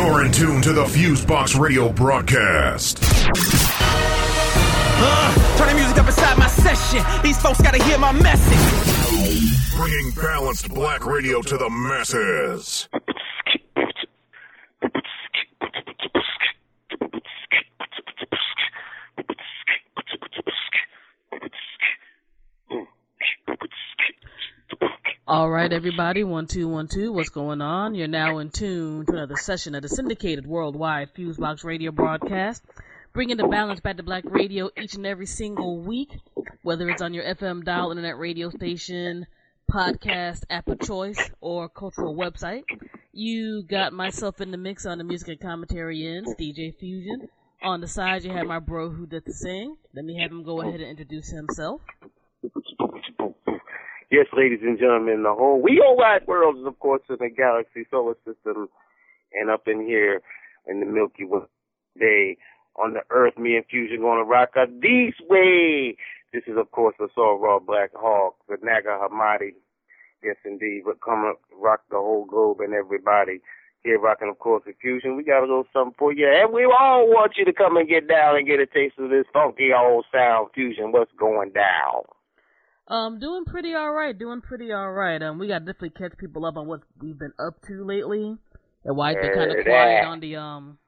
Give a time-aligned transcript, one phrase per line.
[0.00, 3.00] You're in tune to the Fusebox Radio broadcast.
[5.02, 7.04] Uh, turn the music up inside my session.
[7.22, 9.76] These folks gotta hear my message.
[9.76, 12.88] Bringing balanced black radio to the masses.
[25.30, 27.12] All right, everybody, one two one two.
[27.12, 27.94] What's going on?
[27.94, 32.64] You're now in tune to another session of the syndicated worldwide Fusebox Radio broadcast,
[33.12, 36.18] bringing the balance back to Black radio each and every single week,
[36.62, 39.24] whether it's on your FM dial internet radio station,
[39.70, 42.64] podcast app of choice, or cultural website.
[43.12, 47.28] You got myself in the mix on the music and commentary ends, DJ Fusion.
[47.62, 49.76] On the side, you have my bro who does the sing.
[49.94, 51.82] Let me have him go ahead and introduce himself.
[54.10, 57.30] Yes, ladies and gentlemen, the whole we all wide world is, of course, in the
[57.30, 58.68] galaxy solar system,
[59.32, 60.20] and up in here
[60.66, 62.36] in the Milky Way
[62.74, 65.96] on the Earth, me and Fusion gonna rock a this way.
[66.32, 69.54] This is, of course, the Soul Raw Black Hawk, the Naga Hamadi.
[70.24, 73.40] Yes, indeed, but come up, rock the whole globe and everybody.
[73.84, 75.16] Here rocking, of course, Fusion.
[75.16, 77.88] We got a little something for you, and we all want you to come and
[77.88, 80.90] get down and get a taste of this funky old sound Fusion.
[80.90, 82.02] What's going down?
[82.90, 85.22] Um, doing pretty alright, doing pretty alright.
[85.22, 88.36] Um, we gotta definitely catch people up on what we've been up to lately,
[88.84, 90.78] and why it's been kind of quiet on the um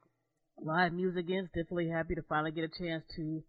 [0.61, 1.50] live music ends.
[1.55, 3.45] Definitely happy to finally get a chance to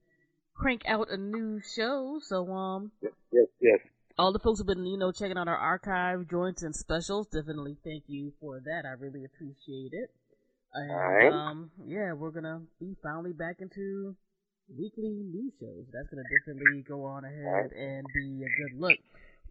[0.56, 2.20] crank out a new show.
[2.22, 3.80] So um, yes, yes, yes.
[4.20, 7.26] All the folks who've been, you know, checking out our archive joints and specials.
[7.34, 8.84] Definitely thank you for that.
[8.86, 10.12] I really appreciate it.
[10.76, 11.34] And, All right.
[11.34, 14.16] um, yeah, we're gonna be finally back into
[14.70, 15.86] weekly news shows.
[15.92, 18.98] That's going to definitely go on ahead and be a good look.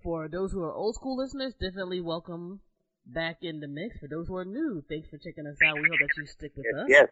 [0.03, 2.61] For those who are old school listeners, definitely welcome
[3.07, 3.99] back in the mix.
[3.99, 5.77] For those who are new, thanks for checking us out.
[5.77, 6.87] We hope that you stick with yes, us.
[6.89, 7.09] Yes.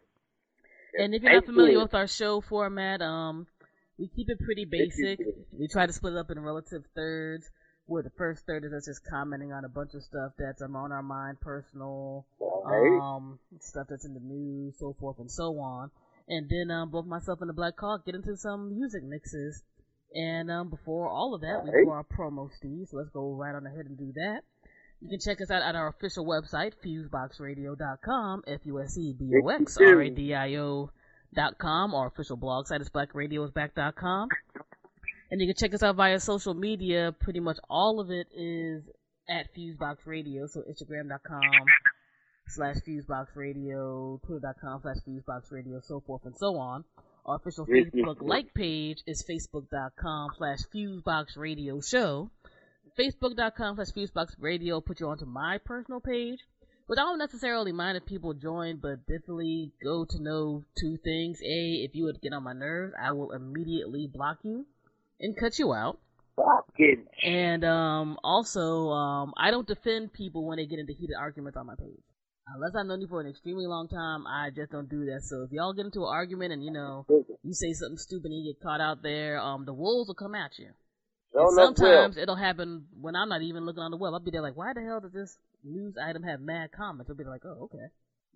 [0.99, 3.47] And if you're not familiar with our show format, um,
[3.97, 5.19] we keep it pretty basic.
[5.57, 7.49] We try to split it up in relative thirds.
[7.87, 10.75] Where the first third is us just commenting on a bunch of stuff that's um,
[10.75, 12.25] on our mind, personal,
[12.65, 15.91] um, stuff that's in the news, so forth and so on
[16.31, 19.61] and then um, both myself and the Black Hawk get into some music mixes.
[20.13, 22.87] And um, before all of that, we do our promo, Steve.
[22.89, 24.43] So let's go right on ahead and do that.
[25.01, 30.89] You can check us out at our official website, fuseboxradio.com, F-U-S-E-B-O-X-R-A-D-I-O
[31.35, 31.93] dot com.
[31.93, 34.29] Our official blog site is blackradiosback.com.
[35.31, 37.13] And you can check us out via social media.
[37.19, 38.83] Pretty much all of it is
[39.29, 41.41] at Fusebox Radio, so Instagram.com
[42.51, 46.83] slash Fusebox Radio, Twitter.com slash Fusebox Radio, so forth and so on.
[47.25, 52.29] Our official Facebook like page is Facebook.com slash Fusebox Radio Show.
[52.99, 56.39] Facebook.com slash Fusebox Radio put you onto my personal page,
[56.87, 61.39] which I don't necessarily mind if people join, but definitely go to know two things.
[61.41, 64.65] A, if you would get on my nerves, I will immediately block you
[65.19, 65.99] and cut you out.
[67.23, 71.67] And um, also, um, I don't defend people when they get into heated arguments on
[71.67, 72.01] my page
[72.55, 75.21] unless I've known you for an extremely long time, I just don't do that.
[75.23, 77.05] So if y'all get into an argument and you know
[77.43, 80.35] you say something stupid and you get caught out there, um, the wolves will come
[80.35, 80.69] at you.
[81.55, 84.13] sometimes it'll happen when I'm not even looking on the web.
[84.13, 87.09] I'll be there like, why the hell does this news item have mad comments?
[87.09, 87.87] I'll be like, oh, okay.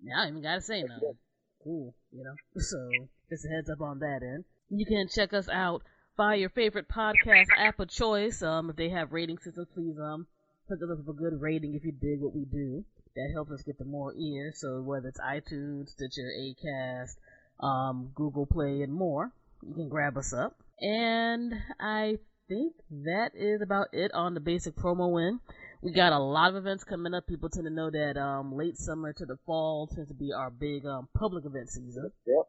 [0.02, 1.16] Now I even gotta say nothing.
[1.62, 2.34] Cool, you know.
[2.60, 2.90] So
[3.30, 4.44] just a heads up on that end.
[4.70, 5.82] You can check us out
[6.16, 8.42] via your favorite podcast app of choice.
[8.42, 10.26] Um, if they have rating systems, please um
[10.68, 12.84] put us up a good rating if you dig what we do
[13.16, 14.60] that helps us get the more ears.
[14.60, 17.16] So whether it's iTunes, Stitcher, Acast,
[17.60, 19.32] um, Google Play, and more,
[19.66, 20.54] you can grab us up.
[20.80, 22.18] And I
[22.48, 25.40] think that is about it on the basic promo win.
[25.82, 27.26] We got a lot of events coming up.
[27.26, 30.50] People tend to know that um, late summer to the fall tends to be our
[30.50, 32.10] big um, public event season.
[32.26, 32.46] Yep.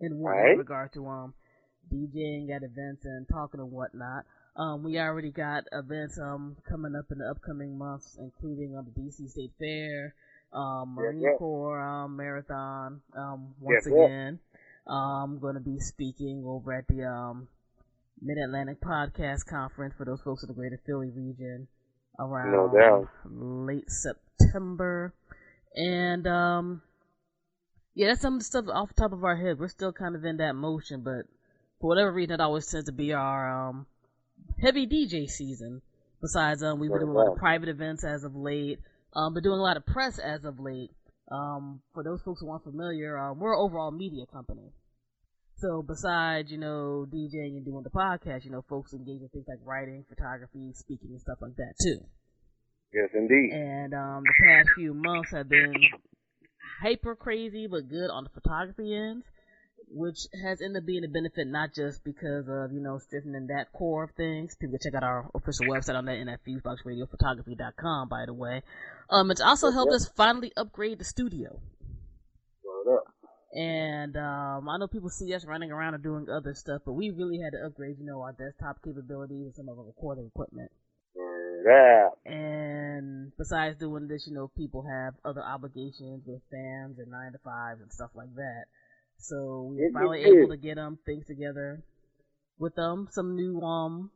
[0.00, 0.56] In right.
[0.56, 1.34] regard to um,
[1.92, 4.24] DJing at events and talking and whatnot.
[4.56, 9.00] Um, we already got events um, coming up in the upcoming months, including um, the
[9.02, 10.14] DC State Fair,
[10.52, 11.36] um, Marine yeah, yeah.
[11.36, 13.02] Corps um, Marathon.
[13.14, 14.38] Um, once yeah, again,
[14.86, 17.48] I'm going to be speaking over at the um,
[18.22, 21.68] Mid Atlantic Podcast Conference for those folks in the Greater Philly region
[22.18, 25.12] around no late September,
[25.74, 26.80] and um,
[27.94, 29.58] yeah, that's some of the stuff off the top of our head.
[29.58, 31.26] We're still kind of in that motion, but
[31.78, 33.86] for whatever reason, it always tends to be our um
[34.60, 35.82] heavy DJ season.
[36.20, 38.78] Besides, um, we've been doing a lot of private events as of late,
[39.14, 40.90] um, but doing a lot of press as of late.
[41.30, 44.72] Um, for those folks who aren't familiar, um, we're an overall media company.
[45.58, 49.46] So besides, you know, DJing and doing the podcast, you know, folks engage in things
[49.48, 51.98] like writing, photography, speaking, and stuff like that too.
[52.92, 53.52] Yes, indeed.
[53.52, 55.74] And um, the past few months have been
[56.82, 59.22] hyper crazy but good on the photography end,
[59.88, 63.72] which has ended up being a benefit not just because of, you know, strengthening that
[63.72, 64.56] core of things.
[64.56, 68.62] People can check out our official website on that and at fuseboxradiophotography.com, by the way.
[69.10, 71.60] Um, it's also helped us finally upgrade the studio.
[73.52, 77.10] And um, I know people see us running around and doing other stuff, but we
[77.10, 80.70] really had to upgrade, you know, our desktop capabilities and some of our recording equipment.
[82.06, 82.18] Up.
[82.26, 87.38] And besides doing this, you know, people have other obligations with fans and nine to
[87.38, 88.66] fives and stuff like that.
[89.18, 91.82] So we were finally able to get um things together
[92.58, 94.10] with um some new um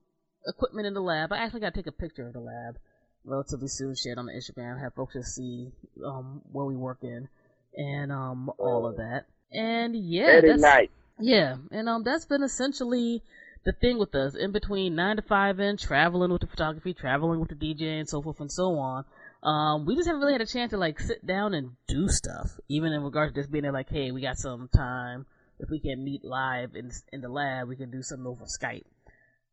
[0.47, 1.32] equipment in the lab.
[1.32, 2.76] I actually got to take a picture of the lab
[3.25, 5.73] relatively soon, share it on the Instagram, have folks just see
[6.05, 7.29] um where we work in
[7.76, 9.25] and um all of that.
[9.52, 10.88] And yeah, Very that's nice.
[11.19, 13.23] yeah, and um, that's been essentially
[13.64, 17.41] the thing with us in between nine to five and traveling with the photography, traveling
[17.41, 19.05] with the DJ, and so forth and so on.
[19.43, 22.59] Um, we just haven't really had a chance to like sit down and do stuff,
[22.69, 23.73] even in regards to just being there.
[23.73, 25.27] Like, hey, we got some time.
[25.59, 28.85] If we can meet live in in the lab, we can do something over Skype.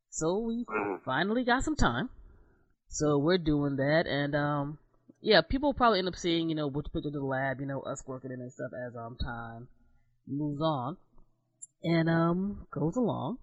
[0.09, 1.01] So we Mhm.
[1.03, 2.09] finally got some time.
[2.89, 4.79] So we're doing that, and um,
[5.21, 7.81] yeah, people probably end up seeing, you know, which pictures of the lab, you know,
[7.81, 9.67] us working in and stuff as um time
[10.27, 10.97] moves on
[11.83, 13.37] and um goes along.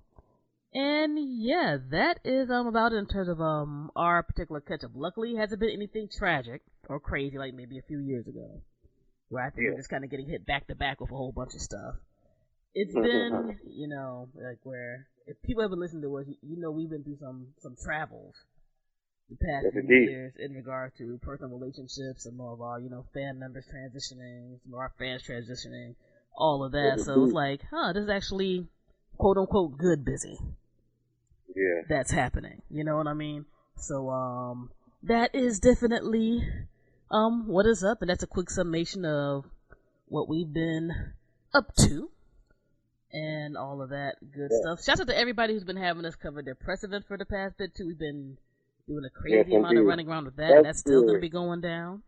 [0.74, 4.90] And yeah, that is um about it in terms of um our particular catch up.
[4.94, 8.60] Luckily, it hasn't been anything tragic or crazy like maybe a few years ago,
[9.28, 9.70] where I think Yeah.
[9.70, 11.94] we're just kind of getting hit back to back with a whole bunch of stuff.
[12.74, 16.56] It's been, you know, like where if people have been listening to us, you, you
[16.60, 18.34] know, we've been through some some travels
[19.30, 20.08] the past Yes, few indeed.
[20.08, 24.60] years in regard to personal relationships and more of our, you know, fan members transitioning,
[24.64, 25.94] some of our fans transitioning,
[26.36, 26.98] all of that.
[26.98, 28.66] Yes, So it's like, huh, this is actually
[29.18, 30.38] quote unquote good busy
[31.54, 31.82] Yeah.
[31.88, 32.62] that's happening.
[32.70, 33.46] You know what I mean?
[33.76, 34.70] So um
[35.02, 36.46] that is definitely
[37.10, 39.44] um what is up and that's a quick summation of
[40.06, 41.12] what we've been
[41.52, 42.10] up to
[43.12, 44.58] and all of that good Yeah.
[44.60, 44.84] stuff.
[44.84, 47.56] Shout out to everybody who's been having us cover their press event for the past
[47.58, 47.86] bit too.
[47.86, 48.36] We've been
[48.88, 51.20] doing a crazy Yes, amount of running around with that and That's that's still gonna
[51.20, 52.02] be going down.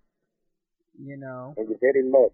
[0.98, 1.52] You know.
[1.56, 2.32] Thank you very much.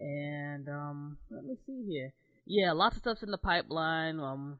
[0.00, 2.12] And um, let me see here.
[2.46, 4.18] Yeah, lots of stuff's in the pipeline.
[4.18, 4.58] Um,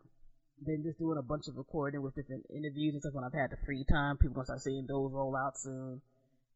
[0.65, 3.51] been just doing a bunch of recording with different interviews and stuff when I've had
[3.51, 4.17] the free time.
[4.17, 6.01] People gonna start seeing those roll out soon.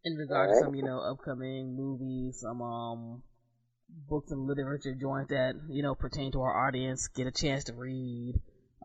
[0.05, 3.23] In regards to some, you know, upcoming movies, some um
[4.09, 7.73] books and literature joints that you know pertain to our audience, get a chance to
[7.73, 8.35] read.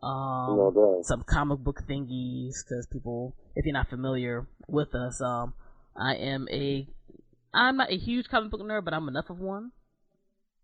[0.02, 5.54] Um, No some comic book thingies because people, if you're not familiar with us, um,
[5.96, 6.88] I am a,
[7.54, 9.70] I'm not a huge comic book nerd, but I'm enough of one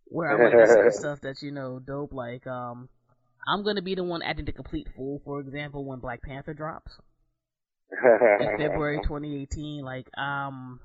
[0.07, 2.13] where I like to stuff that's you know dope.
[2.13, 2.89] Like, um,
[3.49, 6.93] I'm gonna be the one acting the complete fool, for example, when Black Panther drops
[7.91, 9.83] in February 2018.
[9.83, 10.81] Like, um,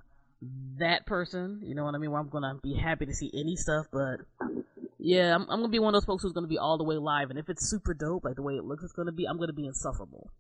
[0.80, 2.12] that person, you know what I mean?
[2.12, 4.22] Where I'm gonna be happy to see any stuff, but
[4.98, 6.96] yeah, I'm, I'm gonna be one of those folks who's gonna be all the way
[6.98, 9.38] live, and if it's super dope, like the way it looks, it's gonna be, I'm
[9.38, 10.32] gonna be insufferable.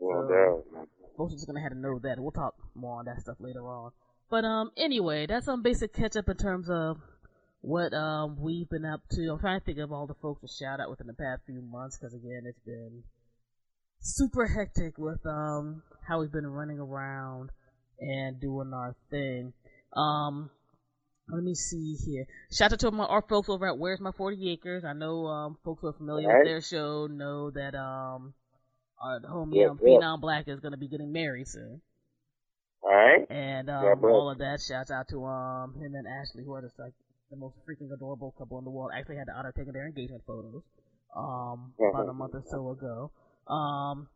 [0.00, 0.86] No doubt.
[1.16, 2.18] Folks are just gonna have to know that.
[2.18, 3.92] We'll talk more on that stuff later on.
[4.30, 6.98] But um, anyway, that's some basic catch up in terms of
[7.64, 9.28] what um we've been up to.
[9.32, 11.62] I'm trying to think of all the folks to shout out within the past few
[11.62, 13.02] months, because again, it's been
[14.00, 17.50] super hectic with um how we've been running around
[17.98, 19.54] and doing our thing.
[19.96, 20.50] Um,
[21.30, 22.26] let me see here.
[22.52, 24.84] Shout out to my, our folks over at Where's My 40 Acres.
[24.84, 26.44] I know um folks who are familiar Alright.
[26.44, 28.34] with their show know that um
[29.02, 29.78] our homie um.
[29.78, 31.80] Phenom Black is gonna be getting married soon.
[32.82, 33.26] All right.
[33.30, 34.60] And um, all of that.
[34.60, 36.92] Shouts out to um him and Ashley, who are just like
[37.30, 38.90] the most freaking adorable couple in the world.
[38.96, 40.62] Actually, had the honor of taking their engagement photos
[41.16, 43.10] um about a month or so ago.
[43.46, 44.08] Um,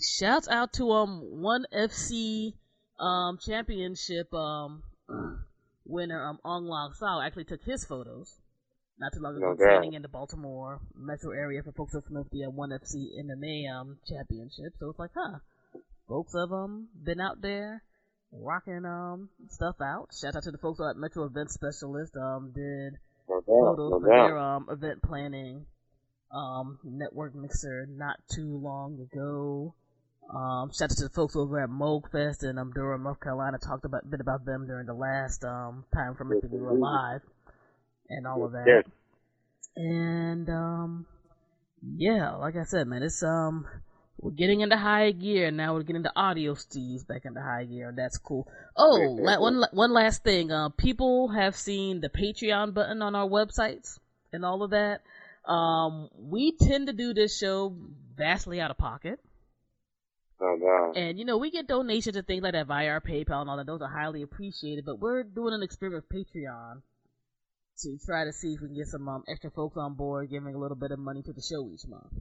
[0.00, 2.54] shouts out to um one FC
[2.98, 4.82] um championship um
[5.84, 8.36] winner um Ong Lang Sao actually took his photos
[8.98, 12.02] not too long ago No training in the Baltimore metro area for folks who are
[12.02, 14.74] familiar with the uh, one FC MMA um championship.
[14.78, 15.38] So it's like, huh,
[16.08, 17.82] folks have um been out there
[18.32, 20.08] rocking um stuff out.
[20.18, 22.16] Shout out to the folks at Metro Event Specialist.
[22.16, 25.66] Um, did No photos No for their um event planning
[26.32, 29.74] um network mixer not too long ago.
[30.32, 33.58] Um, shout out to the folks over at Moog Fest in um, Durham, North Carolina.
[33.58, 36.74] Talked about a bit about them during the last um time from it we were
[36.74, 37.22] live
[38.08, 38.64] and all of that.
[38.66, 38.84] Yes.
[39.76, 41.06] And um,
[41.96, 43.66] yeah, like I said, man, it's um,
[44.22, 45.74] we're getting into high gear now.
[45.74, 48.46] We're getting the audio steves back into high gear, that's cool.
[48.76, 50.52] Oh, la- one one last thing.
[50.52, 53.98] Uh, people have seen the Patreon button on our websites
[54.32, 55.02] and all of that.
[55.50, 57.74] Um, we tend to do this show
[58.16, 59.20] vastly out of pocket.
[60.38, 60.96] Doubt.
[60.96, 63.56] And you know, we get donations and things like that via our PayPal and all
[63.58, 63.66] that.
[63.66, 64.84] Those are highly appreciated.
[64.84, 66.82] But we're doing an experiment with Patreon
[67.82, 70.54] to try to see if we can get some um, extra folks on board, giving
[70.54, 72.12] a little bit of money to the show each month.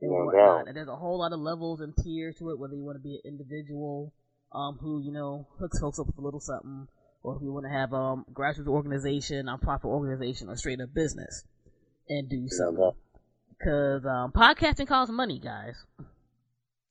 [0.00, 0.34] And No whatnot.
[0.58, 0.68] doubt.
[0.68, 3.02] And there's a whole lot of levels and tiers to it, whether you want to
[3.02, 4.12] be an individual
[4.52, 6.86] um, who, you know, hooks folks up with a little something,
[7.22, 11.44] or if you want to have um grassroots organization, nonprofit organization, or straight up business
[12.08, 12.92] and do something.
[13.58, 15.74] Because um, podcasting costs money, guys.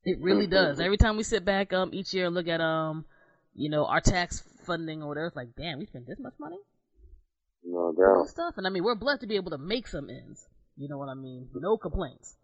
[0.03, 0.79] It really does.
[0.79, 3.05] Every time we sit back um each year and look at um,
[3.53, 6.57] you know, our tax funding or whatever, it's like, damn, we spent this much money
[7.63, 8.27] No doubt.
[8.29, 8.55] stuff.
[8.57, 10.45] And I mean, we're blessed to be able to make some ends.
[10.75, 11.47] You know what I mean?
[11.55, 12.35] No complaints.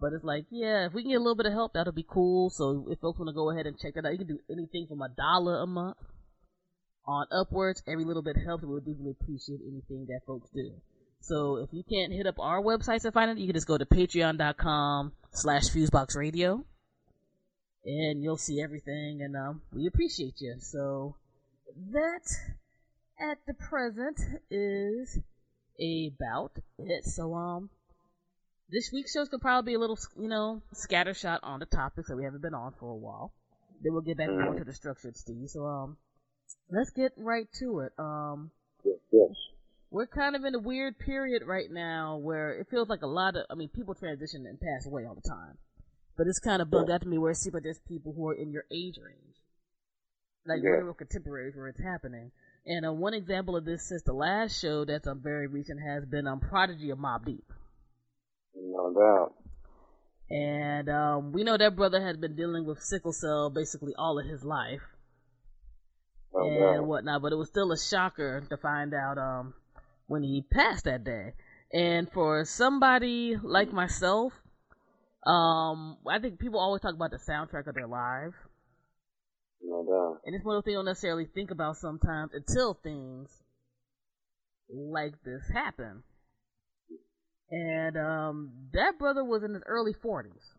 [0.00, 2.06] But it's like, yeah, if we can get a little bit of help, that'll be
[2.08, 2.48] cool.
[2.50, 4.86] So if folks want to go ahead and check that out, you can do anything
[4.88, 5.98] from a dollar a month
[7.06, 7.82] on upwards.
[7.86, 8.64] Every little bit helps.
[8.64, 10.72] We would deeply appreciate anything that folks do.
[11.20, 13.76] So if you can't hit up our websites to find it, you can just go
[13.76, 16.64] to patreon.com slash fuseboxradio
[17.84, 20.56] and you'll see everything and um, we appreciate you.
[20.60, 21.16] So
[21.92, 22.22] that
[23.20, 24.18] at the present
[24.50, 25.18] is
[25.78, 27.04] about it.
[27.04, 27.70] So um
[28.70, 32.16] this week's show's could probably be a little you know scattershot on the topics that
[32.16, 33.32] we haven't been on for a while.
[33.82, 35.48] Then we'll get back more to the structured Steve.
[35.48, 35.96] So um
[36.70, 37.92] let's get right to it.
[37.98, 38.50] Um
[39.12, 39.30] Yes,
[39.90, 43.36] we're kind of in a weird period right now where it feels like a lot
[43.36, 45.58] of I mean people transition and pass away all the time.
[46.16, 48.28] But it's kind of bugged out to me where it seems like there's people who
[48.28, 49.36] are in your age range.
[50.46, 50.70] Like Yeah.
[50.84, 52.30] real contemporaries where it's happening.
[52.66, 56.04] And uh, one example of this since the last show that's um, very recent has
[56.04, 57.50] been um, Prodigy of Mobb Deep.
[58.94, 59.34] No doubt.
[60.30, 64.26] And um, we know that brother has been dealing with sickle cell basically all of
[64.26, 64.82] his life
[66.32, 66.86] No and doubt.
[66.86, 69.54] whatnot, but it was still a shocker to find out um,
[70.06, 71.34] when he passed that day.
[71.72, 74.32] And for somebody like myself,
[75.26, 78.34] um, I think people always talk about the soundtrack of their lives.
[79.62, 80.20] No doubt.
[80.24, 83.28] And it's one of those things you don't necessarily think about sometimes until things
[84.68, 86.02] like this happen.
[87.50, 90.54] And um, that brother was in his early 40s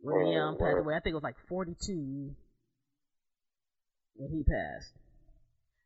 [0.00, 0.94] when he um, passed away.
[0.94, 2.34] I think it was like 42
[4.16, 4.92] when he passed.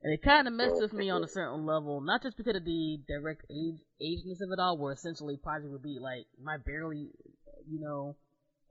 [0.03, 2.65] And it kind of messed with me on a certain level, not just because of
[2.65, 7.11] the direct age ageness of it all, where essentially Project would be like my barely,
[7.71, 8.17] you know,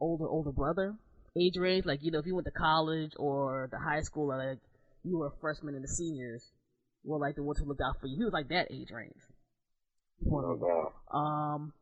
[0.01, 0.95] older older brother
[1.39, 1.85] age range.
[1.85, 4.59] Like you know, if you went to college or the high school, or like
[5.03, 6.43] you were a freshman and the seniors
[7.05, 8.17] were like the ones who looked out for you.
[8.17, 9.23] He was like that age range.
[10.27, 10.91] For No me.
[11.11, 11.73] Um,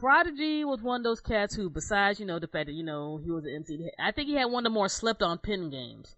[0.00, 3.20] Prodigy was one of those cats who, besides you know the fact that you know
[3.22, 5.70] he was an MC, I think he had one of the more slept on pin
[5.70, 6.16] games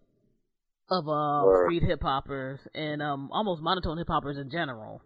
[0.91, 1.67] of uh Word.
[1.69, 5.03] street hip hoppers and um almost monotone hip hoppers in general.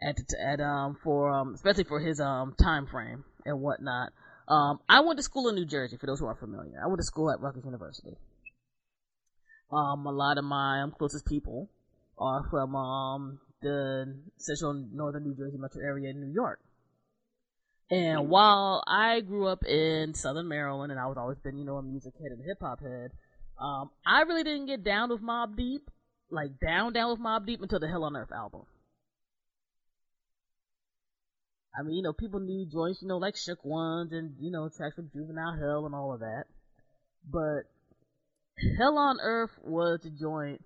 [0.00, 4.12] At at um for um especially for his um time frame and whatnot.
[4.48, 5.98] Um, I went to school in New Jersey.
[5.98, 8.16] For those who are familiar, I went to school at Rutgers University.
[9.70, 11.68] Um, a lot of my um, closest people
[12.16, 16.60] are from um the central northern New Jersey metro area in New York.
[17.90, 21.76] And while I grew up in Southern Maryland, and I was always been, you know,
[21.76, 23.12] a music head and hip hop head,
[23.58, 25.90] um, I really didn't get down with Mobb Deep,
[26.30, 28.62] like down down with Mobb Deep until the Hell on Earth album.
[31.78, 34.68] I mean, you know, people knew joints, you know, like Shook Ones and, you know,
[34.68, 36.44] tracks from Juvenile Hell and all of that.
[37.30, 37.64] But
[38.78, 40.60] Hell on Earth was the joint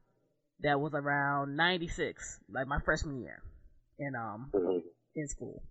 [0.62, 3.42] that was around 96, like my freshman year
[3.98, 4.82] in, um, Mhm.
[5.14, 5.62] in school.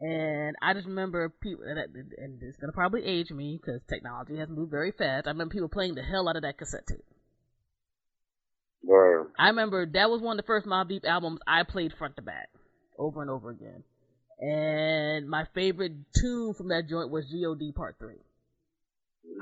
[0.00, 4.48] And I just remember people, and and it's gonna probably age me because technology has
[4.48, 5.26] moved very fast.
[5.26, 7.04] I remember people playing the hell out of that cassette tape.
[8.82, 9.32] Word.
[9.38, 12.22] I remember that was one of the first Mobb Deep albums I played front to
[12.22, 12.50] back,
[12.98, 13.84] over and over again.
[14.38, 17.72] And my favorite tune from that joint was G.O.D.
[17.72, 18.16] Part 3.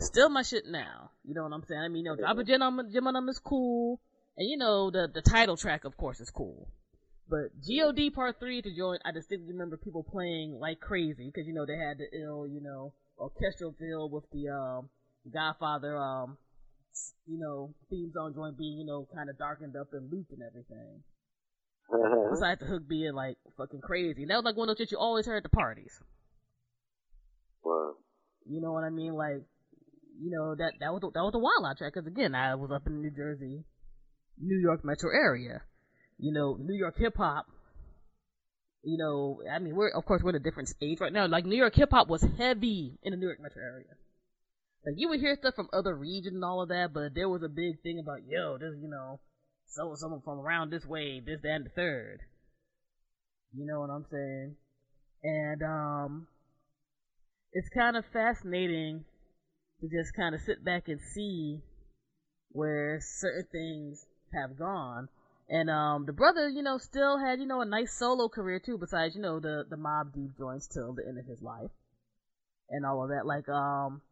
[0.00, 1.10] Still my shit now.
[1.24, 1.80] You know what I'm saying?
[1.80, 4.00] I mean, you know, Drop a Gem on, Gem on 'em is cool.
[4.36, 6.68] And you know, the, the title track, of course, is cool.
[7.28, 8.10] But G.O.D.
[8.10, 11.26] Part 3 to join, I distinctly remember people playing like crazy.
[11.26, 14.88] Because, you know, they had the ill, you know, orchestral feel with the, um,
[15.30, 16.38] Godfather, um,
[17.26, 20.40] you know, theme song joint being, you know, kind of darkened up and looped and
[20.42, 21.02] everything.
[22.30, 24.22] Besides the hook being like fucking crazy.
[24.22, 26.00] And that was like one of those shit you always heard at the parties.
[27.62, 27.94] Word.
[28.48, 29.14] You know what I mean?
[29.14, 29.42] Like,
[30.20, 31.94] you know that that was the, that was the Wild Out track.
[31.94, 33.64] Because again, I was up in New Jersey,
[34.38, 35.62] New York metro area.
[36.18, 37.46] You know, New York hip hop.
[38.82, 41.26] You know, I mean, we're of course we're in a different stage right now.
[41.26, 43.94] Like New York hip hop was heavy in the New York metro area.
[44.86, 47.42] Like you would hear stuff from other regions and all of that, but there was
[47.42, 49.20] a big thing about yo, this you know,
[49.66, 52.20] so someone from around this way, this, that, and the third.
[53.52, 54.56] You know what I'm saying?
[55.22, 56.26] and um,
[57.52, 59.04] it's kind of fascinating
[59.80, 61.60] to just kind of sit back and see
[62.50, 65.08] where certain things have gone.
[65.48, 68.76] And um, the brother, you know, still had you know a nice solo career too.
[68.78, 71.70] Besides, you know, the the Mobb Deep joints till the end of his life,
[72.68, 73.24] and all of that.
[73.24, 74.02] Like um,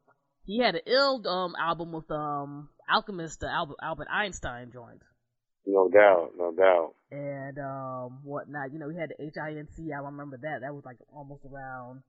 [0.47, 5.03] he had an ill um album with um Alchemist, the Albert, Albert Einstein joint.
[5.67, 6.95] No doubt, no doubt.
[7.11, 8.73] And um whatnot.
[8.73, 9.93] You know, he had the H I N C.
[9.93, 10.61] I remember that.
[10.63, 12.03] That was like almost around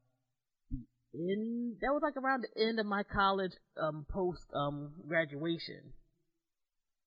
[1.13, 1.77] end.
[1.81, 5.93] That was like around the end of my college um post um graduation.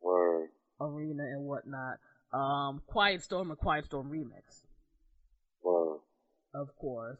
[0.00, 0.49] Word.
[0.80, 1.99] Arena and whatnot.
[2.33, 4.62] Um, Quiet Storm and Quiet Storm remix.
[5.62, 6.00] Word.
[6.54, 7.19] Of course.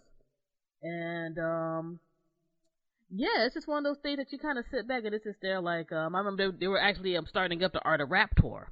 [0.82, 2.00] And um
[3.12, 5.25] yeah, it's just one of those things that you kind of sit back and it's
[5.25, 5.60] just there.
[5.60, 8.37] Like, um, I remember they, they were actually um, starting up the Art of Rap
[8.37, 8.70] tour.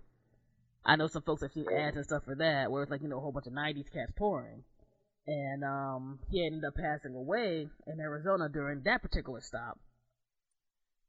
[0.87, 3.09] I know some folks have seen ads and stuff for that, where it's like you
[3.09, 4.63] know a whole bunch of '90s cats touring,
[5.29, 9.79] and um, he ended up passing away in Arizona during that particular stop.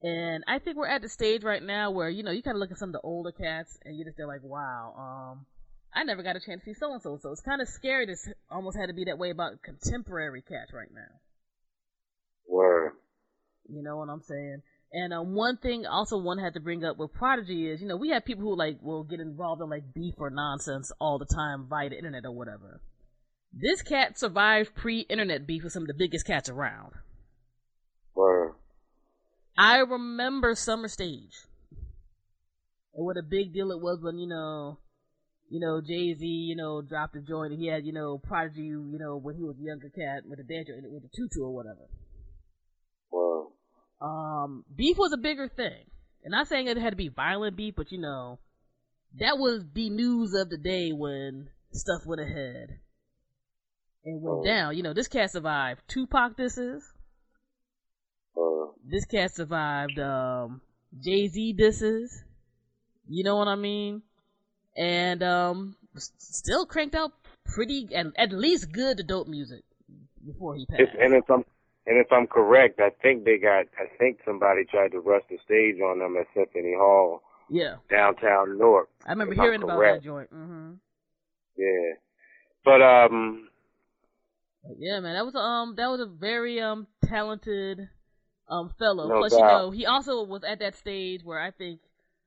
[0.01, 2.59] And I think we're at the stage right now where you know you kind of
[2.59, 5.45] look at some of the older cats and you just feel like, wow, um,
[5.93, 7.17] I never got a chance to see so and so.
[7.21, 8.07] So it's kind of scary.
[8.07, 8.15] To
[8.51, 11.15] almost had to be that way about contemporary cats right now.
[12.45, 12.91] Word.
[13.69, 14.61] You know what I'm saying?
[14.91, 17.95] And um, one thing also one had to bring up with Prodigy is, you know,
[17.95, 21.25] we have people who like will get involved in like beef or nonsense all the
[21.25, 22.81] time via the internet or whatever.
[23.51, 26.93] This cat survived pre-internet beef with some of the biggest cats around.
[28.15, 28.53] Word.
[29.57, 31.35] I remember Summer Stage.
[32.93, 34.79] And what a big deal it was when, you know,
[35.49, 38.61] you know, Jay Z, you know, dropped a joint and he had, you know, Prodigy,
[38.61, 41.53] you know, when he was a younger cat with a dance with a tutu or
[41.53, 41.89] whatever.
[43.11, 43.47] Word
[44.01, 45.85] um, beef was a bigger thing.
[46.23, 48.39] And not saying it had to be violent beef, but you know,
[49.19, 52.79] that was the news of the day when stuff went ahead
[54.09, 54.75] and went down.
[54.75, 56.83] You know, this cat survived Tupac disses.
[58.37, 60.61] Uh, this cat survived um,
[60.99, 62.23] Jay Z disses.
[63.07, 64.01] You know what I mean?
[64.77, 67.13] And um, still cranked out
[67.45, 69.63] pretty, and at least good adult music
[70.25, 70.95] before he passed.
[70.99, 71.43] and if I'm
[71.85, 75.37] and if I'm correct, I think they got, I think somebody tried to rush the
[75.43, 77.23] stage on them at Symphony Hall.
[77.49, 77.77] Yeah.
[77.89, 78.89] Downtown Newark.
[79.07, 80.31] I remember hearing about that joint.
[80.31, 80.73] Mm-hmm.
[81.57, 81.93] Yeah.
[82.63, 83.48] But, um.
[84.77, 87.79] Yeah, man, that was um that was a very um talented
[88.49, 89.07] um fellow.
[89.07, 89.39] No Plus, doubt.
[89.39, 91.79] you know, he also was at that stage where I think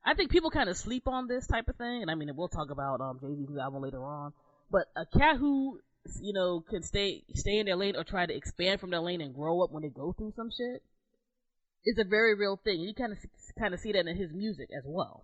[0.05, 2.49] I think people kind of sleep on this type of thing, and I mean, we'll
[2.49, 4.33] talk about um Jay Z's album later on.
[4.71, 5.79] But a cat who
[6.21, 9.21] you know, can stay stay in their lane or try to expand from their lane
[9.21, 10.81] and grow up when they go through some shit
[11.85, 12.79] is a very real thing.
[12.81, 13.17] You kind of
[13.57, 15.23] kind of see that in his music as well.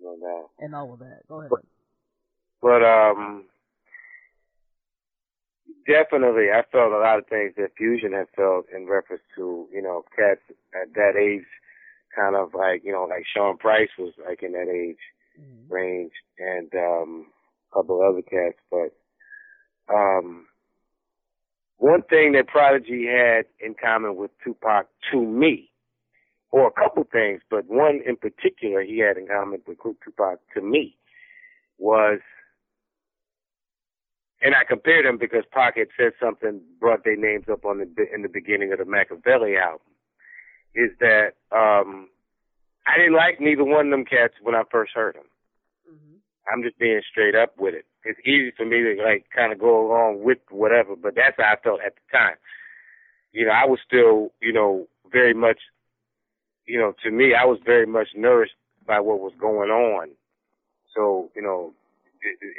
[0.00, 0.50] No doubt.
[0.58, 1.20] And all of that.
[1.28, 1.50] Go ahead.
[1.50, 1.60] But,
[2.60, 3.44] but um,
[5.86, 9.82] definitely, I felt a lot of things that Fusion had felt in reference to you
[9.82, 10.40] know cats
[10.74, 11.46] at that age,
[12.14, 14.98] kind of like you know like Sean Price was like in that age
[15.40, 15.72] mm-hmm.
[15.72, 17.26] range, and um,
[17.72, 18.92] a couple other cats, but
[19.92, 20.46] um,
[21.78, 25.70] one thing that Prodigy had in common with Tupac to me,
[26.50, 30.62] or a couple things, but one in particular he had in common with Tupac to
[30.62, 30.96] me
[31.78, 32.20] was,
[34.44, 37.88] and I compared them because Pac had said something, brought their names up on the
[38.14, 39.88] in the beginning of the Machiavelli album,
[40.74, 42.10] is that um,
[42.86, 45.24] I didn't like neither one of them cats when I first heard them.
[45.90, 46.16] Mm-hmm.
[46.52, 47.86] I'm just being straight up with it.
[48.04, 51.54] It's easy for me to like kind of go along with whatever, but that's how
[51.54, 52.36] I felt at the time.
[53.32, 55.58] You know, I was still, you know, very much,
[56.66, 58.54] you know, to me, I was very much nourished
[58.86, 60.10] by what was going on.
[60.94, 61.72] So, you know,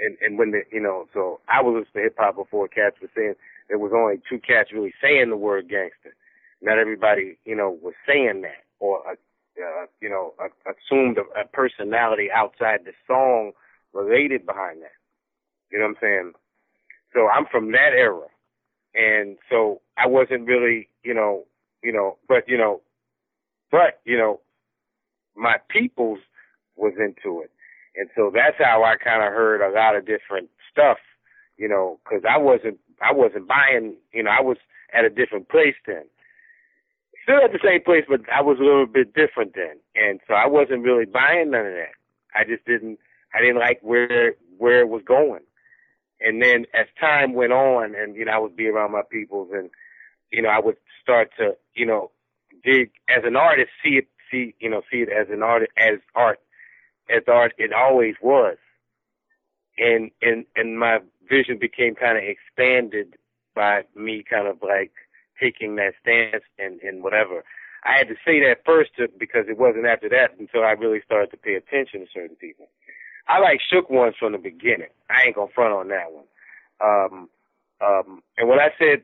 [0.03, 2.97] and and when the, you know, so I was listening to hip hop before cats
[3.01, 3.35] were saying
[3.69, 6.15] there was only two cats really saying the word gangster.
[6.61, 9.15] Not everybody, you know, was saying that or uh,
[9.57, 13.51] uh, you know, uh, assumed a, a personality outside the song
[13.93, 14.91] related behind that.
[15.71, 16.31] You know what I'm saying?
[17.13, 18.27] So I'm from that era.
[18.93, 21.45] And so I wasn't really, you know,
[21.83, 22.81] you know, but, you know,
[23.71, 24.39] but, you know,
[25.35, 26.19] my peoples
[26.75, 27.51] was into it.
[27.97, 30.97] And so that's how I kind of heard a lot of different stuff,
[31.57, 34.57] you know, cause I wasn't, I wasn't buying, you know, I was
[34.93, 36.03] at a different place then.
[37.23, 39.79] Still at the same place, but I was a little bit different then.
[39.95, 41.95] And so I wasn't really buying none of that.
[42.35, 42.99] I just didn't,
[43.33, 45.41] I didn't like where, where it was going.
[46.21, 49.49] And then as time went on and, you know, I would be around my peoples
[49.53, 49.69] and,
[50.31, 52.11] you know, I would start to, you know,
[52.63, 55.99] dig as an artist, see it, see, you know, see it as an art, as
[56.15, 56.39] art,
[57.09, 58.57] as art it always was.
[59.77, 63.15] And, and, and my vision became kind of expanded
[63.55, 64.91] by me kind of like
[65.39, 67.43] taking that stance and and whatever.
[67.83, 71.01] I had to say that first to, because it wasn't after that until I really
[71.05, 72.67] started to pay attention to certain people.
[73.27, 74.89] I like shook ones from the beginning.
[75.09, 76.25] I ain't gonna front on that one.
[76.83, 77.29] Um,
[77.81, 79.03] um, and when I said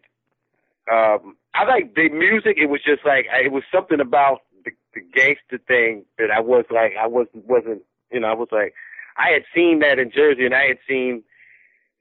[0.91, 5.01] um, I like the music, it was just like it was something about the, the
[5.01, 8.73] gangster thing that I was like I wasn't, wasn't you know I was like
[9.17, 11.23] I had seen that in Jersey and I had seen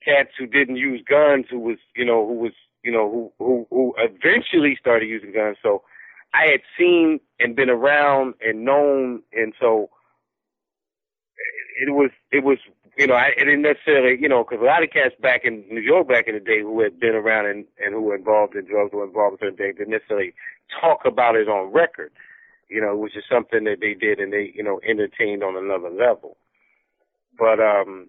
[0.05, 3.66] cats who didn't use guns who was you know who was you know who who
[3.70, 5.57] who eventually started using guns.
[5.62, 5.83] So
[6.33, 9.90] I had seen and been around and known and so
[11.81, 12.59] it was it was
[12.96, 15.64] you know I it didn't necessarily you know because a lot of cats back in
[15.70, 18.55] New York back in the day who had been around and and who were involved
[18.55, 20.35] in drugs or involved in certain things didn't necessarily
[20.81, 22.12] talk about it on record
[22.70, 25.90] you know which is something that they did and they you know entertained on another
[25.90, 26.37] level
[27.38, 28.09] but um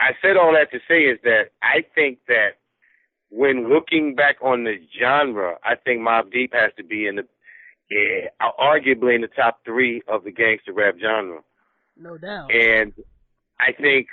[0.00, 2.58] I said all that to say is that I think that
[3.30, 7.26] when looking back on the genre, I think Mobb Deep has to be in the,
[7.90, 8.28] yeah,
[8.60, 11.40] arguably in the top three of the gangster rap genre.
[11.96, 12.52] No doubt.
[12.52, 12.92] And
[13.58, 14.08] I think,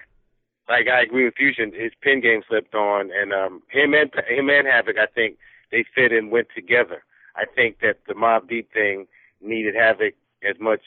[0.69, 4.49] like I agree with Fusion, his pen game slipped on, and um, him and him
[4.49, 5.37] and Havoc, I think
[5.71, 7.03] they fit and went together.
[7.35, 9.07] I think that the Mobb Deep thing
[9.43, 10.13] needed Havoc
[10.47, 10.81] as much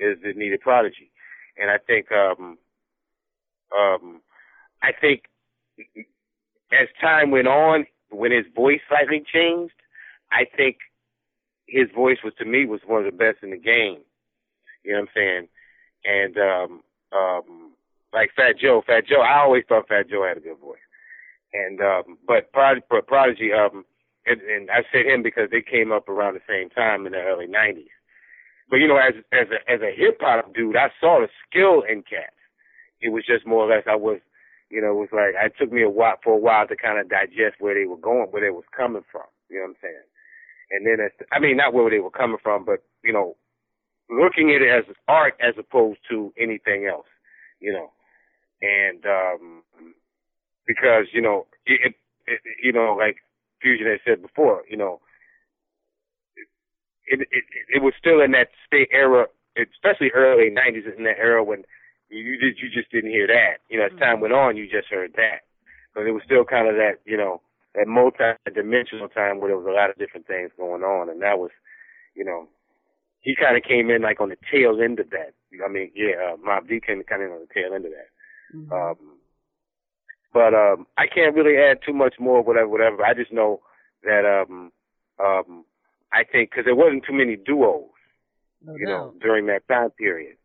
[0.00, 1.10] as it needed Prodigy,
[1.56, 2.58] and I think um,
[3.76, 4.20] um,
[4.82, 5.24] I think
[6.72, 9.74] as time went on, when his voice slightly changed,
[10.32, 10.78] I think
[11.66, 13.98] his voice was to me was one of the best in the game.
[14.84, 15.48] You know what I'm saying?
[16.04, 16.80] And um
[17.12, 17.72] um
[18.12, 20.78] like Fat Joe, Fat Joe, I always thought Fat Joe had a good voice.
[21.52, 23.84] And um but Prodigy, Prodigy um
[24.30, 27.18] and, and I said him because they came up around the same time in the
[27.18, 27.92] early nineties.
[28.70, 31.82] But you know, as as a as a hip hop dude, I saw the skill
[31.82, 32.38] in cats.
[33.00, 34.20] It was just more or less I was
[34.70, 36.98] you know, it was like it took me a while for a while to kind
[36.98, 39.26] of digest where they were going, where they was coming from.
[39.50, 40.06] You know what I'm saying?
[40.70, 43.36] And then, as, I mean, not where they were coming from, but you know,
[44.08, 47.06] looking at it as art as opposed to anything else.
[47.58, 47.90] You know,
[48.62, 49.62] and um
[50.66, 51.94] because you know, it,
[52.26, 53.16] it you know, like
[53.60, 55.00] Fusion had said before, you know,
[57.06, 57.44] it it,
[57.74, 61.64] it was still in that state era, especially early '90s, in that era when
[62.08, 63.58] you just you just didn't hear that.
[63.68, 65.42] You know, as time went on, you just heard that.
[65.94, 67.42] But it was still kind of that, you know,
[67.74, 71.38] that multi-dimensional time where there was a lot of different things going on, and that
[71.38, 71.50] was,
[72.14, 72.48] you know,
[73.20, 75.34] he kind of came in like on the tail end of that.
[75.64, 78.56] I mean, yeah, uh, Mobb Deep came kind of on the tail end of that.
[78.56, 78.72] Mm-hmm.
[78.72, 79.09] Um,
[80.32, 83.04] but um, I can't really add too much more, whatever, whatever.
[83.04, 83.60] I just know
[84.04, 84.72] that um,
[85.18, 85.64] um,
[86.12, 87.84] I think because there wasn't too many duos,
[88.64, 89.14] no you doubt.
[89.14, 90.36] know, during that time period.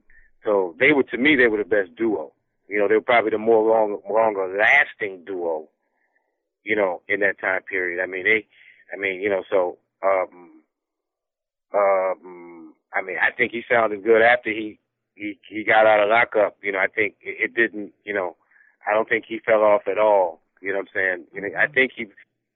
[0.44, 2.32] So they were, to me, they were the best duo.
[2.68, 5.70] You know, they were probably the more long, longer lasting duo,
[6.64, 8.02] you know, in that time period.
[8.02, 8.46] I mean, they,
[8.94, 10.62] I mean, you know, so, um,
[11.74, 14.80] um, I mean, I think he sounded good after he,
[15.16, 16.58] he, he got out of lockup.
[16.62, 18.36] You know, I think it, it didn't, you know,
[18.88, 20.42] I don't think he fell off at all.
[20.62, 21.26] You know what I'm saying?
[21.34, 22.08] You know, I think he,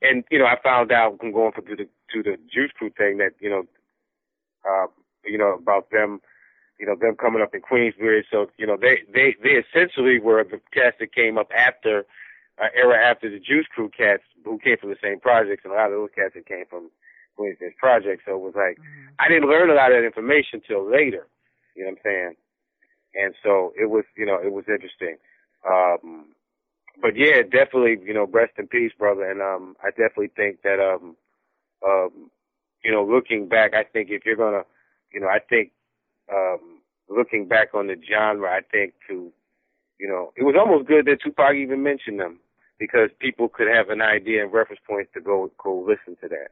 [0.02, 3.18] and, you know, I found out from going to the, to the Juice Crew thing
[3.18, 3.63] that, you know,
[4.68, 4.88] uh,
[5.26, 6.22] you know, about them,
[6.80, 8.24] you know, them coming up in Queensbridge.
[8.32, 12.06] So, you know, they, they, they essentially were the cats that came up after,
[12.62, 15.76] uh, era after the Juice Crew cats who came from the same projects and a
[15.76, 16.89] lot of those cats that came from
[17.38, 18.24] Queensbridge projects.
[18.26, 19.15] So it was like, mm-hmm.
[19.20, 21.28] I didn't learn a lot of that information till later.
[21.76, 22.34] You know what I'm saying?
[23.15, 25.18] And so it was, you know, it was interesting.
[25.67, 26.26] Um,
[27.02, 29.30] but yeah, definitely, you know, rest in peace, brother.
[29.30, 31.15] And, um, I definitely think that, um,
[31.86, 32.30] um,
[32.84, 34.63] you know, looking back, I think if you're gonna,
[35.13, 35.72] you know, I think
[36.32, 39.32] um, looking back on the genre, I think to,
[40.00, 42.39] you know, it was almost good that Tupac even mentioned them
[42.80, 46.52] because people could have an idea and reference points to go go listen to that.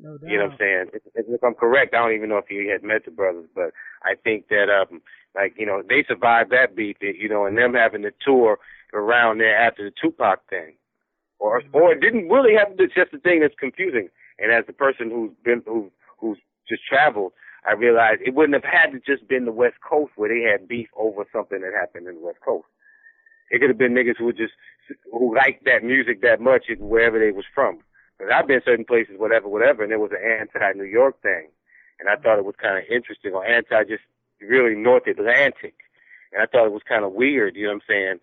[0.00, 0.30] No doubt.
[0.30, 0.84] You know what I'm saying?
[0.94, 3.72] If, if I'm correct, I don't even know if he had met the brothers, but
[4.02, 5.02] I think that um
[5.34, 8.58] like you know they survived that beat, you know, and them having the tour
[8.94, 10.74] around there after the Tupac thing,
[11.38, 11.74] or mm-hmm.
[11.74, 12.84] or it didn't really have to.
[12.84, 14.08] It's just the thing that's confusing.
[14.38, 17.32] And as the person who's been who who's just traveled,
[17.66, 20.68] I realized it wouldn't have had to just been the West Coast where they had
[20.68, 22.66] beef over something that happened in the West Coast.
[23.50, 24.54] It could have been niggas who just
[25.10, 27.80] who liked that music that much wherever they was from.
[28.18, 31.48] But I've been certain places, whatever, whatever, and it was an anti-New York thing,
[32.00, 34.02] and I thought it was kind of interesting, or anti just
[34.40, 35.74] really North Atlantic,
[36.32, 37.56] and I thought it was kind of weird.
[37.56, 38.20] You know what I'm saying?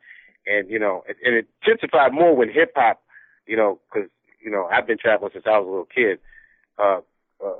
[0.47, 3.01] And you know, and, and it intensified more when hip hop,
[3.47, 4.09] you know, because
[4.43, 6.19] you know I've been traveling since I was a little kid.
[6.77, 6.99] Uh,
[7.43, 7.53] uh,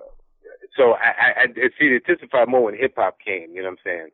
[0.78, 1.48] so I, I, I
[1.80, 3.52] see it intensified more when hip hop came.
[3.54, 4.10] You know what I'm saying?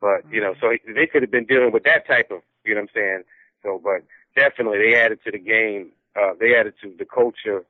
[0.00, 2.80] But you know, so they could have been dealing with that type of, you know
[2.80, 3.22] what I'm saying?
[3.62, 4.04] So, but
[4.36, 7.64] definitely they added to the game uh, the attitude, the culture,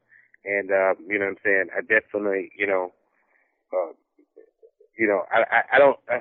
[0.44, 1.66] and uh, you know what I'm saying.
[1.76, 2.92] I definitely, you know,
[3.72, 3.92] uh,
[4.98, 5.98] you know, I I, I don't.
[6.10, 6.20] Uh,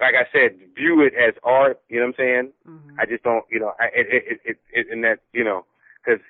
[0.00, 1.80] like I said, view it as art.
[1.88, 2.52] You know what I'm saying?
[2.68, 2.98] Mm-hmm.
[2.98, 5.64] I just don't, you know, I, it, it, it, it, and that, you know,
[6.02, 6.20] because,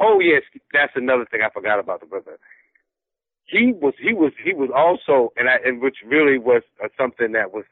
[0.00, 0.42] oh yes,
[0.74, 2.38] that's another thing I forgot about the brother.
[3.44, 7.32] He was, he was, he was also, and I, and which really was uh, something
[7.32, 7.64] that was,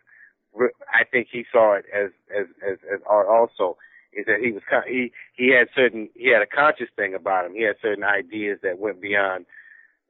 [0.89, 3.77] I think he saw it as, as, as, as art also,
[4.13, 7.55] is that he was, he, he had certain, he had a conscious thing about him.
[7.55, 9.47] He had certain ideas that went beyond,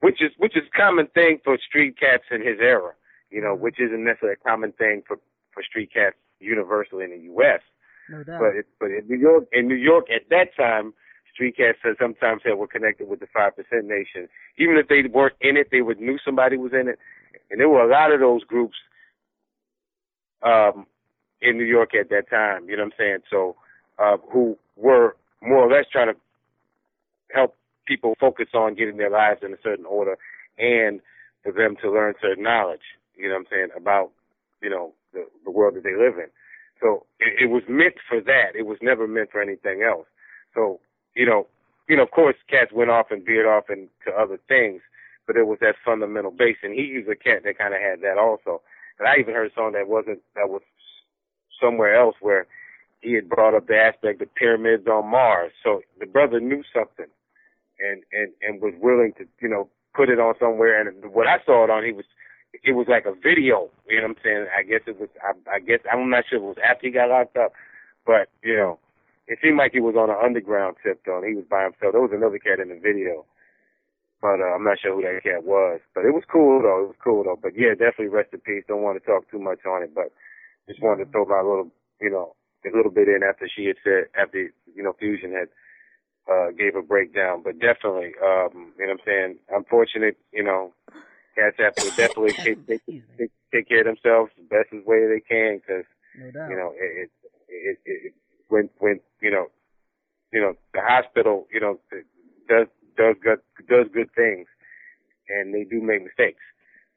[0.01, 2.93] which is, which is a common thing for street cats in his era
[3.31, 5.19] you know, which isn't necessarily a common thing for
[5.53, 7.61] for street cats universally in the U.S.
[8.09, 8.41] No doubt.
[8.41, 10.95] But it, but in New York, in New York at that time,
[11.33, 14.29] street cats sometimes said were connected with the five percent nation.
[14.59, 16.99] Even if they weren't in it, they would knew somebody was in it,
[17.51, 18.77] and there were a lot of those groups
[20.43, 20.87] um,
[21.41, 22.69] in New York at that time.
[22.69, 23.19] You know what I'm saying?
[23.31, 23.57] So
[23.99, 26.19] uh, who were more or less trying to
[27.35, 27.57] help
[27.87, 30.17] people focus on getting their lives in a certain order
[30.59, 31.01] and
[31.43, 32.81] for them to learn certain knowledge
[33.17, 34.11] you know what I'm saying, about,
[34.63, 36.29] you know, the, the world that they live in.
[36.81, 38.55] So it, it was meant for that.
[38.55, 40.07] It was never meant for anything else.
[40.55, 40.81] So,
[41.15, 41.47] you know,
[41.89, 44.83] you know, of course, cats went off and veered off into other things,
[45.27, 46.57] but it was that fundamental base.
[46.63, 48.61] And he was a cat that kind of had that also.
[48.99, 50.63] And I even heard a song that wasn't, that was
[51.61, 52.47] somewhere else where
[53.07, 55.53] he had brought up the aspect of pyramids on Mars.
[55.63, 57.07] So the brother knew something
[57.79, 60.81] and, and, and was willing to, you know, put it on somewhere.
[60.81, 62.05] And what I saw it on, he was
[62.65, 63.71] it was like a video.
[63.87, 64.47] You know what I'm saying?
[64.51, 65.09] I guess it was.
[65.23, 67.53] I, I guess I'm not sure if it was after he got locked up,
[68.05, 68.79] but you know,
[69.29, 71.23] it seemed like he was on an underground tip though.
[71.23, 71.93] He was by himself.
[71.93, 73.27] There was another cat in the video,
[74.23, 75.81] but uh, I'm not sure who that cat was.
[75.95, 76.91] But it was cool though.
[76.91, 77.39] It was cool though.
[77.39, 78.65] But yeah, definitely rest in peace.
[78.67, 80.11] Don't want to talk too much on it, but
[80.67, 83.77] just wanted to throw my little, you know, a little bit in after she had
[83.85, 85.49] said after you know Fusion had
[86.31, 87.43] uh gave a breakdown.
[87.45, 89.39] But definitely, um, you know what I'm saying.
[89.51, 90.73] Unfortunate, you know
[91.37, 95.21] cats have to definitely take, take, take, take care of themselves the best way they
[95.21, 95.85] can because
[96.17, 97.11] no you know it,
[97.49, 98.15] it, it, it
[98.49, 99.47] when when you know
[100.33, 101.79] you know the hospital you know
[102.49, 102.67] does
[102.97, 103.39] does good
[103.69, 104.49] does good things
[105.29, 106.43] and they do make mistakes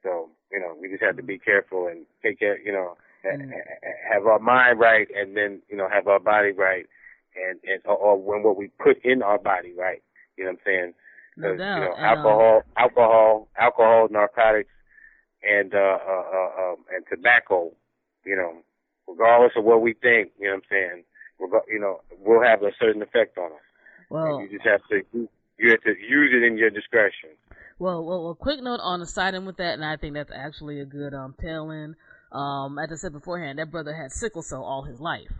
[0.02, 3.52] so you know we just have to be careful and take care you know mm.
[4.12, 6.86] have our mind right and then you know have our body right
[7.36, 10.02] and and or, or when what we put in our body right
[10.36, 10.94] you know what I'm saying
[11.40, 11.74] no doubt.
[11.76, 14.70] You know, alcohol, um, alcohol, alcohol, narcotics,
[15.42, 17.72] and uh, uh, uh, um, and tobacco.
[18.24, 18.62] You know,
[19.08, 21.04] regardless of what we think, you know what I'm saying.
[21.38, 23.58] Reg- you know, will have a certain effect on us.
[24.10, 25.28] Well, and you just have to
[25.58, 27.30] you have to use it in your discretion.
[27.78, 30.32] Well, well, a quick note on the side end with that, and I think that's
[30.34, 31.94] actually a good um tail end.
[32.32, 35.32] Um, as I said beforehand, that brother had sickle cell all his life.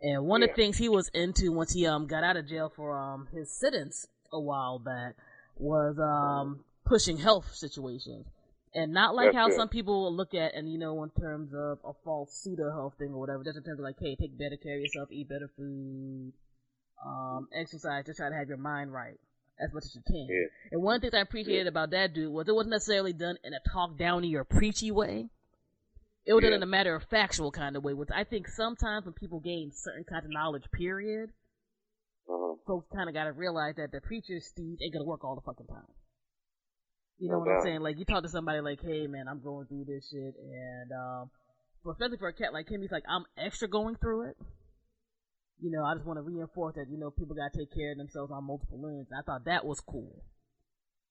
[0.00, 0.48] And one yeah.
[0.48, 3.28] of the things he was into once he um got out of jail for um
[3.32, 5.16] his sit-ins a while back
[5.56, 8.26] was um pushing health situations.
[8.76, 9.56] And not like That's how it.
[9.56, 13.12] some people look at and you know in terms of a false pseudo health thing
[13.12, 15.48] or whatever, just in terms of like, hey, take better care of yourself, eat better
[15.56, 16.32] food,
[17.04, 19.18] um, exercise, just try to have your mind right
[19.60, 20.26] as much as you can.
[20.28, 20.46] Yeah.
[20.72, 23.36] And one of the things I appreciated about that dude was it wasn't necessarily done
[23.44, 25.28] in a talk downy or preachy way.
[26.26, 29.04] It was done in a matter of factual kind of way, which I think sometimes
[29.04, 31.30] when people gain certain kinds of knowledge, period,
[32.26, 32.56] Uh-huh.
[32.66, 35.42] folks kind of got to realize that the preacher's steed ain't gonna work all the
[35.44, 35.86] fucking time.
[37.18, 37.80] You know No what I'm saying?
[37.80, 41.30] Like you talk to somebody like, "Hey, man, I'm going through this shit," and um,
[41.82, 44.36] for especially for a cat like him, he's like, "I'm extra going through it."
[45.60, 47.98] You know, I just want to reinforce that you know people gotta take care of
[47.98, 49.10] themselves on multiple ends.
[49.12, 50.24] I thought that was cool.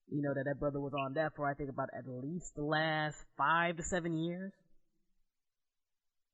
[0.08, 2.62] You know that that brother was on that for I think about at least the
[2.64, 4.52] last five to seven years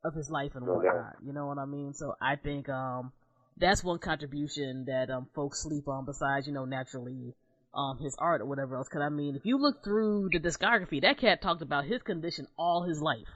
[0.04, 1.16] of his life and whatnot.
[1.24, 1.92] You know what I mean?
[1.94, 3.12] So I think um
[3.56, 7.34] that's one contribution that um folks sleep on besides you know naturally
[7.74, 8.88] um his art or whatever else.
[8.88, 12.46] Because I mean, if you look through the discography, that cat talked about his condition
[12.58, 13.28] all his life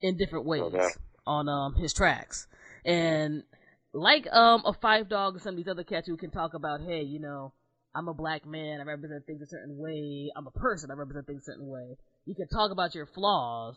[0.00, 0.92] in different ways doubt.
[1.26, 2.46] on um his tracks,
[2.84, 3.44] and
[3.92, 6.80] like um a Phife Dawg or some of these other cats who can talk about,
[6.80, 7.52] hey, you know.
[7.94, 8.80] I'm a black man.
[8.80, 10.30] I represent things a certain way.
[10.34, 10.90] I'm a person.
[10.90, 11.98] I represent things a certain way.
[12.24, 13.76] You can talk about your flaws,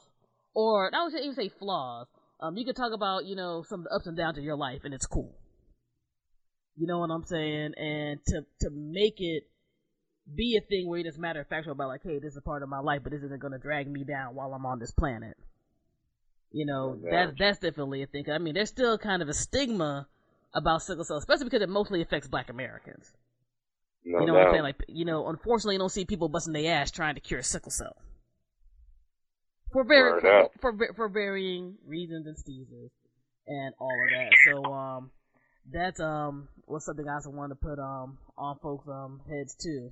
[0.56, 2.08] or I would even say flaws.
[2.39, 4.56] Um, you can talk about you know some of the ups and downs of your
[4.56, 5.36] life, and it's cool.
[6.78, 7.74] You know what I'm saying?
[7.78, 9.44] And to to make it
[10.36, 12.41] be a thing where you just matter of factual about like, hey, this is a
[12.41, 14.91] part of my life, but this isn't gonna drag me down while I'm on this
[14.91, 15.38] planet.
[16.52, 18.26] You know, No that's that's definitely a thing.
[18.30, 20.08] I mean, there's still kind of a stigma
[20.54, 23.12] about sickle cell, especially because it mostly affects Black Americans.
[24.06, 24.39] No you know doubt.
[24.39, 24.63] what I'm saying?
[24.63, 27.72] Like, you know, unfortunately, you don't see people busting their ass trying to cure sickle
[27.72, 27.96] cell
[29.76, 30.22] for very
[30.62, 32.90] for, for for varying reasons and steezes
[33.46, 34.32] and all of that.
[34.46, 35.12] So, um,
[35.72, 39.92] that's um was something I also wanted to put um on folks um heads too,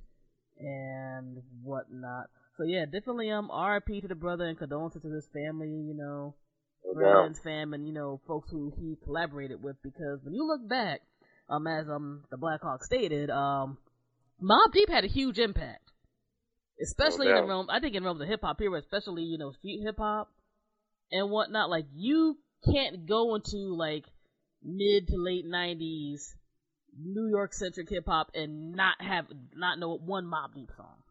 [0.58, 2.30] and whatnot.
[2.56, 5.68] So yeah, definitely um RIP to the brother and condolences to his family.
[5.68, 6.34] You know,
[6.94, 9.76] friends, fam, and you know folks who he collaborated with.
[9.82, 11.02] Because when you look back,
[11.50, 13.76] um as um the Blackhawk stated, um
[14.42, 15.83] Mobb Deep had a huge impact,
[16.82, 17.68] especially in the realm.
[17.70, 20.30] I think in realms of hip hop here, especially you know street hip hop
[21.10, 21.70] and whatnot.
[21.70, 24.04] Like you can't go into like
[24.62, 26.34] mid to late '90s
[26.98, 31.02] New York centric hip hop and not have not know one Mobb Deep song.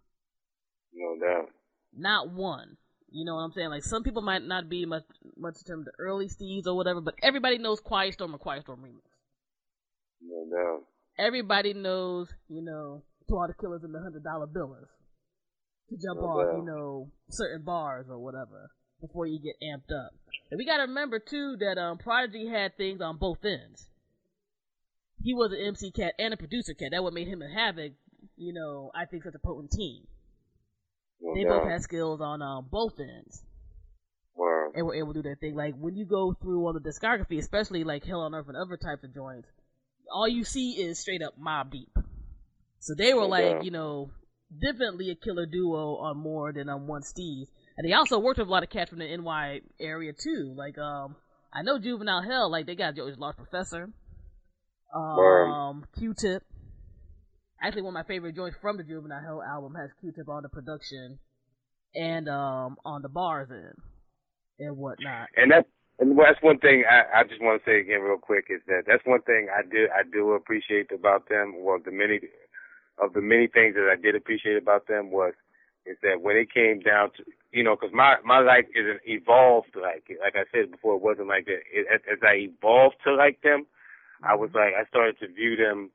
[0.93, 1.49] No doubt.
[1.95, 2.77] Not one.
[3.11, 3.69] You know what I'm saying?
[3.69, 5.03] Like some people might not be much
[5.37, 8.39] much in terms of the early Steves or whatever, but everybody knows Quiet Storm or
[8.39, 9.01] Quiet Storm remix.
[10.21, 10.83] No doubt.
[11.19, 14.87] Everybody knows, you know, to all the killers and the hundred dollar billers
[15.89, 18.69] to jump No off, you know, certain bars or whatever
[19.01, 20.11] before you get amped up.
[20.51, 23.87] And we gotta remember too that um Prodigy had things on both ends.
[25.23, 26.89] He was an MC cat and a producer cat.
[26.91, 27.93] That what made him and Havoc,
[28.35, 30.03] you know, I think such a potent team.
[31.21, 31.61] No They doubt.
[31.63, 33.41] both had skills on um, both ends
[34.35, 34.73] Word.
[34.75, 35.55] and were able to do their thing.
[35.55, 38.75] Like when you go through all the discography, especially like Hell on Earth and other
[38.77, 39.47] types of joints,
[40.11, 41.89] all you see is straight up Mobb Deep.
[42.79, 43.63] So they were No like, doubt.
[43.65, 44.11] you know,
[44.61, 47.47] definitely a killer duo on more than on one Steve.
[47.77, 50.53] And they also worked with a lot of cats from the NY area too.
[50.55, 51.15] Like, um,
[51.51, 53.89] I know Juvenile Hell, like they got Joey's Large Professor,
[54.93, 56.43] um, Q-Tip.
[57.61, 60.49] Actually, one of my favorite joints from the Juvenile Hell album has Q-Tip on the
[60.49, 61.19] production
[61.95, 63.77] and um on the bars end
[64.59, 65.27] and whatnot.
[65.35, 65.67] And that's
[65.99, 68.83] and that's one thing I, I just want to say again real quick is that
[68.87, 71.55] that's one thing I do I do appreciate about them.
[71.59, 72.19] Well, the many
[73.01, 75.33] of the many things that I did appreciate about them was
[75.85, 79.75] is that when it came down to you know because my my life isn't evolved
[79.75, 81.61] like like I said before it wasn't like that.
[81.71, 83.65] It, as, as I evolved to like them,
[84.23, 85.91] I was like I started to view them.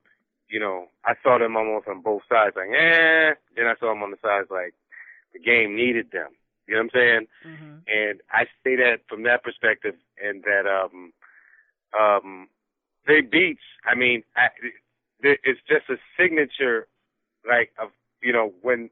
[0.49, 3.33] You know, I saw them almost on both sides, like eh.
[3.55, 4.73] Then I saw them on the sides like
[5.33, 6.29] the game needed them.
[6.67, 7.27] You know what I'm saying?
[7.43, 11.13] hmm and I say that from that perspective, and that um
[11.99, 12.47] um
[13.07, 13.65] they beats.
[13.85, 14.49] I mean, I,
[15.21, 16.87] it's just a signature,
[17.47, 17.89] like of
[18.21, 18.89] you know when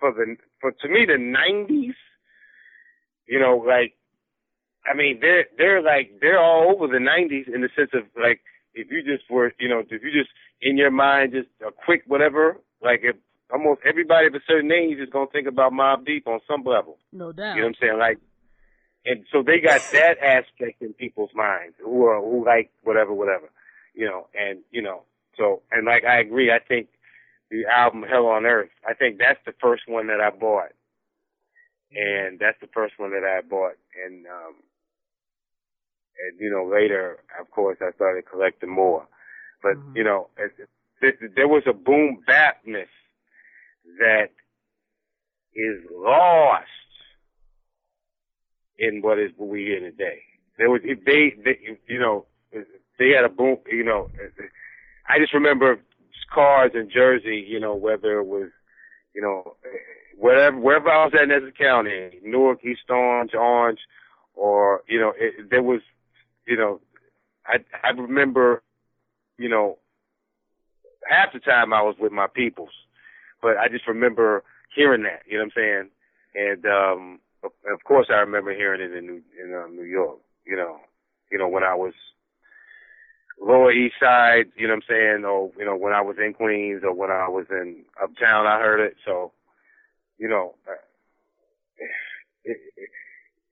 [0.00, 1.94] for the for to me the '90s,
[3.26, 3.94] you know, like
[4.86, 8.40] I mean they're they're like they're all over the '90s in the sense of like
[8.74, 12.02] if you just were you know if you just in your mind just a quick
[12.06, 13.16] whatever like if
[13.52, 16.98] almost everybody of a certain age is gonna think about Mobb Deep on some level.
[17.12, 17.56] No doubt.
[17.56, 17.98] You know what I'm saying?
[17.98, 18.18] Like,
[19.04, 23.50] and so they got that aspect in people's minds who are who like whatever, whatever.
[23.98, 25.02] You know, and you know,
[25.38, 26.52] so and like I agree.
[26.52, 26.88] I think
[27.50, 28.70] the album Hell on Earth.
[28.88, 30.72] I think that's the first one that I bought,
[31.92, 33.76] and that's the first one that I bought.
[34.06, 34.56] And um,
[36.20, 39.06] and you know later, of course, I started collecting more.
[39.62, 39.96] But Mhm.
[39.96, 40.52] you know, it,
[41.02, 42.90] it, there was a boom bapness
[43.98, 44.30] that
[45.54, 46.68] is lost
[48.78, 50.22] in what is what we hear today.
[50.58, 52.26] There was if they, they you know
[52.98, 54.08] they had a boom you know
[55.08, 55.78] I just remember
[56.32, 58.50] cars in Jersey you know whether it was
[59.14, 59.56] you know
[60.16, 63.80] wherever wherever I was at in Essex County Newark East Orange Orange
[64.34, 65.80] or you know it, there was
[66.46, 66.80] you know
[67.46, 68.62] I I remember
[69.38, 69.78] you know
[71.08, 72.70] half the time I was with my peoples
[73.40, 74.42] but I just remember
[74.74, 75.90] hearing that you know what I'm saying?
[76.34, 80.56] And um of, course I remember hearing it in New in um, New York you
[80.56, 80.78] know
[81.30, 81.94] you know when I was
[83.40, 86.34] Lower East Side you know what I'm saying or you know when I was in
[86.34, 89.32] Queens or when I was in Uptown I heard it so
[90.18, 90.72] you know uh,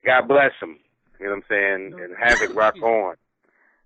[0.05, 0.79] God bless them.
[1.18, 1.99] you know what I'm saying No.
[1.99, 3.16] and it rock on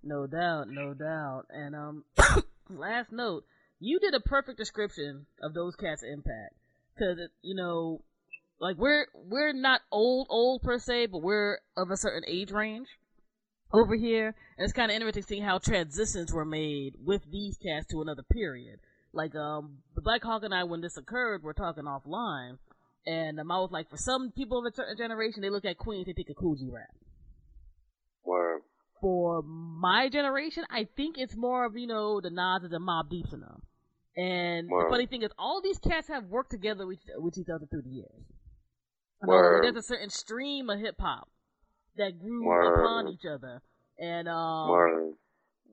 [0.02, 1.46] No doubt, no doubt.
[1.50, 2.04] And um,
[2.70, 3.44] last note,
[3.78, 6.54] you did a perfect description of those cats' impact,
[6.94, 8.02] because you know,
[8.58, 12.88] like we're we're not old old per se, but we're of a certain age range
[13.72, 17.86] over here, and it's kind of interesting seeing how transitions were made with these cats
[17.90, 18.80] to another period.
[19.12, 22.58] Like um, the Black Hawk and I, when this occurred, we're talking offline,
[23.06, 25.78] and um, I was like, for some people of a certain generation, they look at
[25.78, 26.94] Queens, they think of Kool G Rap
[28.24, 28.62] Word.
[29.00, 33.10] for my generation, I think it's more of, you know, the Nas and the Mobb
[33.10, 33.62] Deeps and them.
[34.16, 37.66] And the funny thing is, all these cats have worked together with, with each other
[37.70, 38.24] through the years.
[39.22, 39.64] You know, Word.
[39.64, 41.28] there's a certain stream of hip hop
[41.96, 42.80] that grew Word.
[42.80, 43.60] upon each other.
[43.98, 45.14] And um,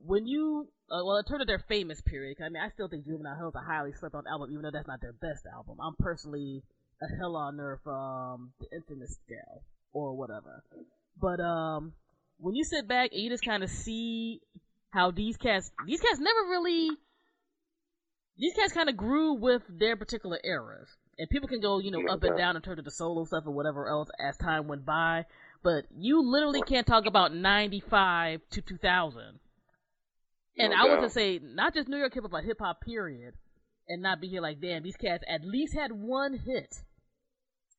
[0.06, 2.88] when you, uh, well, in terms of their famous period, 'cause I mean, I still
[2.90, 5.46] think Juvenile Hell is a highly slept on album, even though that's not their best
[5.46, 5.78] album.
[5.82, 6.64] I'm personally
[7.02, 9.64] a Hell on Earth, from the infamous scale
[9.94, 10.64] or whatever.
[11.20, 11.94] But um,
[12.40, 14.42] when you sit back and you just kind of see
[14.92, 16.90] how these cats these cats never really
[18.38, 20.90] these cats kind of grew with their particular eras.
[21.18, 23.46] And people can go, you know, up and down in terms of the solo stuff
[23.48, 25.26] or whatever else as time went by.
[25.68, 29.22] But you literally can't talk about 95 to 2000.
[30.58, 33.34] And I was to say, not just New York hip hop, but hip hop period.
[33.90, 36.74] And not be here like, damn, these cats at least had one hit.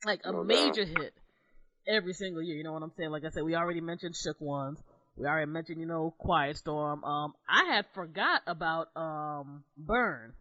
[0.04, 1.14] Like a No major hit
[1.88, 2.56] every single year.
[2.56, 3.08] You know what I'm saying?
[3.08, 4.78] Like I said, we already mentioned Shook Ones.
[5.16, 7.02] We already mentioned, you know, Quiet Storm.
[7.04, 10.34] Um, I had forgot about um Burn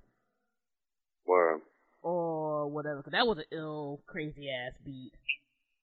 [1.26, 1.62] Burn.
[2.02, 3.02] or whatever.
[3.04, 5.14] 'cause that was an ill, crazy ass beat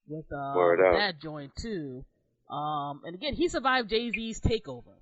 [0.06, 2.04] with uh Word with that joint too.
[2.50, 4.94] Um, and again, he survived Jay Z's takeover.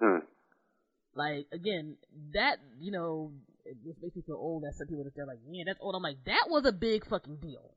[0.00, 0.24] Hmm.
[1.14, 1.96] Like again,
[2.34, 3.32] that you know,
[3.64, 4.62] it just makes me feel old.
[4.62, 5.94] That some people just they're like, man, that's old.
[5.94, 7.74] I'm like, that was a big fucking deal.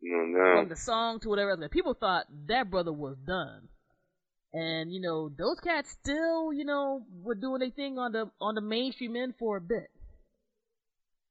[0.00, 0.60] No, no.
[0.60, 1.70] From the song to whatever, else.
[1.70, 3.68] people thought that brother was done.
[4.52, 8.54] And you know, those cats still, you know, were doing their thing on the on
[8.54, 9.90] the mainstream end for a bit.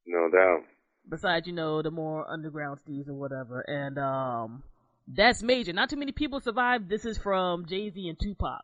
[0.05, 0.63] No doubt.
[1.09, 3.61] Besides you know the more underground steeds or whatever.
[3.61, 4.63] And um
[5.07, 5.73] that's major.
[5.73, 8.63] Not too many people survived this is from jay-z and tupac.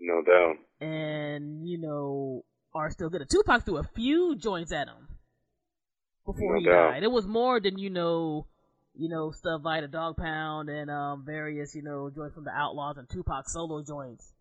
[0.00, 0.56] No doubt.
[0.80, 2.44] and you know
[2.74, 3.28] are still good.
[3.28, 5.08] Tupac threw a few joints at him
[6.26, 6.90] before No he doubt.
[6.92, 7.02] died.
[7.02, 8.46] It was more than you know
[8.94, 12.50] you know stuff by the dog pound and um various you know joints from the
[12.52, 14.32] outlaws and tupac solo joints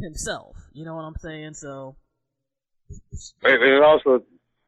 [0.00, 0.56] himself.
[0.72, 1.54] You know what i'm saying?
[1.54, 1.96] So
[3.42, 4.22] And, and also,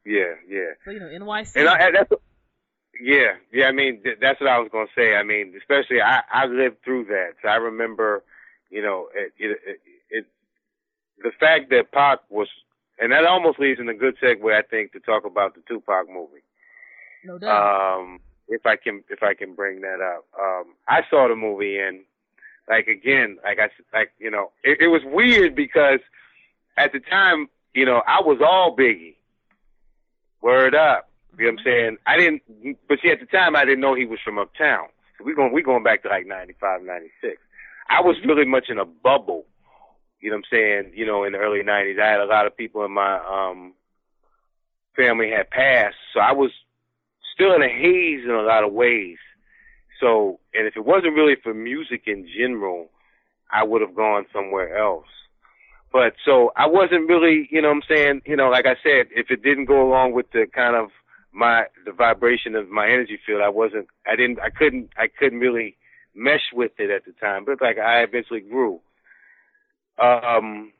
[0.05, 0.71] yeah, yeah.
[0.83, 2.11] so you know nyc And, I, that's
[3.01, 3.65] yeah, yeah.
[3.65, 5.15] I mean, th- that's what I was gonna say.
[5.15, 8.23] I mean, especially I I lived through that, so I remember,
[8.69, 9.79] you know, it it, it,
[10.09, 10.25] it
[11.23, 12.47] the fact that Pac was,
[12.99, 16.07] and that almost leads in a good segue, I think, to talk about the Tupac
[16.09, 16.43] movie.
[17.23, 21.27] no doubt Um, if I can if I can bring that up, um, I saw
[21.27, 22.01] the movie and
[22.69, 25.99] like again, like I like you know, it, it was weird because
[26.77, 29.14] at the time, you know, I was all Biggie.
[30.45, 31.09] Word up.
[31.39, 31.97] You know what I'm saying?
[32.05, 32.43] I didn't,
[32.87, 34.89] but see, at the time, I didn't know he was from uptown.
[35.17, 37.41] So we going, we going back to like 95, 96.
[37.89, 39.47] I was really much in a bubble.
[40.19, 40.91] You know what I'm saying?
[40.93, 43.73] You know, in the early 90s, I had a lot of people in my, um,
[44.95, 45.95] family had passed.
[46.13, 46.51] So I was
[47.33, 49.17] still in a haze in a lot of ways.
[49.99, 52.91] So, and if it wasn't really for music in general,
[53.51, 55.07] I would have gone somewhere else.
[55.95, 59.07] But so I wasn't really, you know what I'm saying, you know, like I said,
[59.15, 60.89] if it didn't go along with the kind of
[61.31, 65.39] my the vibration of my energy field, I wasn't I didn't I couldn't I couldn't
[65.39, 65.77] really
[66.13, 67.45] mesh with it at the time.
[67.45, 68.81] But like I eventually grew.
[69.97, 70.73] Um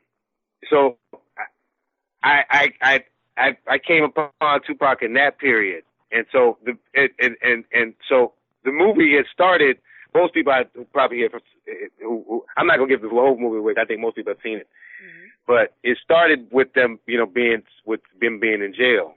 [0.68, 0.98] so
[2.22, 3.04] I I I
[3.38, 5.84] I I came upon Tupac in that period.
[6.12, 8.34] And so the and and and, and so
[8.66, 9.78] the movie had started
[10.14, 11.40] most people I probably from
[12.02, 13.72] who, who I'm not gonna give the whole movie away.
[13.80, 14.68] I think most people have seen it
[15.46, 19.14] but it started with them, you know, being with them being in jail,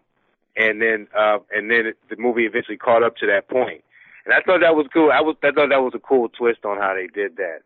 [0.55, 3.83] and then uh, and then it, the movie eventually caught up to that point.
[4.25, 5.11] and I thought that was cool.
[5.11, 7.59] I was I thought that was a cool twist on how they did that,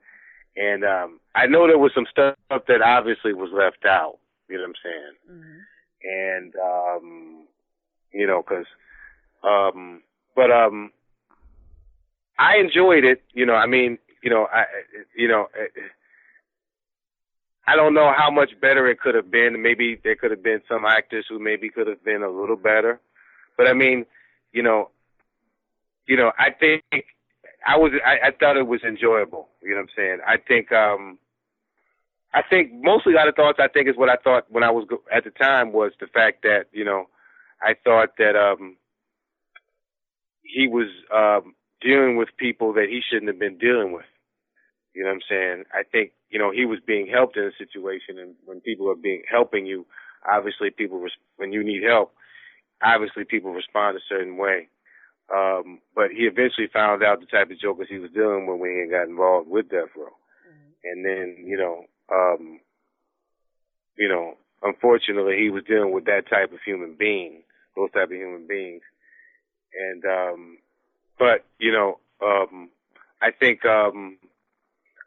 [0.55, 4.17] and um, I know there was some stuff that obviously was left out.
[4.49, 5.15] You know what I'm saying?
[5.31, 5.59] Mhm.
[6.03, 7.47] and um
[8.11, 8.67] you know cuz
[9.43, 10.03] um
[10.35, 10.91] but um
[12.37, 14.65] I enjoyed it you know I mean you know I
[15.15, 15.47] you know
[17.65, 19.61] I don't know how much better it could have been.
[19.61, 22.99] Maybe there could have been some actors who maybe could have been a little better.
[23.57, 24.05] But I mean
[24.51, 24.89] you know
[26.07, 26.83] you know I think
[27.65, 29.49] I was I, I thought it was enjoyable.
[29.61, 30.17] You know what I'm saying?
[30.27, 31.19] I think um
[32.33, 34.85] I think mostly out of thoughts I think is what I thought when I was
[34.89, 37.05] go- at the time was the fact that you know
[37.61, 38.77] I thought that um
[40.43, 44.05] he was um dealing with people that he shouldn't have been dealing with.
[44.93, 45.63] You know what I'm saying?
[45.73, 48.95] I think you know he was being helped in a situation, and when people are
[48.95, 49.85] being helping you,
[50.31, 52.13] obviously people res- when you need help,
[52.83, 54.67] obviously people respond a certain way.
[55.33, 58.83] Um, but he eventually found out the type of jokers he was dealing with when
[58.85, 60.13] he got involved with Death Row
[60.83, 62.59] and then you know um
[63.97, 67.43] you know unfortunately he was dealing with that type of human being
[67.75, 68.81] those type of human beings
[69.79, 70.57] and um
[71.17, 72.69] but you know um
[73.21, 74.17] i think um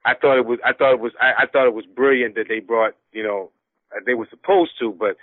[0.06, 2.48] i thought it was i thought it was i, I thought it was brilliant that
[2.48, 3.50] they brought you know
[3.94, 5.16] uh, they were supposed to but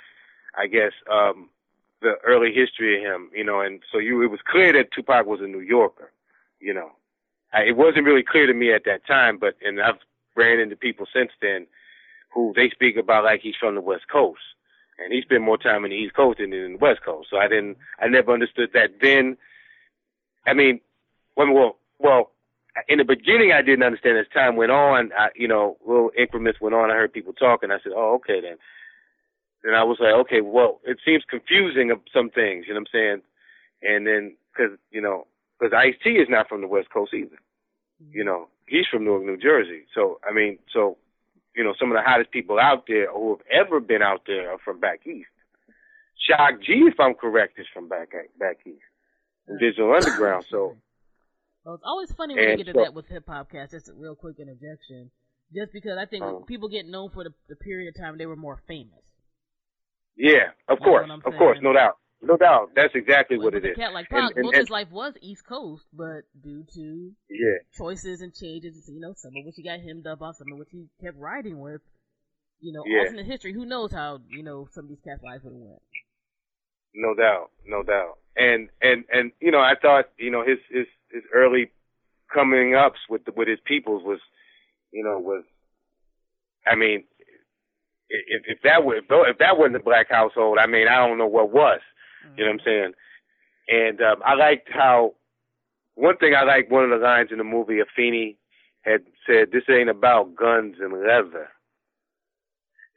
[0.56, 1.50] i guess um
[2.02, 5.26] the early history of him you know and so you it was clear that tupac
[5.26, 6.12] was a new yorker
[6.60, 6.92] you know
[7.54, 10.00] I, it wasn't really clear to me at that time but and i've
[10.36, 11.68] ran into people since then
[12.34, 14.42] who they speak about like he's from the West Coast.
[15.00, 17.30] And he spent more time in the East Coast than in the West Coast.
[17.30, 19.38] So I didn't, I never understood that then.
[20.46, 20.82] I mean,
[21.36, 22.32] well, well, well
[22.88, 24.18] in the beginning I didn't understand.
[24.18, 26.90] As time went on, I, you know, little increments went on.
[26.90, 27.72] I heard people talking.
[27.72, 28.58] I said, "Oh, okay then."
[29.64, 32.90] Then I was like, "Okay, well, it seems confusing of some things." You know what
[32.94, 33.22] I'm saying?
[33.84, 35.28] And then because you know,
[35.60, 37.38] because Ice T is not from the West Coast either.
[38.02, 38.18] Mm-hmm.
[38.18, 39.86] You know, he's from Newark, New Jersey.
[39.94, 40.98] So I mean, so
[41.56, 44.52] you know, some of the hottest people out there who have ever been out there
[44.52, 45.30] are from back east.
[46.18, 48.82] Shock G, if I'm correct, is from back back east.
[49.48, 50.46] And Digital Underground.
[50.50, 50.78] So
[51.66, 53.72] Well, it's always funny when you And get to that with hip hop cast.
[53.72, 55.12] Just a real quick interjection.
[55.54, 56.46] Just because I think Uh-huh.
[56.48, 59.04] people get known for the, the period of time they were more famous.
[60.16, 62.72] yeah, of That's course, of course, no doubt, no doubt.
[62.76, 63.76] That's exactly what it is.
[63.76, 68.34] cat like Pac, most his life was East Coast, but due to Yeah, choices and
[68.34, 70.88] changes, you know, some of which he got hemmed up on, some of which he
[71.02, 71.82] kept riding with,
[72.60, 73.00] you know, Yeah.
[73.00, 73.54] alternate history.
[73.54, 75.82] Who knows how, you know, some of these cats' lives would have went.
[76.94, 78.18] No doubt, no doubt.
[78.36, 81.72] And and and you know, I thought you know his his his early
[82.34, 84.20] coming ups with the, with his peoples was,
[84.92, 85.44] you know, was,
[86.66, 87.04] I mean,
[88.10, 91.28] if if that were if that wasn't the black household, I mean, I don't know
[91.28, 91.80] what was.
[92.38, 92.94] You know what I'm saying?
[93.68, 95.14] And um, I liked how
[95.96, 98.38] one thing I liked one of the lines in the movie Afeni
[98.82, 101.50] had said, "This ain't about guns and leather.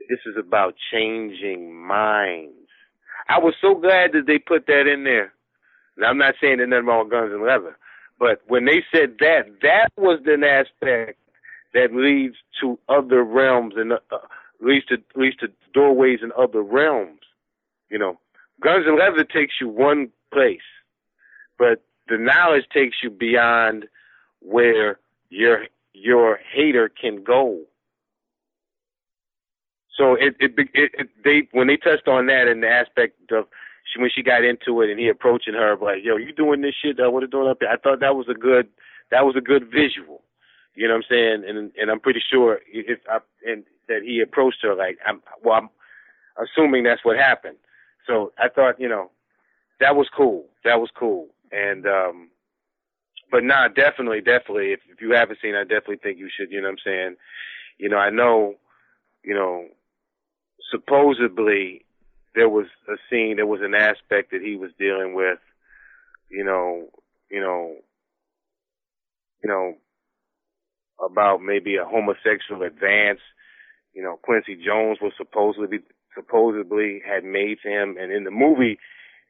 [0.08, 2.65] This is about changing minds."
[3.28, 5.32] I was so glad that they put that in there.
[5.96, 7.76] Now I'm not saying there's nothing with guns and leather,
[8.18, 11.18] but when they said that, that was an aspect
[11.74, 13.98] that leads to other realms and uh,
[14.60, 17.20] leads to leads to doorways in other realms.
[17.90, 18.18] You know,
[18.60, 20.60] guns and leather takes you one place,
[21.58, 23.86] but the knowledge takes you beyond
[24.40, 24.98] where
[25.30, 27.60] your your hater can go.
[29.96, 33.46] So it it, it, it they when they touched on that in the aspect of
[33.92, 36.74] she, when she got into it and he approaching her like yo you doing this
[36.80, 38.68] shit uh, what are you doing up here I thought that was a good
[39.10, 40.22] that was a good visual.
[40.74, 41.44] You know what I'm saying?
[41.48, 45.54] And and I'm pretty sure if I, and that he approached her like I'm well
[45.56, 45.68] I'm
[46.44, 47.56] assuming that's what happened.
[48.06, 49.10] So I thought you know
[49.80, 50.46] that was cool.
[50.64, 51.28] That was cool.
[51.52, 52.30] And um
[53.30, 56.60] but nah definitely definitely if, if you haven't seen I definitely think you should you
[56.60, 57.16] know what I'm saying?
[57.78, 58.56] You know I know
[59.24, 59.66] you know
[60.70, 61.84] supposedly
[62.34, 65.38] there was a scene, there was an aspect that he was dealing with,
[66.28, 66.88] you know,
[67.30, 67.76] you know,
[69.42, 69.74] you know,
[71.04, 73.20] about maybe a homosexual advance.
[73.94, 75.78] You know, Quincy Jones was supposedly
[76.14, 78.78] supposedly had made to him, and in the movie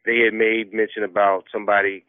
[0.04, 2.04] they had made mention about somebody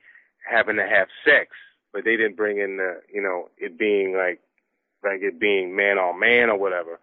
[0.47, 1.49] having to have sex,
[1.91, 4.39] but they didn't bring in the, you know, it being like,
[5.03, 6.99] like it being man on man or whatever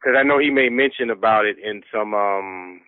[0.00, 2.80] because I know he made mention about it in some um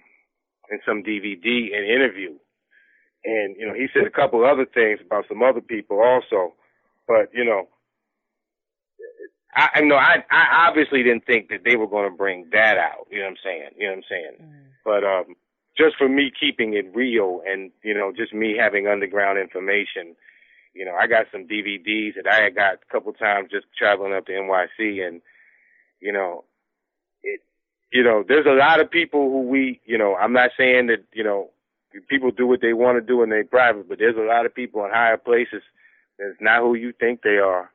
[0.71, 2.35] in some DVD and interview,
[3.25, 6.55] and you know he said a couple of other things about some other people also,
[7.07, 7.69] but you know.
[9.57, 12.77] I, I know I I obviously didn't think that they were going to bring that
[12.77, 13.07] out.
[13.11, 13.71] You know what I'm saying?
[13.79, 14.33] You know what I'm saying?
[14.43, 14.69] Mm.
[14.85, 15.37] But um,
[15.79, 20.17] just for me keeping it real, and you know, just me having underground information,
[20.75, 24.13] you know, I got some DVDs that I had got a couple times just traveling
[24.13, 25.23] up to NYC, and
[26.01, 26.45] you know,
[27.93, 31.05] you know, there's a lot of people who we, you know, I'm not saying that,
[31.13, 31.51] you know,
[32.09, 34.55] people do what they want to do in their private, but there's a lot of
[34.55, 35.63] people in higher places
[36.19, 37.71] that's not who you think they are.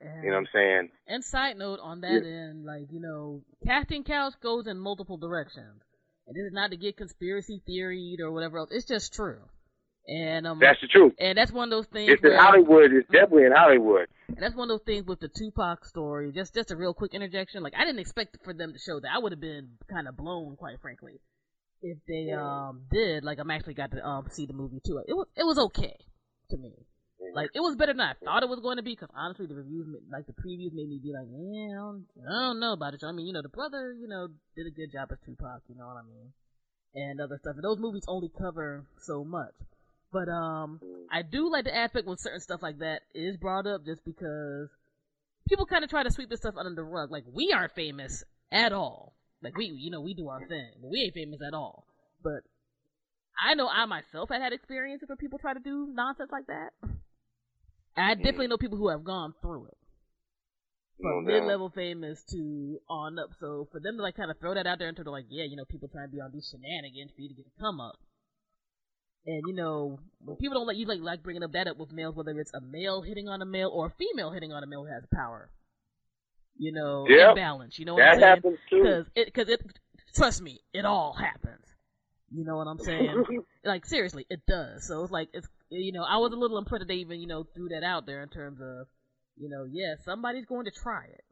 [0.00, 0.88] You know what I'm saying?
[1.08, 5.82] And side note on that end, like, you know, casting couch goes in multiple directions.
[6.28, 8.70] And this is not to get conspiracy theoried or whatever else.
[8.70, 9.40] It's just true.
[10.08, 11.12] And um That's the truth.
[11.18, 12.92] and that's one of those things If It's in Hollywood.
[12.92, 14.08] It's definitely in Hollywood.
[14.28, 16.32] And that's one of those things with the Tupac story.
[16.32, 17.62] Just just a real quick interjection.
[17.62, 19.10] Like I didn't expect for them to show that.
[19.14, 21.20] I would have been kind of blown, quite frankly,
[21.82, 23.22] if they um did.
[23.22, 24.98] Like I'm actually got to um see the movie too.
[25.06, 25.96] It was it was okay
[26.50, 26.72] to me.
[27.34, 28.92] Like it was better than I thought it was going to be.
[28.92, 32.46] Because honestly, the reviews, like the previews, made me be like, yeah, I don't, I
[32.48, 33.02] don't know about it.
[33.04, 35.60] I mean, you know, the brother, you know, did a good job as Tupac.
[35.68, 36.32] You know what I mean?
[36.94, 37.56] And other stuff.
[37.56, 39.52] And those movies only cover so much.
[40.12, 40.80] But um,
[41.12, 44.68] I do like the aspect when certain stuff like that is brought up, just because
[45.48, 47.10] people kind of try to sweep this stuff under the rug.
[47.10, 49.14] Like we aren't famous at all.
[49.42, 51.84] Like we, you know, we do our thing, but we ain't famous at all.
[52.22, 52.42] But
[53.40, 56.70] I know I myself had had experiences where people try to do nonsense like that.
[57.96, 59.76] I definitely know people who have gone through it.
[61.00, 63.30] From No mid-level famous to on up.
[63.38, 65.44] So for them to like kind of throw that out there and to like, yeah,
[65.44, 67.80] you know, people trying to be on these shenanigans for you to get a come
[67.80, 67.94] up.
[69.28, 69.98] And you know,
[70.40, 72.62] people don't like you like like bringing up that up with males, whether it's a
[72.62, 75.50] male hitting on a male or a female hitting on a male who has power.
[76.56, 77.28] You know, Yep.
[77.28, 77.78] imbalance.
[77.78, 78.36] You know what That I'm saying?
[78.36, 78.82] happens too.
[78.82, 79.60] Because it, because it,
[80.16, 81.66] trust me, it all happens.
[82.30, 83.22] You know what I'm saying?
[83.64, 84.86] like seriously, it does.
[84.88, 87.26] So it's like it's you know I was a little impressed that they even you
[87.26, 88.86] know threw that out there in terms of
[89.36, 91.24] you know, yeah, somebody's going to try it.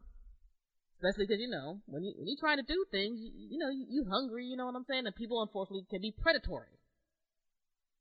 [1.01, 3.70] Especially because you know when you when you trying to do things, you, you know
[3.70, 4.44] you, you hungry.
[4.44, 5.07] You know what I'm saying?
[5.07, 6.76] And people unfortunately can be predatory.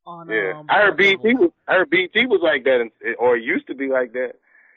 [0.06, 3.38] On Yeah, um, I heard BT was I heard BT was like that, and- or
[3.38, 4.34] it used to be like that.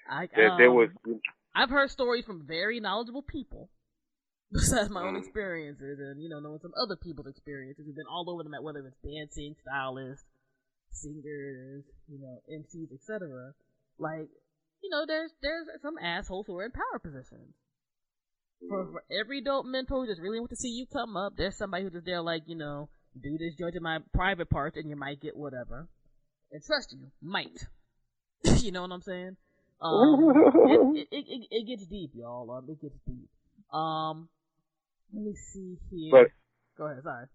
[0.09, 1.21] I, That there was um,
[1.55, 3.69] I've heard stories from very knowledgeable people,
[4.53, 5.19] besides my own Mm.
[5.19, 8.63] experiences, and you know, knowing some other people's experiences who've been all over the map,
[8.63, 10.25] whether it's dancing, stylists,
[10.93, 13.53] singers, you know, MCs, etc.
[13.99, 14.29] Like,
[14.83, 17.55] you know, there's there's some assholes who are in power positions.
[18.69, 21.57] For, for every dope mentor who just really want to see you come up, there's
[21.57, 22.89] somebody who's just there like, you know,
[23.23, 25.89] do this judging my private parts and you might get whatever.
[26.53, 27.67] And trust you, might.
[28.45, 29.37] you know what I'm saying?
[29.81, 32.51] Um, it, it, it, it gets deep, y'all.
[32.51, 33.29] Um, it gets deep.
[33.73, 34.29] Um,
[35.13, 36.11] let me see here.
[36.11, 36.31] But-
[36.77, 37.03] Go ahead.
[37.03, 37.27] Sorry.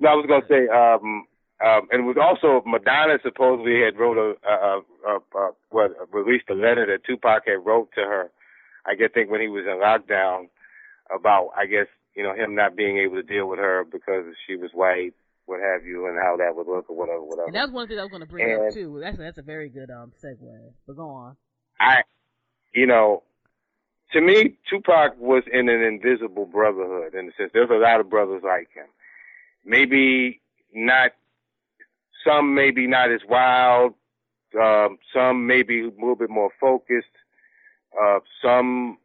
[0.00, 1.26] No, I was gonna say, um,
[1.64, 6.50] um, and it was also Madonna supposedly had wrote a, uh, uh, uh, what released
[6.50, 8.30] a letter that Tupac had wrote to her.
[8.86, 10.48] I guess think when he was in lockdown
[11.14, 11.86] about, I guess
[12.16, 15.14] you know him not being able to deal with her because she was white,
[15.44, 17.46] what have you, and how that would look or whatever, whatever.
[17.46, 18.98] And that's one thing I was going to bring up too.
[19.00, 20.72] That's that's a very good um segue.
[20.86, 21.36] But go on.
[21.78, 22.02] I,
[22.72, 23.22] you know,
[24.12, 28.08] to me, Tupac was in an invisible brotherhood in the sense there's a lot of
[28.08, 28.86] brothers like him.
[29.64, 30.40] Maybe
[30.72, 31.12] not,
[32.26, 33.94] some maybe not as wild,
[34.58, 37.06] um, some maybe a little bit more focused,
[38.00, 38.98] uh, some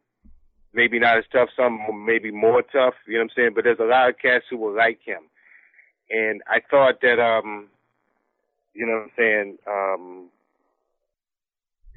[0.74, 3.50] maybe not as tough, some maybe more tough, you know what I'm saying?
[3.54, 5.22] But there's a lot of cats who were like him.
[6.10, 7.68] And I thought that, um,
[8.74, 10.28] you know what I'm saying, um,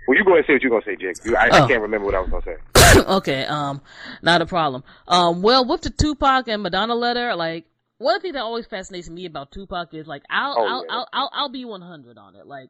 [0.08, 1.26] well, you go ahead and say what you're gonna say, Jake.
[1.26, 1.64] You, I, Oh.
[1.64, 3.02] I can't remember what I was gonna say.
[3.08, 3.82] okay, um,
[4.22, 4.84] not a problem.
[5.08, 7.66] Um, well, with the Tupac and Madonna letter, like
[7.98, 10.92] one thing that always fascinates me about Tupac is like I'll Oh, I'll, yeah.
[10.92, 12.46] I'll I'll I'll be 100 on it.
[12.46, 12.70] Like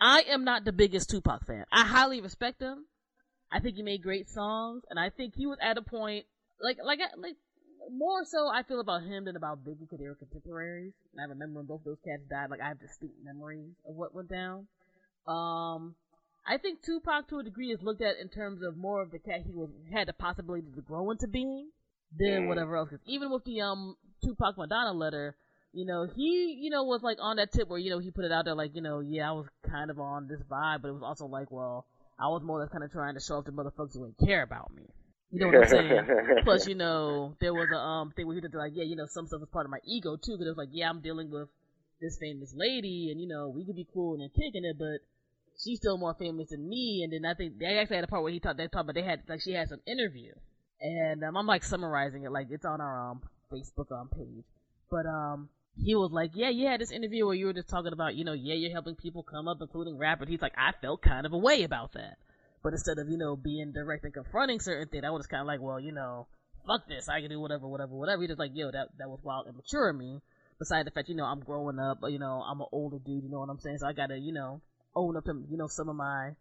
[0.00, 1.66] I am not the biggest Tupac fan.
[1.70, 2.86] I highly respect him.
[3.50, 6.26] I think he made great songs, and I think he was at a point
[6.60, 7.36] like like like
[7.90, 10.92] more so I feel about him than about Biggie because they were contemporaries.
[11.12, 12.50] And I remember when both those cats died.
[12.50, 14.66] Like I have distinct memories of what went down.
[15.26, 15.94] Um,
[16.46, 19.18] I think Tupac to a degree is looked at in terms of more of the
[19.18, 21.70] cat he was had the possibility to grow into being
[22.18, 22.48] than Mm.
[22.48, 22.90] whatever else.
[22.90, 25.36] 'Cause even with the um Tupac Madonna letter,
[25.72, 28.24] you know, he you know was like on that tip where you know he put
[28.24, 30.88] it out there like you know yeah I was kind of on this vibe, but
[30.88, 31.86] it was also like well
[32.20, 34.26] I was more or less kind of trying to show off to motherfuckers who didn't
[34.26, 34.84] care about me.
[35.30, 36.06] You know what I'm saying?
[36.44, 39.06] Plus, you know, there was a um thing where he did like, yeah, you know,
[39.06, 41.30] some stuff was part of my ego too, because it was like, yeah, I'm dealing
[41.30, 41.48] with
[42.00, 45.04] this famous lady, and you know, we could be cool and kicking it, but
[45.62, 47.02] she's still more famous than me.
[47.04, 48.94] And then I think they actually had a part where he talked, they talked about
[48.94, 50.32] they had like she had some interview,
[50.80, 54.44] and um, I'm like summarizing it, like it's on our um Facebook um page,
[54.90, 55.50] but um.
[55.80, 58.32] He was like, yeah, had this interview where you were just talking about, you know,
[58.32, 60.28] yeah, you're helping people come up, including rappers.
[60.28, 62.18] He's like, I felt kind of a way about that.
[62.62, 65.46] But instead of, you know, being direct and confronting certain things, I was kind of
[65.46, 66.26] like, well, you know,
[66.66, 68.22] fuck this, I can do whatever, whatever, whatever.
[68.22, 70.20] He just like, yo, that that was wild and mature of me.
[70.58, 73.30] Besides the fact, you know, I'm growing up, you know, I'm an older dude, you
[73.30, 73.78] know what I'm saying?
[73.78, 74.60] So I gotta, you know,
[74.96, 76.32] own up to, you know, some of my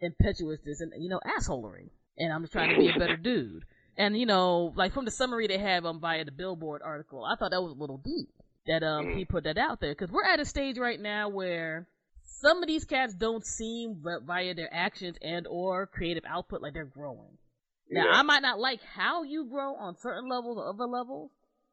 [0.00, 1.90] impetuousness and, you know, assholery.
[2.16, 3.64] And I'm just trying to be a better dude.
[3.96, 7.34] And, you know, like from the summary they have um, via the Billboard article, I
[7.34, 8.28] thought that was a little deep
[8.66, 9.92] that um he put that out there.
[9.92, 11.86] Because we're at a stage right now where
[12.22, 16.74] some of these cats don't seem vi- via their actions and or creative output like
[16.74, 17.38] they're growing.
[17.90, 18.18] Now, Yeah.
[18.18, 21.30] I might not like how you grow on certain levels or other levels,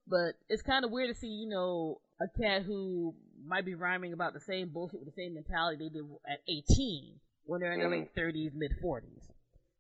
[0.08, 3.16] but it's kind of weird to see, you know, a cat who
[3.46, 7.20] might be rhyming about the same bullshit with the same mentality they did at 18
[7.46, 9.24] when they're in their late 30s, mid 40s.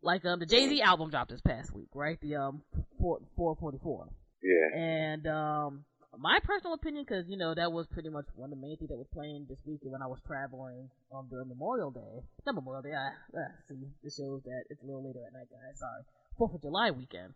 [0.01, 2.19] Like um, the Jay Z album dropped this past week, right?
[2.21, 2.63] The um,
[2.99, 4.07] 4, 444.
[4.41, 4.79] Yeah.
[4.81, 5.85] And um,
[6.21, 8.89] my personal opinion, because you know that was pretty much one of the main things
[8.89, 12.21] that was playing this weekend when I was traveling on during Memorial Day.
[12.45, 12.93] Not Memorial Day.
[12.93, 15.79] I, uh, see, this shows that it's a little later at night, guys.
[15.81, 16.03] Sorry,
[16.37, 17.33] Fourth of July weekend.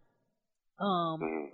[0.79, 1.51] Um, Mhm.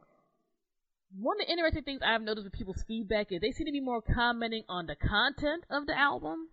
[1.19, 3.79] one of the interesting things I've noticed with people's feedback is they seem to be
[3.81, 6.49] more commenting on the content of the album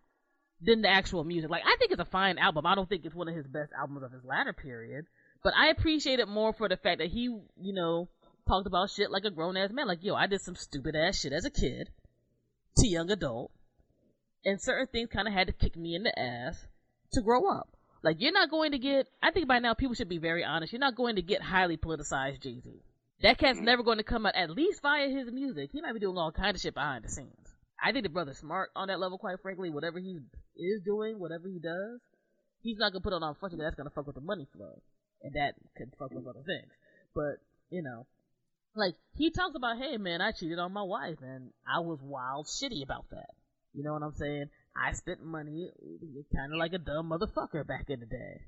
[0.61, 1.51] than the actual music.
[1.51, 2.67] Like I think it's a fine album.
[2.67, 5.07] I don't think it's one of his best albums of his latter period,
[5.43, 8.09] but I appreciate it more for the fact that he, you know,
[8.49, 9.87] talked about shit like a grown ass man.
[9.87, 11.91] Like, yo, I did some stupid ass shit as a kid
[12.79, 13.53] to young adult,
[14.45, 16.57] and certain things kind of had to kick me in the ass
[17.13, 17.69] to grow up.
[18.03, 19.07] Like, you're not going to get.
[19.23, 20.73] I think by now people should be very honest.
[20.73, 22.83] You're not going to get highly politicized Jay Z.
[23.23, 25.71] That cat's never going to come out at least via his music.
[25.73, 27.49] He might be doing all kind of shit behind the scenes.
[27.83, 29.71] I think the brother's smart on that level, quite frankly.
[29.71, 30.19] Whatever he
[30.57, 32.01] is doing, whatever he does,
[32.63, 34.83] he's not gonna put it on front because that's gonna fuck with the money flow,
[35.23, 36.71] and that could fuck with other things.
[37.15, 38.07] But you know,
[38.75, 42.47] like he talks about, hey man, I cheated on my wife, and I was wild
[42.47, 43.31] shitty about that.
[43.75, 44.47] You know what I'm saying?
[44.77, 45.71] I spent money
[46.35, 48.43] kind of like a dumb motherfucker back in the day.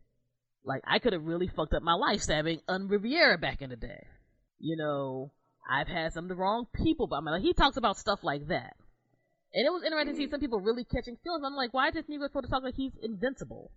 [0.65, 3.77] Like I could have really fucked up my life stabbing Un Rivera back in the
[3.77, 4.07] day.
[4.59, 5.33] You know,
[5.69, 7.43] I've had some of the wrong people by my life.
[7.43, 8.77] He talks about stuff like that.
[9.53, 11.43] And it was interesting to see some people really catching feelings.
[11.45, 13.73] I'm like, why is this Negro supposed to talk like he's invincible?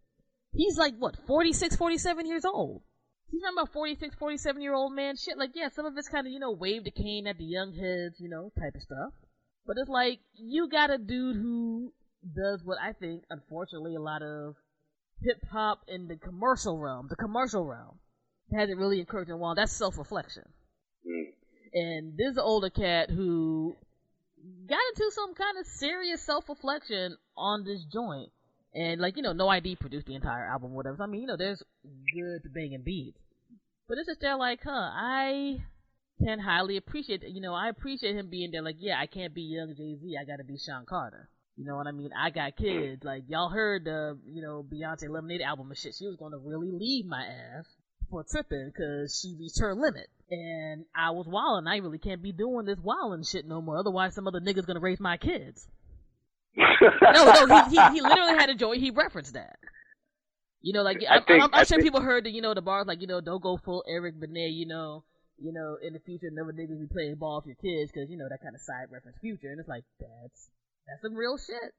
[0.51, 2.83] He's like, what, 46, 47 years old?
[3.33, 5.39] He's talking about 46, 47 year old man shit.
[5.39, 7.73] Like, yeah, some of it's kind of, you know, wave the cane at the young
[7.73, 9.11] heads, you know, type of stuff.
[9.65, 14.21] But it's like, you got a dude who does what I think, unfortunately, a lot
[14.21, 14.53] of
[15.23, 17.97] hip hop in the commercial realm, the commercial realm,
[18.55, 19.55] hasn't really encouraged in a while.
[19.55, 20.43] That's self reflection.
[21.03, 21.33] Mm.
[21.73, 23.75] And this older cat who
[24.69, 28.29] got into some kind of serious self reflection on this joint.
[28.75, 30.97] And like, you know, No ID produced the entire album, whatever.
[30.97, 33.22] So, I mean, you know, there's good banging beats.
[33.93, 35.59] But it's just they're like, huh, I
[36.17, 39.43] can highly appreciate You know, I appreciate him being there like, yeah, I can't be
[39.43, 41.29] young Jay Z, I gotta be Sean Carter.
[41.57, 42.09] You know what I mean?
[42.19, 43.03] I got kids.
[43.03, 45.93] Like y'all heard the, you know, Beyonce Lemonade album and shit.
[45.93, 47.67] She was gonna really leave my ass
[48.09, 50.09] for tripping because she reached her limit.
[50.31, 51.67] And I was wilding.
[51.67, 53.77] I really can't be doing this wilding shit no more.
[53.77, 55.67] Otherwise, some other nigga's gonna raise my kids.
[56.57, 58.79] no, no, he, he, he literally had a joy.
[58.79, 59.59] He referenced that.
[60.63, 61.83] You know, like I am I'm, I'm sure think...
[61.83, 62.31] people heard that.
[62.31, 64.47] You know, the bars like you know, don't go full Eric Benet.
[64.47, 65.03] You know,
[65.37, 68.17] you know, in the future, never niggas be playing ball with your kids because you
[68.17, 69.51] know that kind of side reference future.
[69.51, 70.49] And it's like that's
[70.87, 71.75] that's some real shit.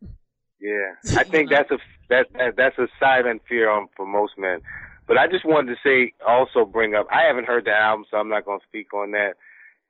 [0.61, 1.79] Yeah, I think that's a
[2.11, 4.61] that, that that's a silent fear on for most men.
[5.07, 7.07] But I just wanted to say, also bring up.
[7.11, 9.35] I haven't heard the album, so I'm not going to speak on that.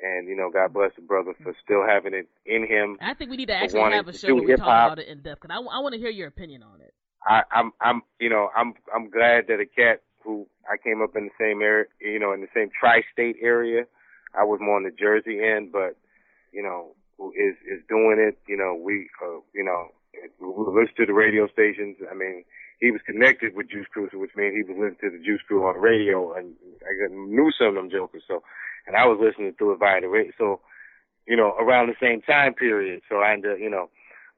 [0.00, 2.98] And you know, God bless the brother for still having it in him.
[3.00, 5.22] I think we need to actually have a show where we talk about it in
[5.22, 6.94] depth because I, I want to hear your opinion on it.
[7.26, 11.24] I'm I'm you know I'm I'm glad that a cat who I came up in
[11.24, 13.84] the same area, you know, in the same tri-state area.
[14.36, 15.96] I was more on the Jersey end, but
[16.52, 18.38] you know, who is is doing it.
[18.48, 19.88] You know, we uh, you know
[20.40, 21.96] we listen to the radio stations.
[22.10, 22.44] I mean,
[22.80, 25.66] he was connected with Juice so which means he was listening to the Juice Crew
[25.66, 28.22] on the radio, and I knew some of them jokers.
[28.26, 28.42] So,
[28.86, 30.32] and I was listening to it via the radio.
[30.36, 30.60] So,
[31.26, 33.02] you know, around the same time period.
[33.08, 33.88] So I ended, you know.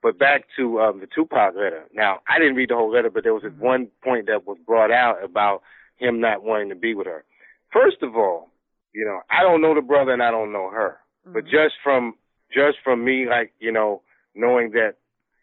[0.06, 1.82] But back to um, the Tupac letter.
[1.92, 3.60] Now, I didn't read the whole letter, but there was mm-hmm.
[3.60, 5.62] one point that was brought out about
[5.96, 7.24] him not wanting to be with her.
[7.72, 8.52] First of all,
[8.94, 11.32] you know, I don't know the brother and I don't know her, mm-hmm.
[11.32, 12.14] but just from
[12.54, 14.02] just from me, like, you know,
[14.32, 14.94] knowing that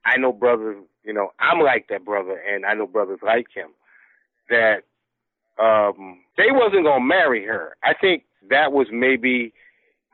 [0.05, 3.71] I know brothers, you know, I'm like that brother and I know brothers like him,
[4.49, 4.83] that
[5.61, 7.75] um they wasn't gonna marry her.
[7.83, 9.51] I think that was maybe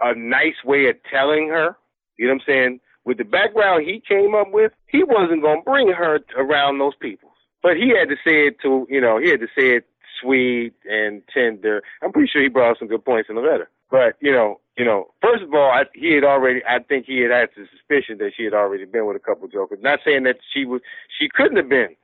[0.02, 1.78] a nice way of telling her.
[2.18, 2.80] You know what I'm saying?
[3.10, 7.32] With the background he came up with, he wasn't gonna bring her around those people.
[7.64, 9.88] But he had to say it to, you know, he had to say it
[10.22, 11.82] sweet and tender.
[12.04, 13.68] I'm pretty sure he brought up some good points in the letter.
[13.90, 16.62] But you know, you know, first of all, I, he had already.
[16.70, 19.46] I think he had had the suspicion that she had already been with a couple
[19.46, 19.80] of jokers.
[19.82, 20.82] Not saying that she was,
[21.18, 21.96] she couldn't have been,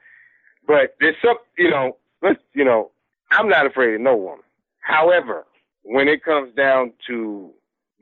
[0.66, 2.90] but there's some, you know, let's, you know,
[3.30, 4.44] I'm not afraid of no woman.
[4.80, 5.46] However,
[5.84, 7.52] when it comes down to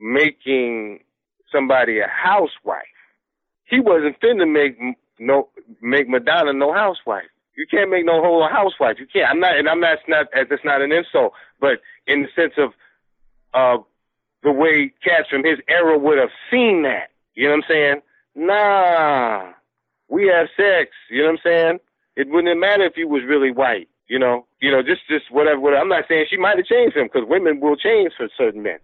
[0.00, 1.00] making
[1.52, 2.93] somebody a housewife,
[3.64, 4.78] he wasn't finna make
[5.18, 5.48] no
[5.80, 7.24] make Madonna no housewife.
[7.56, 8.96] You can't make no whole housewife.
[8.98, 9.30] You can't.
[9.30, 9.98] I'm not, and I'm not.
[10.08, 12.72] Not that's not an insult, but in the sense of
[13.54, 13.82] uh,
[14.42, 17.10] the way cats from his era would have seen that.
[17.34, 18.02] You know what I'm saying?
[18.34, 19.52] Nah,
[20.08, 20.90] we have sex.
[21.10, 21.78] You know what I'm saying?
[22.16, 23.88] It wouldn't matter if he was really white.
[24.08, 25.60] You know, you know, just just whatever.
[25.60, 25.80] whatever.
[25.80, 28.78] I'm not saying she might have changed him because women will change for certain men.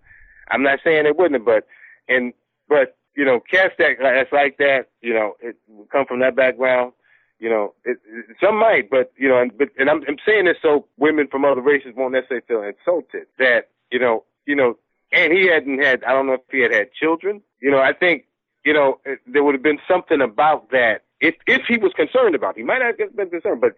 [0.50, 1.66] I'm not saying it wouldn't, but
[2.08, 2.32] and
[2.68, 4.88] but you know, cats that that's like that.
[5.00, 5.56] You know, it
[5.90, 6.92] come from that background.
[7.38, 10.44] You know, it, it, some might, but you know, and, but, and I'm, I'm saying
[10.44, 13.26] this so women from other races won't necessarily feel insulted.
[13.38, 14.76] That you know, you know,
[15.12, 17.42] and he hadn't had, I don't know if he had had children.
[17.60, 18.24] You know, I think,
[18.64, 22.56] you know, there would have been something about that if, if he was concerned about
[22.56, 22.60] it.
[22.60, 23.74] He might not have been concerned, but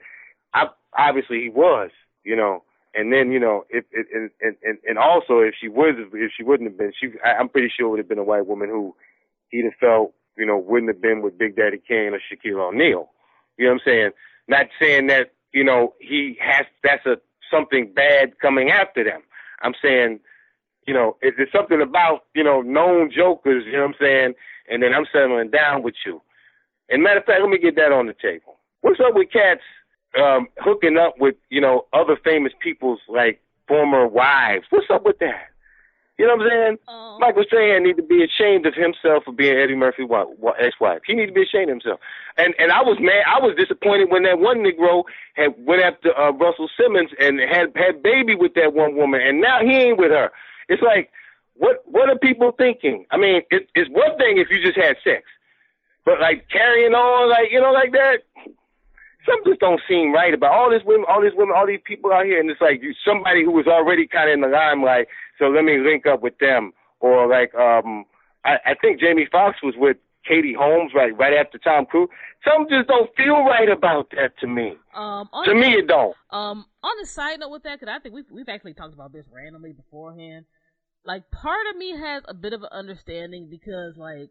[0.54, 1.90] I, obviously he was,
[2.24, 2.62] you know,
[2.94, 4.30] and then, you know, if, and,
[4.62, 7.86] and, and also if she was, if she wouldn't have been, she, I'm pretty sure
[7.86, 8.94] it would have been a white woman who
[9.52, 13.10] he'd have felt, you know, wouldn't have been with Big Daddy Kane or Shaquille O'Neal.
[13.56, 14.10] You know what I'm saying?
[14.48, 19.22] Not saying that, you know, he has, that's a, something bad coming after them.
[19.62, 20.18] I'm saying
[20.86, 24.34] you know, it's, something about, you know, known jokers, you know what I'm saying?
[24.68, 26.20] And then I'm settling down with you.
[26.88, 28.58] And matter of fact, let me get that on the table.
[28.80, 29.60] What's up with cats
[30.20, 34.66] um, hooking up with, you know, other famous people's like former wives?
[34.70, 35.51] What's up with that?
[36.18, 36.78] You know what I'm saying?
[36.86, 40.08] Uh, Michael Strahan need to be ashamed of himself for being Eddie Murphy's
[40.58, 41.00] ex-wife.
[41.06, 42.00] He need to be ashamed of himself.
[42.36, 43.24] And and I was mad.
[43.26, 45.04] I was disappointed when that one Negro
[45.34, 49.40] had went after uh, Russell Simmons and had had baby with that one woman, and
[49.40, 50.30] now he ain't with her.
[50.68, 51.10] It's like,
[51.54, 53.06] what what are people thinking?
[53.10, 55.24] I mean, it, it's one thing if you just had sex,
[56.04, 58.22] but like carrying on, like you know, like that.
[59.26, 62.12] Something just don't seem right about all these women, all these women, all these people
[62.12, 65.06] out here, and it's like you, somebody who was already kind of in the limelight.
[65.38, 68.04] So let me link up with them, or like um,
[68.44, 69.96] I, I think Jamie Foxx was with
[70.26, 72.08] Katie Holmes right right after Tom Cruise.
[72.44, 74.74] Something just don't feel right about that to me.
[74.94, 76.14] Um, To me, it don't.
[76.30, 79.12] Um, on the side note with that, because I think we've we've actually talked about
[79.12, 80.44] this randomly beforehand.
[81.04, 84.30] Like, part of me has a bit of an understanding because, like,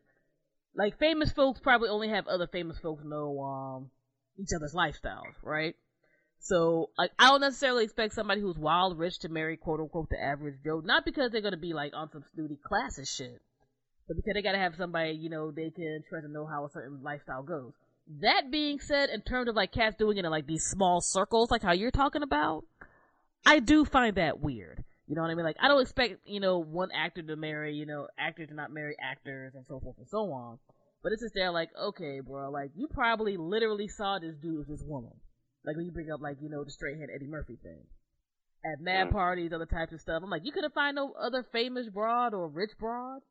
[0.73, 3.91] like famous folks probably only have other famous folks know um
[4.41, 5.75] each other's lifestyles, right?
[6.39, 10.21] So, like, I don't necessarily expect somebody who's wild rich to marry quote unquote the
[10.21, 13.39] average Joe, not because they're gonna be like on some snooty classes shit,
[14.07, 16.69] but because they gotta have somebody you know they can trust and know how a
[16.71, 17.73] certain lifestyle goes.
[18.21, 21.51] That being said, in terms of like cats doing it in like these small circles,
[21.51, 22.65] like how you're talking about,
[23.45, 24.83] I do find that weird.
[25.07, 25.45] You know what I mean?
[25.45, 28.71] Like I don't expect you know one actor to marry you know actors to not
[28.71, 30.57] marry actors and so forth and so on.
[31.03, 34.67] But it's just there like okay, bro, like you probably literally saw this dude with
[34.67, 35.13] this woman.
[35.65, 37.81] Like when you bring up like you know the straight head Eddie Murphy thing
[38.63, 39.11] at mad Mm.
[39.11, 40.21] parties, other types of stuff.
[40.23, 43.21] I'm like you couldn't find no other famous broad or rich broad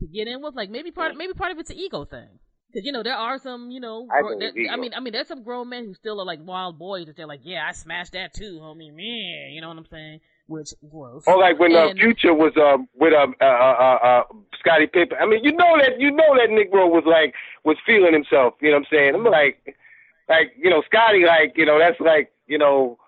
[0.00, 0.54] to get in with.
[0.54, 2.28] Like maybe part maybe part of it's an ego thing.
[2.72, 5.26] Cause you know there are some you know I there- I mean I mean there's
[5.28, 8.12] some grown men who still are like wild boys that they're like yeah I smashed
[8.12, 11.94] that too homie man you know what I'm saying which gross Or like when uh,
[11.94, 14.22] Future was um with um uh, uh, uh, uh
[14.58, 15.16] Scottie Pippen.
[15.20, 17.34] I mean, you know that you know that Negro was like
[17.64, 18.54] was feeling himself.
[18.60, 19.14] You know what I'm saying?
[19.14, 19.76] I'm like,
[20.28, 22.98] like you know, Scotty, like you know, that's like you know,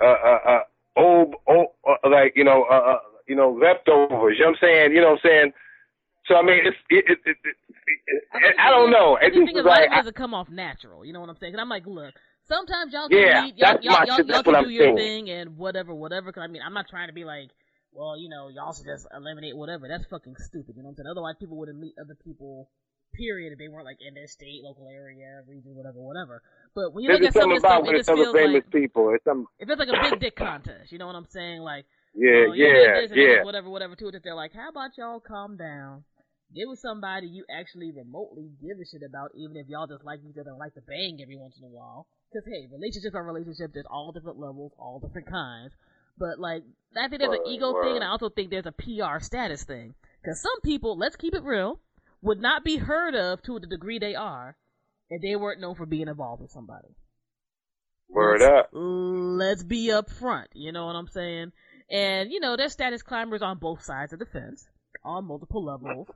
[0.00, 0.60] uh, uh, uh
[0.96, 4.36] old, old, uh, like you know, uh, uh, you know, leftovers.
[4.38, 4.92] You know what I'm saying?
[4.92, 5.52] You know what I'm saying?
[6.26, 7.56] So I mean, it's it, it, it, it,
[8.34, 9.16] it, I don't know.
[9.20, 11.04] I just just think a lot like, of it I, doesn't come off natural.
[11.04, 11.52] You know what I'm saying?
[11.52, 12.14] 'Cause I'm like, look,
[12.48, 14.96] sometimes y'all can Yeah, y'all, y'all, y'all, y'all can do I'm your saying.
[14.96, 16.32] thing and whatever, whatever.
[16.32, 17.50] 'Cause I mean, I'm not trying to be like,
[17.92, 19.88] well, you know, y'all should just eliminate whatever.
[19.88, 20.76] That's fucking stupid.
[20.76, 21.10] You know what I'm saying?
[21.10, 22.70] Otherwise, people wouldn't meet other people.
[23.14, 23.52] Period.
[23.52, 26.42] If they weren't like in their state, local area, region, whatever, whatever.
[26.74, 28.70] But when you look at some of this stuff, about it just feels famous like
[28.70, 29.14] people.
[29.14, 30.92] It's some it feels like a big dick contest.
[30.92, 31.62] You know what I'm saying?
[31.62, 33.44] Like yeah, oh, yeah, this, yeah.
[33.44, 34.12] whatever, whatever, to it.
[34.12, 36.04] That they're like, how about y'all calm down?
[36.54, 40.20] Get with somebody you actually remotely give a shit about, even if y'all just like
[40.28, 42.06] each other and like to bang every once in a while.
[42.32, 43.72] Because hey, relationships are relationships.
[43.74, 45.72] There's all different levels, all different kinds.
[46.18, 46.62] But like,
[46.96, 47.84] I think there's an ego word.
[47.84, 49.94] thing, and I also think there's a PR status thing.
[50.22, 51.80] Because some people, let's keep it real,
[52.22, 54.56] would not be heard of to the degree they are
[55.10, 56.88] if they weren't known for being involved with somebody.
[58.08, 58.70] Word let's, up.
[58.72, 60.46] Let's be upfront.
[60.54, 61.52] You know what I'm saying?
[61.90, 64.66] And you know, there's status climbers on both sides of the fence,
[65.04, 66.08] on multiple levels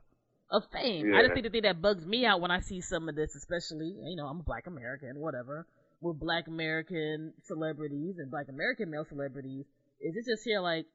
[0.49, 1.13] of fame.
[1.15, 3.35] I just think the thing that bugs me out when I see some of this,
[3.35, 5.65] especially, you know, I'm a black American, whatever,
[6.01, 9.65] with black American celebrities and black American male celebrities,
[10.01, 10.85] is it just here like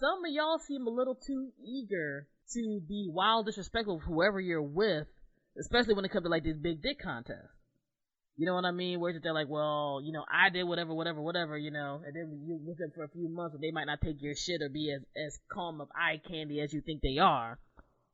[0.00, 4.62] some of y'all seem a little too eager to be wild disrespectful of whoever you're
[4.62, 5.06] with,
[5.58, 7.48] especially when it comes to like this big dick contest.
[8.36, 8.98] You know what I mean?
[8.98, 12.42] Where they're like, well, you know, I did whatever, whatever, whatever, you know, and then
[12.44, 14.68] you with them for a few months, and they might not take your shit or
[14.68, 17.60] be as as calm of eye candy as you think they are.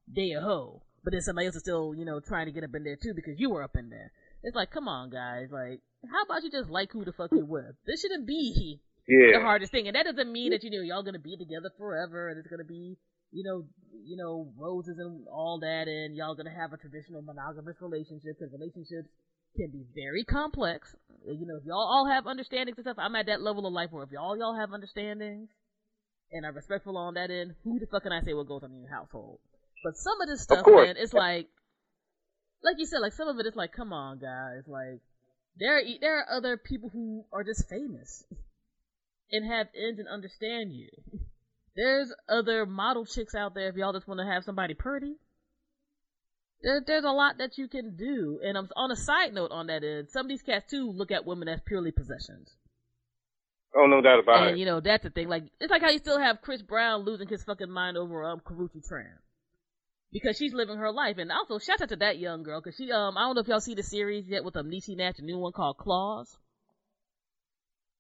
[0.07, 2.75] They a hoe, but then somebody else is still, you know, trying to get up
[2.75, 4.13] in there too because you were up in there.
[4.43, 7.45] It's like, come on, guys, like, how about you just like who the fuck you
[7.45, 7.77] with?
[7.87, 11.19] This shouldn't be the hardest thing, and that doesn't mean that you know y'all gonna
[11.19, 12.97] be together forever, and it's gonna be
[13.33, 13.65] you know
[14.05, 18.53] you know roses and all that, and y'all gonna have a traditional monogamous relationship because
[18.53, 19.11] relationships
[19.57, 20.95] can be very complex.
[21.27, 23.91] You know, if y'all all have understandings and stuff, I'm at that level of life
[23.91, 25.49] where if y'all y'all have understandings
[26.33, 28.73] and are respectful on that end, who the fuck can I say what goes on
[28.73, 29.41] in your household?
[29.83, 30.87] But some of this stuff, course.
[30.87, 31.49] man, it's like,
[32.63, 35.01] like you said, like some of it is like, come on, guys, like
[35.57, 38.25] there are, there are other people who are just famous
[39.31, 40.89] and have ends and understand you.
[41.77, 45.15] There's other model chicks out there if y'all just want to have somebody pretty.
[46.63, 48.41] There, there's a lot that you can do.
[48.45, 51.11] And I'm on a side note on that end, some of these cats too look
[51.11, 52.57] at women as purely possessions.
[53.75, 54.59] Oh, no doubt about and it.
[54.59, 55.29] you know that's the thing.
[55.29, 58.41] Like it's like how you still have Chris Brown losing his fucking mind over um
[58.41, 59.15] Karrueche Tran
[60.13, 61.19] because she's living her life.
[61.19, 63.49] And also shout out to that young girl because she um I don't know if
[63.49, 66.37] y'all see the series yet with um Niecy Nash, a new one called Claws.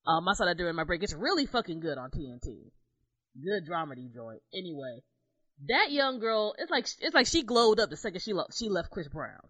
[0.06, 1.02] Um, I saw that during my break.
[1.02, 2.70] It's really fucking good on TNT.
[3.36, 4.40] Good dramedy joint.
[4.52, 5.02] Anyway,
[5.68, 8.68] that young girl, it's like it's like she glowed up the second she lo- she
[8.68, 9.40] left Chris Brown.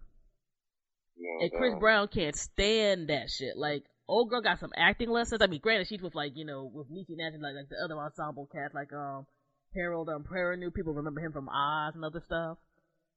[1.19, 1.75] No And Chris.
[1.79, 3.57] Brown can't stand that shit.
[3.57, 5.43] Like, old girl got some acting lessons.
[5.43, 7.77] I mean, granted, she's with like, you know, with Niecy Nash and like, like the
[7.85, 9.27] other ensemble cast, like um
[9.75, 12.59] Harold um Perrineau people remember him from Oz and other stuff.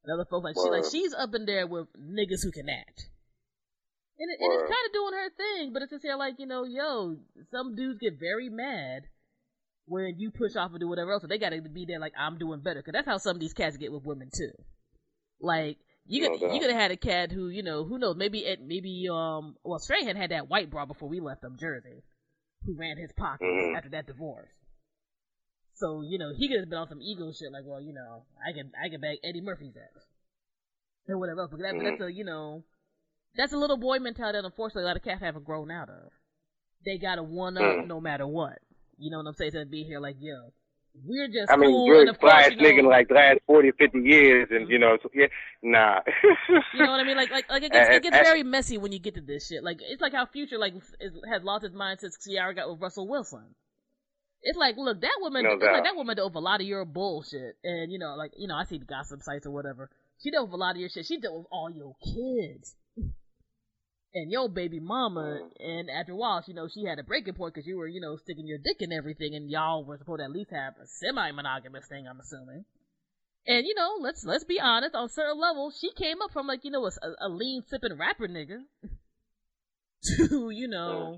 [0.03, 3.07] And other folks like she like she's up in there with niggas who can act.
[4.19, 6.45] And, it, and it's kind of doing her thing, but it's just here like, you
[6.45, 7.17] know, yo,
[7.49, 9.03] some dudes get very mad
[9.85, 12.37] when you push off and do whatever else, so they gotta be there like, I'm
[12.37, 12.81] doing better.
[12.83, 14.51] Cause that's how some of these cats get with women too.
[15.41, 18.39] Like, You could you could have had a cat who you know who knows maybe
[18.39, 22.03] it maybe um well Strahan had that white bra before we left them Jersey,
[22.65, 23.75] who ran his pockets Mhm.
[23.77, 24.51] after that divorce.
[25.75, 28.23] So you know he could have been on some ego shit like well you know
[28.45, 30.03] I can I can bag Eddie Murphy's ass
[31.07, 31.51] and whatever else.
[31.51, 31.83] But that, Mhm.
[31.83, 32.63] that's a you know
[33.35, 36.11] that's a little boy mentality that unfortunately a lot of cats haven't grown out of.
[36.85, 37.85] They gotta one up Mhm.
[37.85, 38.59] no matter what.
[38.97, 39.53] You know what I'm saying?
[39.53, 40.53] To be here like yo,
[41.03, 43.71] we're just I mean, cool you're and course you know, nigga like the last 40,
[43.71, 45.27] 50 years, and you know, so, yeah,
[45.63, 46.01] nah.
[46.73, 47.17] You know what I mean?
[47.17, 49.63] Like, like, like it gets, it gets very messy when you get to this shit.
[49.63, 52.79] Like, it's like how Future like is, has lost his mind since Ciara got with
[52.81, 53.55] Russell Wilson.
[54.43, 56.67] It's like, look, that woman, No it's like that woman dealt with a lot of
[56.67, 59.89] your bullshit, and you know, like, you know, I see the gossip sites or whatever.
[60.21, 61.05] She dealt with a lot of your shit.
[61.05, 62.75] She dealt with all your kids.
[64.15, 67.55] And your baby mama, and after a while, you know, she had a breaking point
[67.55, 70.25] because you were, you know, sticking your dick in everything, and y'all were supposed to
[70.25, 72.05] at least have a semi-monogamous thing.
[72.07, 72.65] I'm assuming.
[73.45, 74.95] And you know, let's let's be honest.
[74.95, 78.27] On certain levels, she came up from like you know a, a lean sipping rapper
[78.27, 78.59] nigga
[80.03, 81.17] to you know, uh,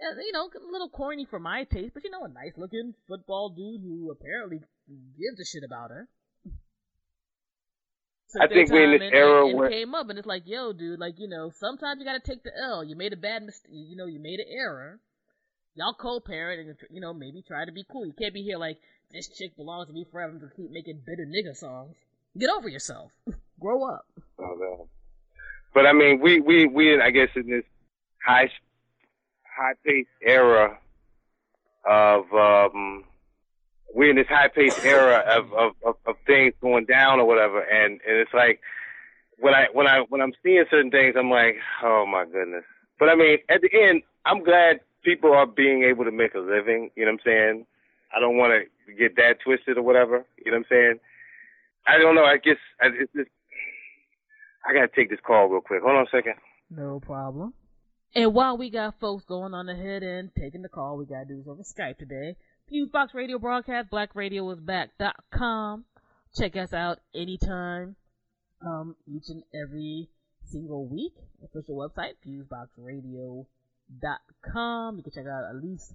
[0.00, 3.50] you know, a little corny for my taste, but you know, a nice looking football
[3.50, 4.60] dude who apparently
[5.18, 6.08] gives a shit about her.
[8.32, 10.26] Took I think we're in this and, era and, and where- came up, and it's
[10.26, 12.82] like, yo, dude, like you know, sometimes you gotta take the L.
[12.82, 13.70] You made a bad mistake.
[13.70, 15.00] You know, you made an error.
[15.74, 18.06] Y'all co-parent and you know maybe try to be cool.
[18.06, 18.78] You can't be here like
[19.12, 21.94] this chick belongs to me forever to keep making bitter nigga songs.
[22.38, 23.10] Get over yourself.
[23.60, 24.06] Grow up.
[24.38, 24.88] Oh, no.
[25.72, 27.64] But I mean, we we we I guess in this
[28.26, 28.50] high
[29.56, 30.78] high paced era
[31.88, 33.04] of um
[33.94, 37.60] we're in this high paced era of, of, of, of things going down or whatever
[37.60, 38.60] and, and it's like
[39.38, 42.64] when I when I when I'm seeing certain things I'm like, oh my goodness.
[42.98, 46.38] But I mean, at the end, I'm glad people are being able to make a
[46.38, 47.66] living, you know what I'm saying?
[48.16, 48.52] I don't want
[48.86, 51.00] to get that twisted or whatever, you know what I'm saying?
[51.86, 53.30] I don't know, I guess I, it's just
[54.68, 55.82] I gotta take this call real quick.
[55.82, 56.34] Hold on a second.
[56.70, 57.54] No problem.
[58.14, 61.46] And while we got folks going on ahead and taking the call, we got dudes
[61.48, 62.36] over Skype today.
[62.72, 65.84] Fusebox Radio broadcast, blackradioisback.com.
[66.36, 67.96] Check us out anytime,
[68.64, 70.08] um, each and every
[70.46, 71.12] single week.
[71.44, 73.46] Official website, fuseboxradio.com.
[74.96, 75.94] You can check out at least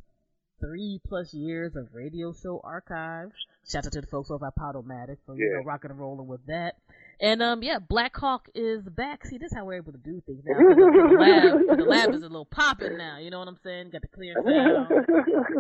[0.60, 3.34] three plus years of radio show archives.
[3.68, 5.58] Shout out to the folks over at Podomatic for you Yeah.
[5.60, 6.76] know rocking and rolling with that.
[7.22, 9.26] And um yeah, Black Hawk is back.
[9.28, 10.58] See, this is how we're able to do things now.
[10.58, 13.20] The, lab, the lab is a little popping now.
[13.20, 13.92] You know what I'm saying?
[13.92, 14.88] Got the clear sound.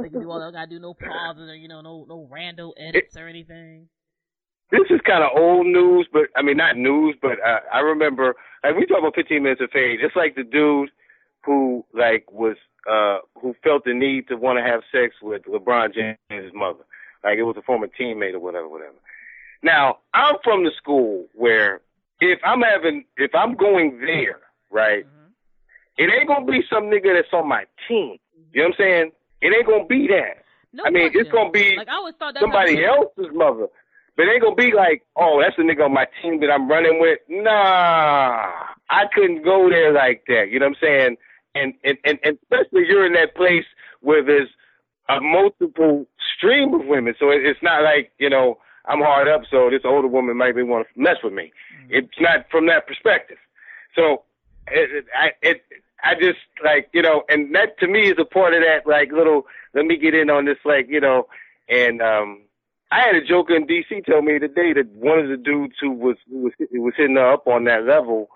[0.04, 0.40] They can do all.
[0.40, 3.88] They gotta do no pauses or you know no no random edits or anything.
[4.72, 8.34] This is kind of old news, but I mean not news, but uh, I remember
[8.64, 10.00] like we talk about 15 minutes of fame.
[10.02, 10.90] It's like the dude
[11.46, 12.58] who like was
[12.90, 16.86] uh who felt the need to want to have sex with LeBron James' mother.
[17.24, 18.96] Like it was a former teammate or whatever, whatever.
[19.64, 21.82] Now I'm from the school where
[22.20, 24.40] if I'm having if I'm going there,
[24.70, 25.06] right,
[25.98, 28.18] it ain't gonna be some nigga that's on my team.
[28.54, 29.12] You know what I'm saying?
[29.42, 30.44] It ain't gonna be that.
[30.74, 33.68] No I mean, it's gonna be like I always thought that somebody else's mother.
[34.18, 36.70] But it ain't gonna be like, oh, that's the nigga on my team that I'm
[36.70, 37.20] running with.
[37.30, 38.52] Nah,
[38.90, 40.50] I couldn't go there like that.
[40.52, 41.18] You know what I'm saying?
[41.56, 43.66] And and and, and especially you're in that place
[44.02, 44.50] where there's
[45.10, 46.06] a multiple
[46.38, 49.82] stream of women, so it, it's not like you know I'm hard up, so this
[49.86, 51.52] older woman might be want to mess with me.
[51.90, 53.38] It's not from that perspective.
[53.96, 54.24] So
[54.68, 55.64] it, it, I it
[56.04, 59.12] I just like you know, and that to me is a part of that like
[59.12, 59.46] little.
[59.74, 61.28] Let me get in on this, like you know,
[61.70, 62.42] and um.
[62.94, 65.92] I had a joker in DC tell me today that one of the dudes who
[65.92, 68.30] was who was who was hitting her up on that level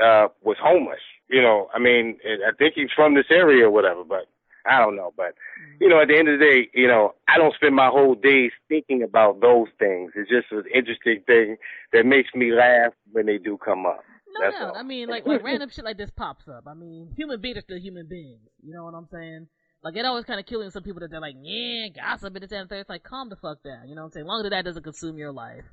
[0.00, 1.00] uh was homeless.
[1.28, 4.28] You know, I mean, I think he's from this area or whatever, but
[4.66, 5.12] I don't know.
[5.16, 5.34] But
[5.80, 8.14] you know, at the end of the day, you know, I don't spend my whole
[8.14, 10.12] days thinking about those things.
[10.14, 11.56] It's just an interesting thing
[11.92, 14.04] that makes me laugh when they do come up.
[14.32, 14.70] No That's doubt.
[14.70, 14.76] all.
[14.76, 16.64] I mean, like like random shit like this pops up.
[16.66, 18.40] I mean, human beings are still human beings.
[18.62, 19.48] You know what I'm saying?
[19.82, 22.52] Like it always kind of killing some people that they're like, yeah, gossip and this
[22.52, 22.78] and that.
[22.80, 23.88] It's like, calm the fuck down.
[23.88, 24.26] You know what I'm saying?
[24.26, 25.64] Long as that doesn't consume your life,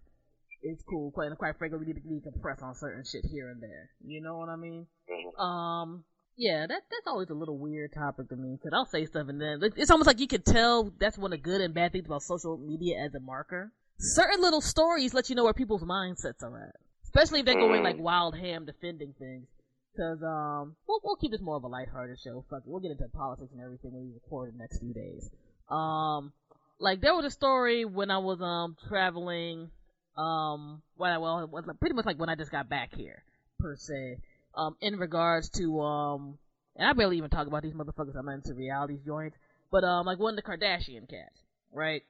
[0.63, 1.11] it's cool.
[1.11, 3.89] Quite quite frankly, we need to decompress on certain shit here and there.
[4.05, 4.87] You know what I mean?
[5.09, 5.39] Mhm.
[5.39, 6.03] Um,
[6.37, 9.41] yeah, that that's always a little weird topic to me because I'll say stuff and
[9.41, 12.05] then it's almost like you can tell that's one of the good and bad things
[12.05, 13.71] about social media as a marker.
[13.99, 17.83] Certain little stories let you know where people's mindsets are at, especially if they're going
[17.83, 19.47] like wild ham defending things.
[19.91, 22.45] Because um, we'll we'll keep this more of a lighthearted show.
[22.51, 25.27] Fuck we'll get into politics and everything when we record the next few days.
[25.71, 26.33] Um,
[26.79, 29.71] like there was a story when I was um traveling,
[30.15, 33.23] um, when I well, it was pretty much like when I just got back here
[33.59, 34.17] per se.
[34.57, 36.37] Um, in regards to um,
[36.75, 38.15] and I barely even talk about these motherfuckers.
[38.17, 39.37] I'm not into reality joints,
[39.71, 41.39] but um, like one of the Kardashian cats,
[41.71, 42.03] right?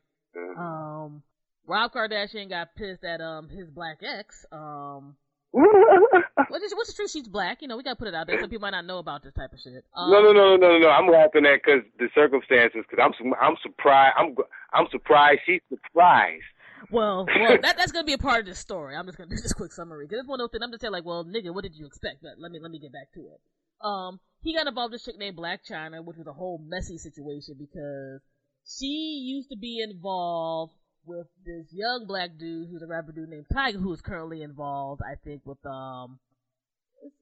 [0.57, 1.23] Um,
[1.65, 5.15] Rob Kardashian got pissed at um his black ex um
[5.53, 7.07] Which is, which is true.
[7.07, 7.61] She's black.
[7.61, 8.39] You know, we gotta put it out there.
[8.39, 9.83] Some people might not know about this type of shit.
[9.95, 10.89] Um, no, no, no, no, no, no.
[10.89, 12.83] I'm laughing at because the circumstances.
[12.87, 14.15] Because I'm, I'm surprised.
[14.17, 14.35] I'm,
[14.73, 15.41] I'm surprised.
[15.45, 16.43] She's surprised.
[16.91, 18.95] Well, well, that that's gonna be a part of this story.
[18.95, 20.63] I'm just gonna do this quick summary because it's one of those things.
[20.63, 22.21] I'm just saying, like, well, nigga, what did you expect?
[22.21, 23.41] But let me let me get back to it.
[23.85, 26.97] Um, he got involved with a chick named Blac Chyna, which was a whole messy
[26.97, 28.21] situation because
[28.65, 30.73] she used to be involved
[31.05, 35.01] with this young black dude who's a rapper dude named Tyga, who is currently involved,
[35.01, 36.19] I think, with um,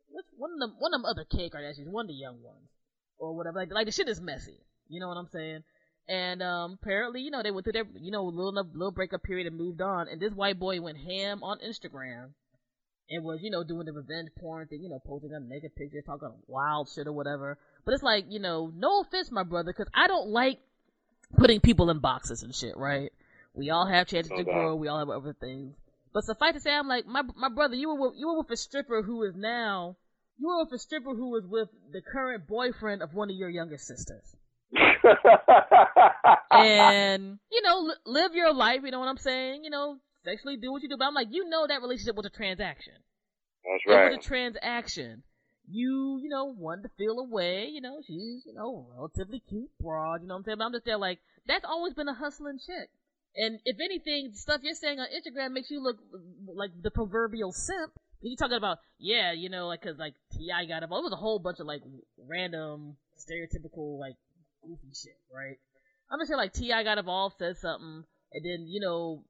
[0.09, 2.69] what's one of them one of them other K Kardashians, one of the young ones
[3.17, 3.59] or whatever.
[3.59, 4.59] Like, like the shit is messy.
[4.87, 5.63] You know what I'm saying?
[6.07, 9.47] And um, apparently, you know, they went through their, you know, little little breakup period
[9.47, 10.07] and moved on.
[10.07, 12.29] And this white boy went ham on Instagram
[13.09, 16.03] and was, you know, doing the revenge porn thing, you know, posting on naked pictures,
[16.05, 17.57] talking wild shit or whatever.
[17.85, 20.59] But it's like, you know, no offense, my brother, because I don't like
[21.37, 23.11] putting people in boxes and shit, right?
[23.53, 24.75] We all have chances to grow.
[24.75, 25.75] We all have other things.
[26.13, 28.51] But suffice to say, I'm like, my my brother, you were with, you were with
[28.51, 29.97] a stripper who is now,
[30.37, 33.49] you were with a stripper who was with the current boyfriend of one of your
[33.49, 34.35] younger sisters.
[36.51, 38.81] And you know, li- live your life.
[38.83, 39.63] You know what I'm saying?
[39.63, 40.97] You know, sexually do what you do.
[40.97, 42.93] But I'm like, you know, that relationship was a transaction.
[43.63, 44.11] That's right.
[44.11, 45.23] It was a transaction.
[45.67, 47.69] You, you know, wanted to feel away.
[47.71, 50.21] You know, she's, you know, relatively cute, broad.
[50.21, 50.57] You know what I'm saying?
[50.59, 52.89] But I'm just there like, that's always been a hustling chick.
[53.35, 55.97] And if anything, the stuff you're saying on Instagram makes you look
[56.53, 57.91] like the proverbial simp.
[58.21, 61.03] You talking about, yeah, you know, like, cause like Ti got involved.
[61.03, 61.81] It was a whole bunch of like
[62.27, 64.15] random, stereotypical, like
[64.65, 65.57] goofy shit, right?
[66.09, 68.03] I'm just saying like Ti got involved, said something,
[68.33, 69.23] and then you know,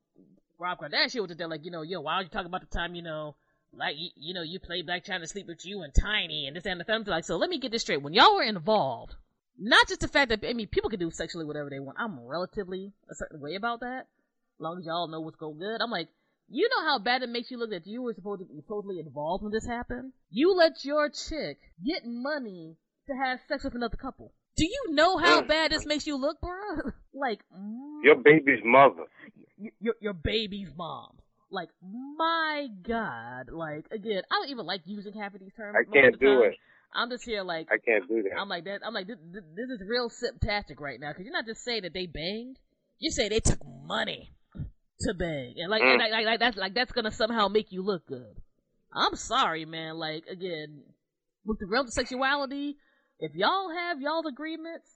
[0.60, 2.96] Rob Kardashian was there like, you know, yo, why are you talking about the time,
[2.96, 3.36] you know,
[3.74, 6.66] like you, you know, you played Blac Chyna sleep with you and Tiny and this
[6.66, 8.02] and the family like, so let me get this straight.
[8.02, 9.16] When y'all were involved,
[9.58, 11.98] not just the fact that I mean people can do sexually whatever they want.
[12.00, 14.08] I'm relatively a certain way about that.
[14.58, 15.82] As long as y'all know what's going good.
[15.82, 16.08] I'm like,
[16.48, 19.00] you know how bad it makes you look that you were supposed to be totally
[19.00, 20.14] involved when this happened?
[20.30, 22.78] You let your chick get money
[23.08, 24.32] to have sex with another couple.
[24.58, 25.48] Do you know how Mm.
[25.48, 26.92] bad this makes you look, bro?
[27.14, 27.42] like,
[28.04, 29.06] Your baby's mother.
[29.58, 31.18] y- your your baby's mom.
[31.52, 33.50] Like, my God.
[33.52, 35.76] Like, again, I don't even like using half of these terms.
[35.80, 36.56] I can't do it.
[36.94, 38.40] I'm just here like, I can't do that.
[38.40, 38.80] I'm like that.
[38.86, 39.18] I'm like this.
[39.32, 42.58] This, this is real sip-tastic right now because you're not just saying that they banged.
[43.00, 44.32] You say they took money
[45.02, 45.92] to bang, and like, Mm.
[45.92, 48.38] and like, like, like that's like that's gonna somehow make you look good.
[48.94, 49.96] I'm sorry, man.
[49.98, 50.84] Like again,
[51.46, 52.78] with the realm of sexuality,
[53.20, 54.88] if y'all have y'all's agreements,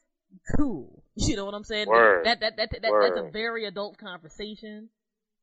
[0.58, 1.04] cool.
[1.20, 1.90] You know what I'm saying?
[1.90, 2.26] Word.
[2.26, 4.88] That that that, that, that that's a very adult conversation.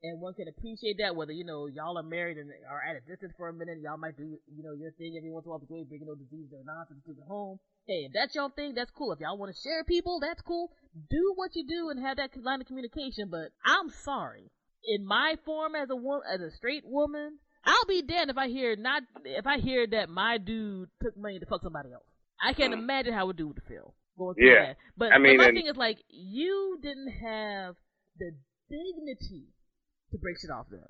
[0.03, 3.01] And one can appreciate that, whether you know y'all are married and are at a
[3.01, 3.79] distance for a minute.
[3.83, 5.89] Y'all might do you know your thing every once in a while, but you ain't
[5.89, 7.59] bringing no disease or nonsense to the home.
[7.87, 9.13] Hey, if that's your thing, that's cool.
[9.13, 10.71] If y'all want to share people, that's cool.
[11.11, 13.29] Do what you do and have that line of communication.
[13.31, 14.51] But I'm sorry,
[14.85, 18.49] in my form as a woman, as a straight woman, I'll be damned if I
[18.49, 22.05] hear not if I hear that my dude took money to fuck somebody else.
[22.43, 24.67] I can't imagine how a dude would feel going through Yeah.
[24.67, 24.77] that.
[24.97, 27.77] But, I mean, but my and- thing is like you didn't have
[28.19, 28.33] the
[28.69, 29.47] dignity
[30.13, 30.81] to break shit off them.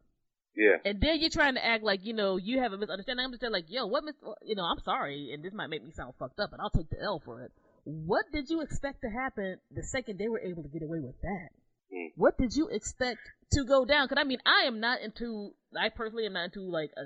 [0.56, 0.76] Yeah.
[0.84, 3.24] And then you're trying to act like, you know, you have a misunderstanding.
[3.24, 5.84] I'm just saying, like, yo, what, mis- you know, I'm sorry, and this might make
[5.84, 7.52] me sound fucked up, but I'll take the L for it.
[7.84, 11.20] What did you expect to happen the second they were able to get away with
[11.20, 11.48] that?
[11.94, 12.12] Mm.
[12.16, 13.20] What did you expect
[13.52, 14.06] to go down?
[14.08, 17.02] Because, I mean, I am not into, I personally am not into, like, a,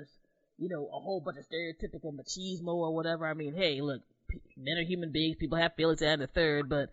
[0.57, 3.27] you know, a whole bunch of stereotypical machismo or whatever.
[3.27, 4.01] I mean, hey, look,
[4.57, 6.89] men are human beings, people have feelings and a third, but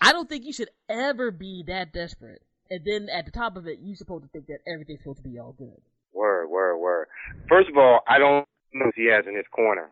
[0.00, 2.42] I don't think you should ever be that desperate.
[2.70, 5.28] And then at the top of it, you're supposed to think that everything's supposed to
[5.28, 5.80] be all good.
[6.12, 7.08] Word, word, word.
[7.48, 9.90] First of all, I don't know he has in his corner.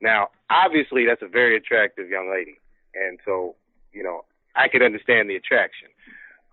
[0.00, 2.58] Now, obviously, that's a very attractive young lady,
[2.94, 3.56] and so
[3.92, 4.24] you know
[4.54, 5.88] I could understand the attraction.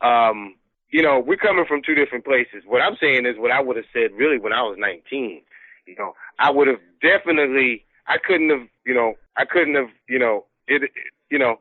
[0.01, 0.55] Um,
[0.89, 2.63] you know, we're coming from two different places.
[2.65, 5.41] What I'm saying is what I would have said really when I was 19.
[5.87, 7.85] You know, I would have definitely.
[8.07, 8.67] I couldn't have.
[8.85, 9.89] You know, I couldn't have.
[10.07, 10.83] You know, it.
[10.83, 10.91] it
[11.29, 11.55] you know,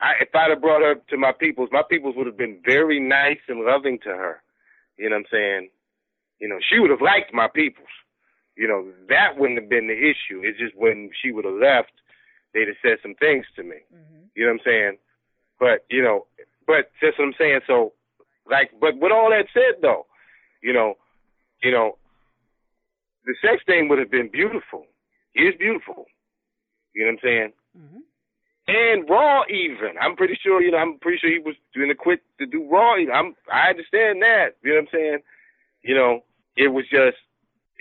[0.00, 2.98] I, if I'd have brought her to my peoples, my peoples would have been very
[2.98, 4.42] nice and loving to her.
[4.98, 5.68] You know what I'm saying?
[6.40, 7.88] You know, she would have liked my peoples.
[8.56, 10.42] You know, that wouldn't have been the issue.
[10.42, 11.92] It's just when she would have left,
[12.52, 13.76] they'd have said some things to me.
[13.94, 14.26] Mm-hmm.
[14.34, 14.96] You know what I'm saying?
[15.58, 16.26] But, you know,
[16.66, 17.60] but that's what I'm saying.
[17.66, 17.92] So,
[18.50, 20.06] like, but with all that said, though,
[20.62, 20.94] you know,
[21.62, 21.96] you know,
[23.24, 24.86] the sex thing would have been beautiful.
[25.34, 26.06] It is beautiful.
[26.94, 27.52] You know what I'm saying?
[27.78, 28.00] Mm-hmm.
[28.68, 29.98] And raw even.
[30.00, 32.68] I'm pretty sure, you know, I'm pretty sure he was doing the quick to do
[32.70, 32.94] raw.
[32.94, 34.56] I'm, I understand that.
[34.62, 35.18] You know what I'm saying?
[35.82, 36.20] You know,
[36.56, 37.18] it was just,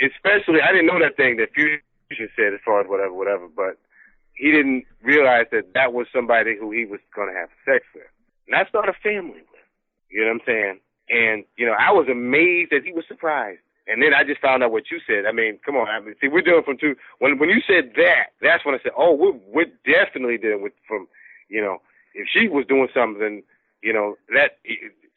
[0.02, 1.82] especially, I didn't know that thing that Fusion
[2.36, 3.78] said as far as whatever, whatever, but
[4.34, 8.10] he didn't realize that that was somebody who he was going to have sex with.
[8.48, 9.68] Not start a family with.
[10.10, 10.80] You know what I'm saying?
[11.10, 13.62] And, you know, I was amazed that he was surprised.
[13.92, 15.26] And then I just found out what you said.
[15.26, 15.90] I mean, come on.
[15.90, 16.96] I mean, see, we're doing from two.
[17.20, 20.74] When when you said that, that's when I said, oh, we're we're definitely dealing with
[20.88, 21.08] from,
[21.50, 21.82] you know,
[22.14, 23.44] if she was doing something,
[23.84, 24.60] you know, that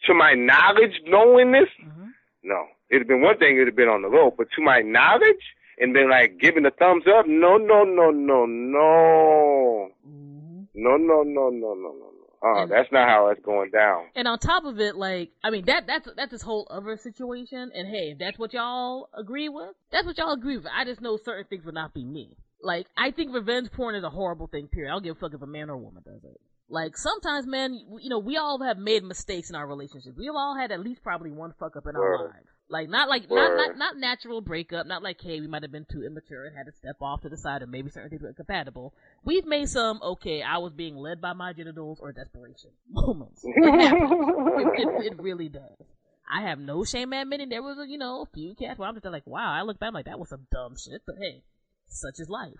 [0.07, 2.09] to my knowledge, knowing this, mm-hmm.
[2.43, 3.55] no, it'd been one thing.
[3.55, 6.71] It'd have been on the low, but to my knowledge, and been like giving the
[6.71, 10.63] thumbs up, no, no, no, no, no, mm-hmm.
[10.75, 12.14] no, no, no, no, no, no.
[12.45, 14.05] Uh, and, that's not how it's going down.
[14.15, 17.71] And on top of it, like, I mean, that that's that's this whole other situation.
[17.75, 20.67] And hey, if that's what y'all agree with, that's what y'all agree with.
[20.67, 22.37] I just know certain things would not be me.
[22.63, 24.69] Like, I think revenge porn is a horrible thing.
[24.69, 24.91] Period.
[24.91, 26.41] I don't give a fuck if a man or a woman does it.
[26.69, 30.17] Like sometimes, man, you know, we all have made mistakes in our relationships.
[30.17, 32.49] We've all had at least probably one fuck up in our lives.
[32.75, 35.87] Like not like not, not not natural breakup, not like hey we might have been
[35.89, 38.31] too immature and had to step off to the side, or maybe certain things were
[38.31, 38.93] incompatible.
[39.25, 43.43] We've made some okay, I was being led by my genitals or desperation moments.
[43.45, 45.87] It it, it, it, really does.
[46.29, 48.97] I have no shame admitting there was a you know a few cats where I'm
[48.97, 51.45] just like wow I look back I'm like that was some dumb shit, but hey,
[51.87, 52.59] such is life.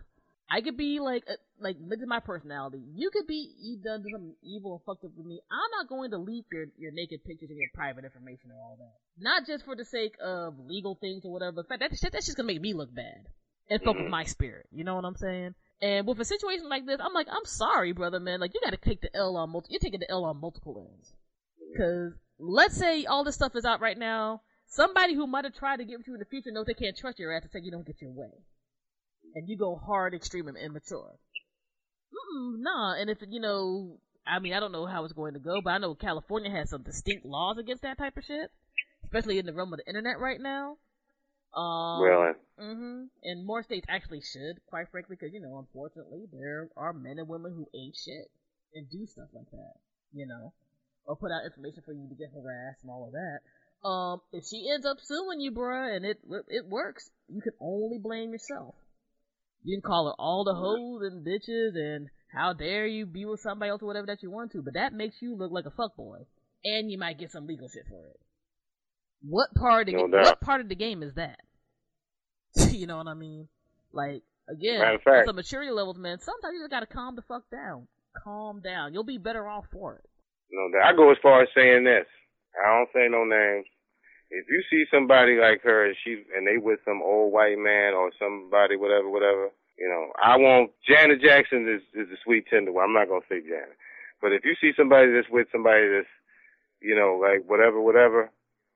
[0.51, 2.83] I could be like, uh, like, look is my personality.
[2.95, 5.41] You could be you done something evil and fucked up with me.
[5.51, 8.77] I'm not going to leak your your naked pictures and your private information and all
[8.79, 8.93] that.
[9.19, 11.61] Not just for the sake of legal things or whatever.
[11.61, 13.27] In fact, that shit that's just gonna make me look bad
[13.71, 14.11] and fuck with mm-hmm.
[14.11, 14.67] my spirit.
[14.71, 15.55] You know what I'm saying?
[15.81, 18.41] And with a situation like this, I'm like, I'm sorry, brother, man.
[18.41, 19.73] Like, you got to take the L on multiple.
[19.73, 21.13] You're taking the L on multiple ends.
[21.73, 24.43] Because let's say all this stuff is out right now.
[24.67, 26.97] Somebody who might have tried to get with you in the future knows they can't
[26.97, 28.31] trust your ass to say you don't get your way
[29.35, 31.19] and you go hard, extreme, and immature.
[32.13, 35.41] Mm-mm, nah, and if you know, I mean, I don't know how it's going to
[35.41, 38.51] go, but I know California has some distinct laws against that type of shit,
[39.05, 40.79] especially in the realm of the internet right now.
[41.55, 42.33] Um, really?
[42.61, 43.03] Mm-hmm.
[43.23, 47.29] And more states actually should, quite frankly, because you know, unfortunately, there are men and
[47.29, 48.31] women who ain't shit
[48.75, 49.75] and do stuff like that,
[50.13, 50.53] you know,
[51.07, 53.39] or put out information for you to get harassed and all of that.
[53.87, 57.99] Um, if she ends up suing you, bruh, and it it works, you can only
[57.99, 58.75] blame yourself.
[59.65, 63.41] You can call her all the hoes and bitches and how dare you be with
[63.41, 65.71] somebody else or whatever that you want to, but that makes you look like a
[65.71, 66.27] fuckboy.
[66.65, 68.21] And you might get some legal shit for it.
[69.27, 71.39] What part of the, no what part of the game is that?
[72.71, 73.49] you know what I mean?
[73.93, 76.19] Like again, on some maturity levels, man.
[76.21, 77.89] Sometimes you just gotta calm the fuck down.
[78.23, 78.93] Calm down.
[78.93, 80.05] You'll be better off for it.
[80.51, 80.93] No doubt.
[80.93, 82.07] I go as far as saying this.
[82.63, 83.67] I don't say no names.
[84.31, 87.95] If you see somebody like her and she and they with some old white man
[87.95, 90.73] or somebody, whatever, whatever, you know, I won't.
[90.87, 92.85] Janet Jackson is is a sweet tender one.
[92.85, 93.77] I'm not gonna say Janet,
[94.21, 96.09] but if you see somebody that's with somebody that's,
[96.81, 98.31] you know, like whatever, whatever,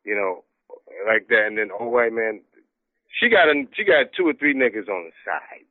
[0.05, 0.45] you know,
[1.07, 2.41] like that, and then old white man,
[3.19, 5.71] she got a she got two or three niggas on the side,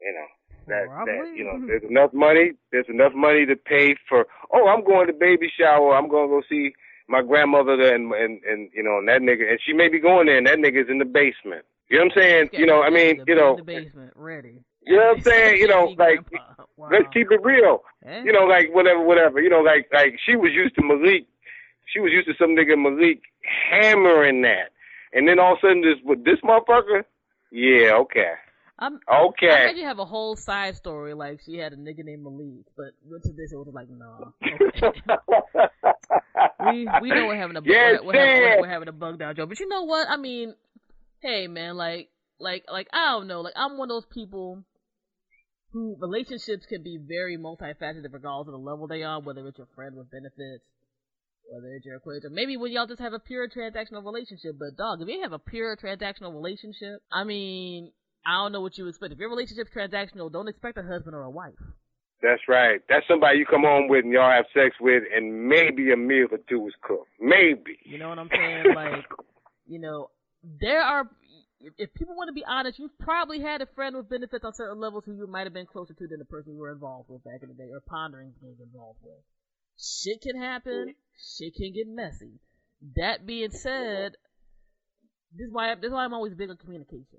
[0.00, 0.26] you know.
[0.68, 2.52] That, that you know, there's enough money.
[2.70, 4.26] There's enough money to pay for.
[4.52, 5.96] Oh, I'm going to baby shower.
[5.96, 6.72] I'm going to go see
[7.08, 10.26] my grandmother and and and you know and that nigga and she may be going
[10.26, 11.64] there and that nigga's in the basement.
[11.88, 12.50] You know what I'm saying?
[12.52, 14.62] You know, I mean, you know, the basement ready.
[14.80, 15.58] You know what I'm saying?
[15.58, 16.20] You know, like
[16.76, 16.88] wow.
[16.90, 17.82] let's keep it real.
[18.06, 18.22] Eh?
[18.24, 19.40] You know, like whatever, whatever.
[19.40, 21.26] You know, like like she was used to Malik.
[21.92, 23.20] She was used to some nigga Malik
[23.70, 24.70] hammering that,
[25.12, 27.04] and then all of a sudden this with this motherfucker.
[27.50, 28.32] Yeah, okay.
[28.78, 29.68] I'm, okay.
[29.68, 32.92] I you have a whole side story like she had a nigga named Malik, but
[33.04, 34.32] went to this it was like no.
[34.42, 35.00] Okay.
[36.72, 39.36] we we know we're having a yes, we're, we're, having, we're, having a bug down
[39.36, 40.08] joke, but you know what?
[40.08, 40.54] I mean,
[41.20, 42.08] hey man, like
[42.40, 44.64] like like I don't know, like I'm one of those people
[45.72, 49.68] who relationships can be very multifaceted regardless of the level they are, whether it's your
[49.74, 50.64] friend with benefits,
[51.50, 52.28] whether it's your equator.
[52.30, 55.38] Maybe when y'all just have a pure transactional relationship, but dog, if you have a
[55.38, 57.92] pure transactional relationship, I mean,
[58.24, 59.12] I don't know what you expect.
[59.12, 61.54] If your relationship's transactional, don't expect a husband or a wife.
[62.22, 62.80] That's right.
[62.88, 66.28] That's somebody you come home with and y'all have sex with, and maybe a meal
[66.30, 67.10] or two is cooked.
[67.20, 67.78] Maybe.
[67.84, 68.74] You know what I'm saying?
[68.74, 69.04] like,
[69.66, 70.10] you know,
[70.60, 71.10] there are.
[71.78, 74.80] If people want to be honest, you've probably had a friend with benefits on certain
[74.80, 77.22] levels who you might have been closer to than the person you were involved with
[77.22, 79.18] back in the day, or pondering being involved with.
[79.78, 80.94] Shit can happen.
[81.38, 82.40] Shit can get messy.
[82.96, 84.16] That being said,
[85.36, 87.18] this is why this is why I'm always big on communication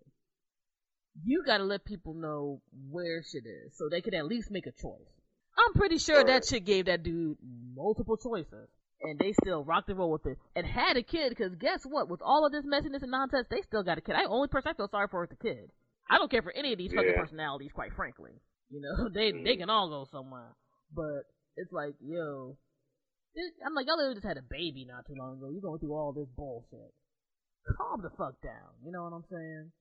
[1.22, 4.65] you got to let people know where shit is so they can at least make
[4.65, 5.14] a choice.
[5.57, 7.38] I'm pretty sure that shit gave that dude
[7.76, 8.69] multiple choices.
[9.02, 10.38] And they still rocked and roll with it.
[10.56, 12.10] And had a kid, because guess what?
[12.10, 14.15] With all of this messiness and nonsense, they still got a kid.
[14.15, 15.69] I only person I feel sorry for is the kid.
[16.10, 17.02] I don't care for any of these yeah.
[17.02, 18.31] fucking personalities, quite frankly.
[18.69, 19.44] You know, they mm.
[19.44, 20.56] they can all go somewhere.
[20.95, 21.27] But
[21.57, 22.56] it's like, yo,
[23.35, 25.49] it, I'm like, y'all literally just had a baby not too long ago.
[25.52, 26.94] You're going through all this bullshit.
[27.77, 28.72] Calm the fuck down.
[28.85, 29.72] You know what I'm saying?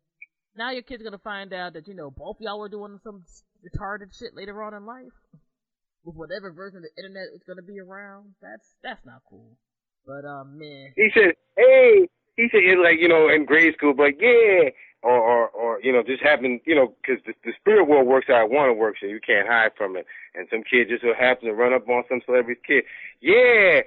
[0.57, 3.25] Now your kid's gonna find out that you know both y'all were doing some
[3.65, 5.13] retarded shit later on in life
[6.05, 8.35] with whatever version of the internet is gonna be around.
[8.41, 9.57] That's that's not cool.
[10.07, 10.93] But um, man.
[10.97, 14.71] He said, "Hey, he said, it like, you know, in grade school, but yeah,
[15.03, 18.27] or, or, or, you know, just happen, you know, cause the, the spirit world works
[18.29, 20.07] how it want to work, so you can't hide from it.
[20.35, 22.85] And some kid just so happens to run up on some celebrity's kid.
[23.21, 23.83] Yeah.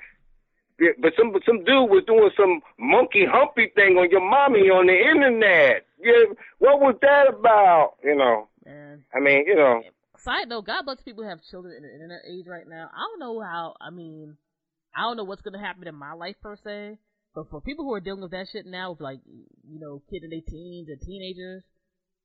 [0.80, 4.88] Yeah but some, some dude was doing some monkey humpy thing on your mommy on
[4.88, 5.85] the internet.
[5.99, 6.34] Yeah.
[6.60, 7.93] What was that about?
[8.03, 9.03] You know, Man.
[9.14, 9.81] I mean, you know,
[10.18, 12.89] Side note, God bless people who have children in the internet age right now.
[12.91, 14.38] I don't know how, I mean,
[14.95, 16.97] I don't know what's going to happen in my life per se,
[17.35, 20.23] but for people who are dealing with that shit now, with like, you know, kids
[20.23, 21.61] in their teens and teenagers,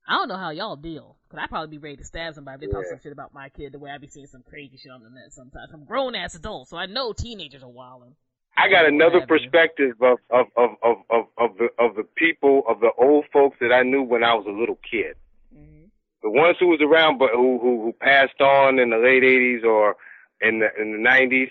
[0.09, 1.16] I don't know how y'all deal.
[1.31, 2.90] Cause I'd probably be ready to stab somebody if they talk Yeah.
[2.97, 5.10] some shit about my kid the way I be seeing some crazy shit on the
[5.10, 5.70] net sometimes.
[5.72, 8.14] I'm grown ass adults, so I know teenagers are wilding.
[8.61, 12.81] I got another perspective of of of of of of the of the people of
[12.81, 15.16] the old folks that I knew when I was a little kid.
[15.55, 15.87] Mm-hmm.
[16.23, 19.65] The ones who was around, but who who, who passed on in the late '80s
[19.65, 19.97] or
[20.43, 21.51] in the in the '90s,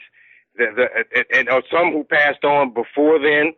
[0.56, 3.54] the, the and, and or some who passed on before then,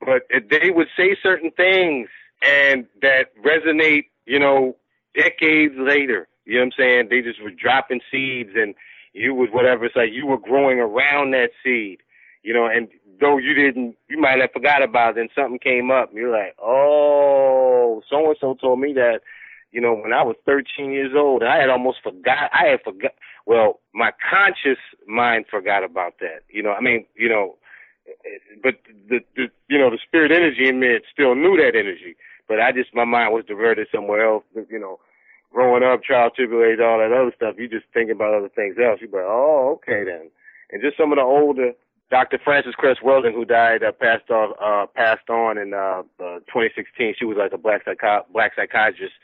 [0.00, 2.10] but they would say certain things
[2.46, 4.76] and that resonate, you know,
[5.14, 6.28] decades later.
[6.44, 7.08] You know what I'm saying?
[7.08, 8.74] They just were dropping seeds, and
[9.14, 9.86] you was whatever.
[9.86, 12.00] It's like you were growing around that seed
[12.42, 12.88] you know, and
[13.20, 16.32] though you didn't, you might have forgot about it, then something came up, and you're
[16.32, 19.20] like, oh, so and so told me that,
[19.70, 22.82] you know, when I was 13 years old, and I had almost forgot, I had
[22.82, 23.12] forgot,
[23.46, 27.56] well, my conscious mind forgot about that, you know, I mean, you know,
[28.62, 28.74] but
[29.08, 32.16] the, the, you know, the spirit energy in me it still knew that energy,
[32.48, 34.98] but I just, my mind was diverted somewhere else, you know,
[35.52, 39.00] growing up, trial, tribulation, all that other stuff, you just thinking about other things else.
[39.00, 40.30] you're like, oh, okay then.
[40.70, 41.72] And just some of the older,
[42.12, 42.38] Dr.
[42.44, 47.14] Frances Cress Welsing, who died, uh, passed off, uh, passed on in uh, uh, 2016.
[47.18, 47.86] She was like a black
[48.30, 49.14] black psychiatrist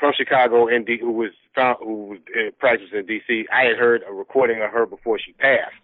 [0.00, 3.46] from Chicago, and who was found, who was uh, practiced in D.C.
[3.52, 5.76] I had heard a recording of her before she passed,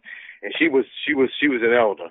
[0.43, 2.09] and she was she was she was an elder.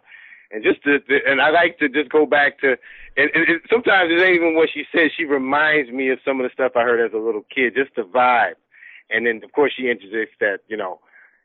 [0.51, 2.77] And just to, to and I like to just go back to,
[3.17, 5.09] and, and sometimes it ain't even what she says.
[5.17, 7.95] She reminds me of some of the stuff I heard as a little kid, just
[7.95, 8.53] the vibe.
[9.09, 10.99] And then of course she interjects that you know,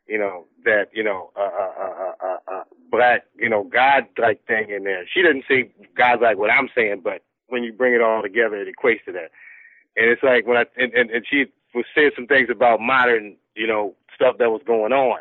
[0.05, 4.45] you know that you know, uh, uh, uh, uh, uh, black, you know, God like
[4.45, 5.05] thing in there.
[5.11, 8.55] She doesn't say God like what I'm saying, but when you bring it all together,
[8.55, 9.31] it equates to that.
[9.97, 13.35] And it's like when I and, and, and she was saying some things about modern,
[13.55, 15.19] you know, stuff that was going on,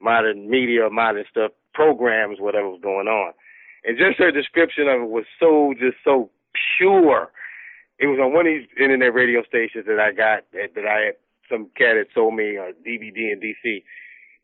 [0.00, 3.32] modern media, modern stuff, programs, whatever was going on.
[3.84, 6.30] And just her description of it was so just so
[6.76, 7.30] pure.
[7.98, 11.06] It was on one of these internet radio stations that I got that, that I
[11.06, 11.14] had
[11.50, 13.82] some cat had sold me uh, a DVD in DC,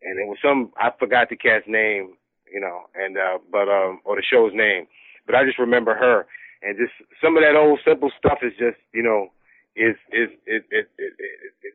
[0.03, 2.15] and it was some I forgot the cat's name,
[2.53, 4.87] you know, and uh, but um or the show's name,
[5.27, 6.27] but I just remember her
[6.63, 6.93] and just
[7.23, 9.29] some of that old simple stuff is just you know
[9.75, 11.75] is is it it it it, it,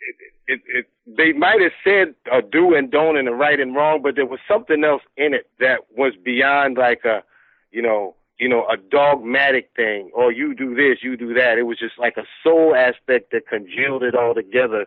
[0.00, 3.74] it, it, it they might have said a do and don't and a right and
[3.76, 7.22] wrong, but there was something else in it that was beyond like a
[7.70, 11.58] you know you know a dogmatic thing or you do this you do that.
[11.58, 14.86] It was just like a soul aspect that congealed it all together.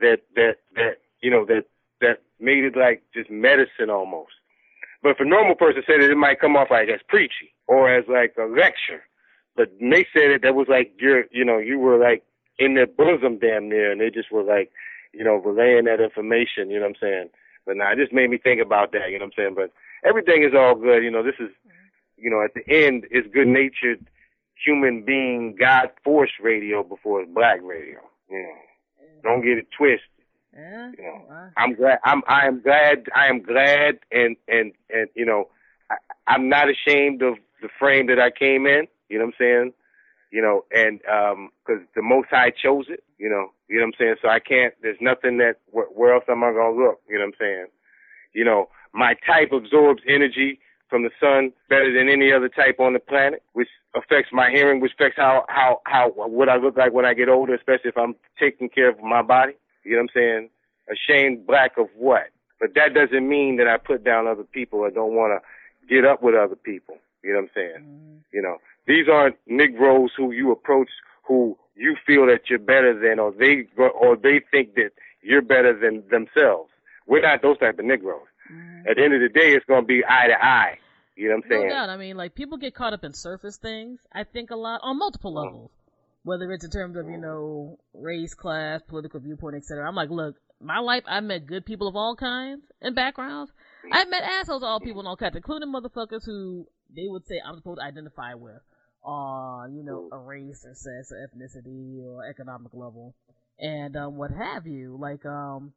[0.00, 1.64] That that that you know that
[2.00, 4.32] that made it like just medicine almost.
[5.02, 7.92] But if a normal person said it, it might come off like as preachy or
[7.92, 9.02] as like a lecture.
[9.56, 12.22] But when they said it, that was like you're, you know, you were like
[12.58, 14.70] in their bosom damn near, and they just were like,
[15.12, 16.70] you know, relaying that information.
[16.70, 17.28] You know what I'm saying?
[17.66, 19.10] But now it just made me think about that.
[19.10, 19.54] You know what I'm saying?
[19.54, 19.72] But
[20.06, 21.02] everything is all good.
[21.02, 21.50] You know, this is,
[22.16, 24.06] you know, at the end, it's good natured
[24.64, 27.98] human being God force radio before it's black radio.
[28.30, 28.54] Know,
[29.22, 30.08] don't get it twisted.
[30.54, 30.90] Yeah.
[30.96, 31.48] You know, Wow.
[31.56, 31.98] I'm glad.
[32.04, 32.22] I'm.
[32.28, 33.06] I am glad.
[33.14, 35.48] I am glad, and and and you know,
[35.90, 35.96] I,
[36.26, 38.86] I'm not ashamed of the frame that I came in.
[39.08, 39.72] You know what I'm saying?
[40.32, 43.04] You know, and um, because the Most High chose it.
[43.18, 44.14] You know, you know what I'm saying.
[44.22, 44.74] So I can't.
[44.82, 45.56] There's nothing that.
[45.70, 47.00] Where, where else am I gonna look?
[47.08, 47.66] You know what I'm saying?
[48.34, 50.58] You know, my type absorbs energy
[50.88, 54.80] from the sun better than any other type on the planet, which affects my hearing,
[54.80, 57.96] which affects how how how what I look like when I get older, especially if
[57.98, 59.52] I'm taking care of my body.
[59.84, 60.50] You know what I'm saying?
[60.90, 62.28] Ashamed black of what?
[62.58, 66.04] But that doesn't mean that I put down other people or don't want to get
[66.04, 66.98] up with other people.
[67.22, 67.84] You know what I'm saying?
[67.84, 68.34] Mhm.
[68.34, 70.90] You know, these aren't Negroes who you approach
[71.24, 74.90] who you feel that you're better than, or they or they think that
[75.22, 76.70] you're better than themselves.
[77.06, 78.26] We're not those type of Negroes.
[78.50, 78.90] Mhm.
[78.90, 80.78] At the end of the day, it's gonna be eye to eye.
[81.16, 81.68] You know what I'm saying?
[81.68, 81.88] No doubt.
[81.90, 84.06] I mean, like people get caught up in surface things.
[84.12, 85.44] I think a lot on multiple Mm.
[85.44, 85.70] levels,
[86.22, 89.86] whether it's in terms of you know race, class, political viewpoint, etc.
[89.86, 93.52] I'm like, look, my life, I met good people of all kinds and backgrounds.
[93.92, 97.40] I've met assholes of all people and all kinds, including motherfuckers who they would say
[97.44, 98.60] I'm supposed to identify with
[99.02, 103.14] on you know a race or sex or ethnicity or economic level
[103.58, 104.96] and um, what have you.
[105.00, 105.72] Like um,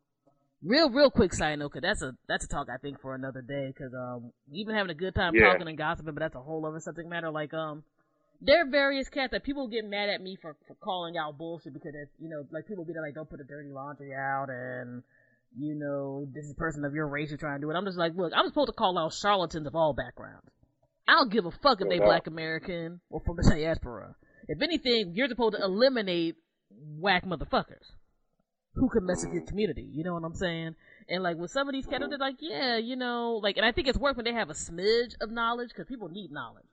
[0.65, 3.41] Real, real quick side note, cause that's a that's a talk I think for another
[3.41, 3.73] day.
[3.77, 5.51] Cause um, we've been having a good time Yeah.
[5.51, 7.29] talking and gossiping, but that's a whole other subject matter.
[7.31, 7.83] Like um,
[8.45, 11.73] there are various cats that people get mad at me for for calling out bullshit
[11.73, 15.01] because it's you know like people be like don't put the dirty laundry out and
[15.57, 17.75] you know this is a person of your race who's trying to do it.
[17.75, 20.47] I'm just like look, I'm supposed to call out charlatans of all backgrounds.
[21.07, 22.05] I don't give a fuck if they Yeah.
[22.05, 24.15] black American or from the diaspora.
[24.47, 26.35] If anything, you're supposed to eliminate
[26.69, 27.91] whack motherfuckers
[28.75, 29.87] who can mess with your community.
[29.91, 30.75] You know what I'm saying?
[31.07, 33.71] And like with some of these cats, they're like, yeah, you know, like, and I
[33.71, 36.65] think it's worth when they have a smidge of knowledge because people need knowledge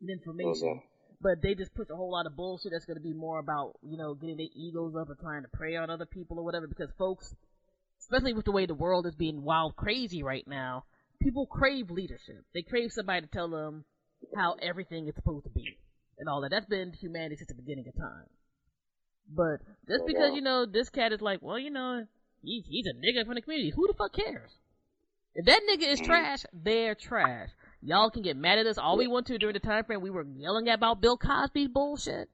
[0.00, 0.68] and information.
[0.68, 0.86] Mm-hmm.
[1.20, 3.76] But they just push a whole lot of bullshit that's going to be more about,
[3.82, 6.66] you know, getting their egos up and trying to prey on other people or whatever.
[6.66, 7.34] Because folks,
[8.00, 10.84] especially with the way the world is being wild crazy right now,
[11.22, 12.44] people crave leadership.
[12.52, 13.84] They crave somebody to tell them
[14.36, 15.78] how everything is supposed to be
[16.18, 16.50] and all that.
[16.50, 18.28] That's been humanity since the beginning of time.
[19.28, 22.06] But just oh, because you know this cat is like, well, you know,
[22.42, 23.72] he's he's a nigga from the community.
[23.74, 24.50] Who the fuck cares?
[25.34, 26.10] If that nigga is mm-hmm.
[26.10, 27.48] trash, they're trash.
[27.84, 30.08] Y'all can get mad at us all we want to during the time frame we
[30.08, 32.30] were yelling about Bill Cosby's bullshit.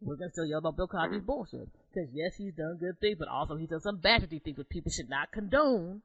[0.00, 3.26] We're gonna still yell about Bill Cosby's bullshit because yes, he's done good things, but
[3.26, 6.02] also he's done some bastardy things which people should not condone.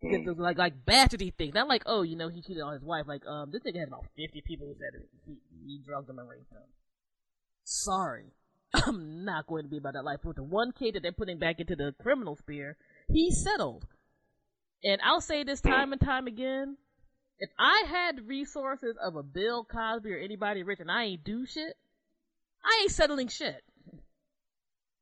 [0.00, 2.84] Because those like like bastardy things, not like oh, you know, he cheated on his
[2.84, 3.06] wife.
[3.08, 5.36] Like um, this nigga had about fifty people who said he,
[5.66, 6.62] he drugged them and raped them.
[7.64, 8.26] Sorry,
[8.74, 10.20] I'm not going to be about that life.
[10.24, 12.76] With the one kid that they're putting back into the criminal sphere,
[13.08, 13.86] he settled.
[14.84, 16.76] And I'll say this time and time again:
[17.38, 21.46] if I had resources of a Bill Cosby or anybody rich, and I ain't do
[21.46, 21.76] shit,
[22.64, 23.62] I ain't settling shit.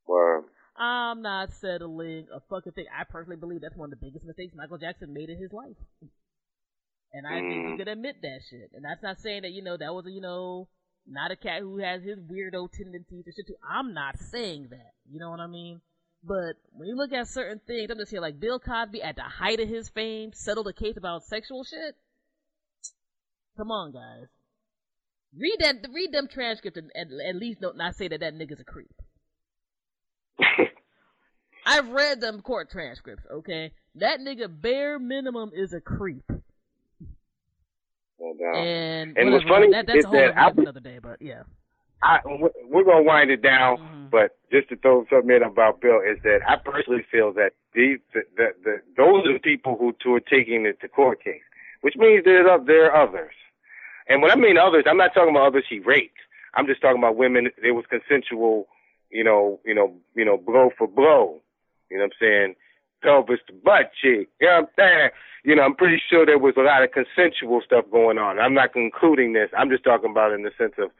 [0.07, 0.45] Word.
[0.77, 2.87] I'm not settling a fucking thing.
[2.93, 5.77] I personally believe that's one of the biggest mistakes Michael Jackson made in his life.
[7.13, 7.77] And I think he Mm.
[7.79, 8.73] could admit that shit.
[8.75, 10.69] And that's not saying that, you know, that was, a, you know,
[11.07, 13.57] not a cat who has his weirdo tendencies and shit too.
[13.63, 14.95] I'm not saying that.
[15.09, 15.81] You know what I mean?
[16.25, 19.23] But when you look at certain things, I'm just here like Bill Cosby at the
[19.23, 21.95] height of his fame settled a case about sexual shit.
[23.57, 24.27] Come on, guys.
[25.37, 28.61] Read that, read them transcripts and at, at least don't not say that that nigga's
[28.61, 28.95] a creep.
[31.67, 33.73] I've read them court transcripts, okay?
[33.97, 36.25] That nigga bare minimum is a creep.
[38.55, 41.43] And, And what's funny that, that's is that I- another day, but yeah.
[42.03, 42.19] I,
[42.69, 44.11] we're gonna wind it down, Mhm.
[44.11, 47.99] but just to throw something in about Bill is that I personally feel that these,
[48.13, 51.41] the, the, the, those are the people who, who are taking it to court case,
[51.81, 53.33] which means there are, there are others.
[54.07, 56.19] And when I mean others, I'm not talking about others he raped.
[56.55, 57.51] I'm just talking about women.
[57.63, 58.69] It was consensual,
[59.11, 61.41] you know, you know, you know, blow for blow.
[61.91, 62.55] You know what I'm saying?
[63.03, 64.29] Pelvis to butt cheek.
[64.41, 65.11] You know what I'm saying?
[65.45, 68.39] You know, I'm pretty sure there was a lot of consensual stuff going on.
[68.39, 69.51] I'm not concluding this.
[69.57, 70.91] I'm just talking about in the sense of,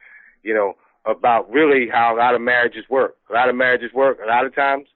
[0.43, 0.75] you know,
[1.05, 3.15] about really how a lot of marriages work.
[3.29, 4.87] A lot of marriages work a lot of times,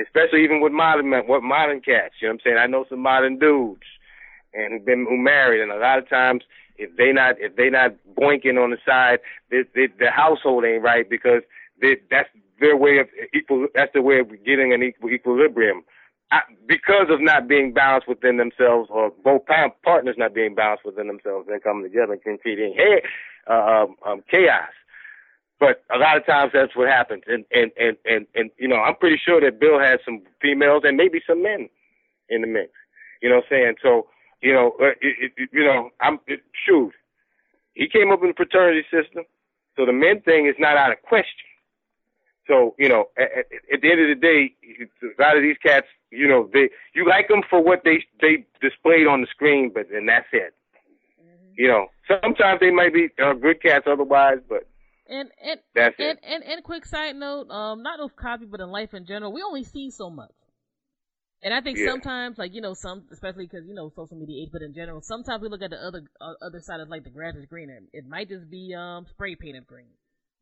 [0.00, 2.14] especially even with modern men, what modern cats.
[2.20, 2.58] You know what I'm saying?
[2.58, 3.86] I know some modern dudes
[4.54, 6.42] and who've been who married, and a lot of times
[6.80, 9.20] if they not if they not boinking on the side,
[9.50, 11.42] they, they, the household ain't right because
[11.80, 12.28] they, that's
[12.60, 13.66] their way of equal.
[13.74, 15.82] That's their way of getting an equal equilibrium.
[16.32, 19.42] I, because of not being balanced within themselves, or both
[19.82, 23.02] partners not being balanced within themselves, and coming together and creating hey,
[23.48, 24.70] uh, um, um, chaos.
[25.58, 28.76] But a lot of times that's what happens, and and and and and you know
[28.76, 31.68] I'm pretty sure that Bill had some females and maybe some men
[32.28, 32.70] in the mix.
[33.20, 33.74] You know what I'm saying?
[33.82, 34.06] So
[34.42, 36.92] you know, uh, it, it, you know, I'm it, shoot.
[37.74, 39.24] He came up in the fraternity system,
[39.76, 41.46] so the men thing is not out of question.
[42.46, 44.54] So you know, at, at, the end of the day,
[45.02, 48.44] a lot of these cats, you know, they you like them for what they they
[48.60, 50.54] displayed on the screen, but and that's it.
[51.56, 54.66] You know, sometimes they might be uh, good cats otherwise, but
[55.08, 56.24] And and that's and, it.
[56.26, 59.42] and and quick side note, um, not of Cosby, but in life in general, we
[59.42, 60.32] only see so much.
[61.42, 61.86] And I think Yeah.
[61.86, 65.00] sometimes, like you know, some especially because you know social media age, but in general,
[65.00, 67.80] sometimes we look at the other uh, other side of like the grass is greener.
[67.92, 69.88] It might just be um spray painted green.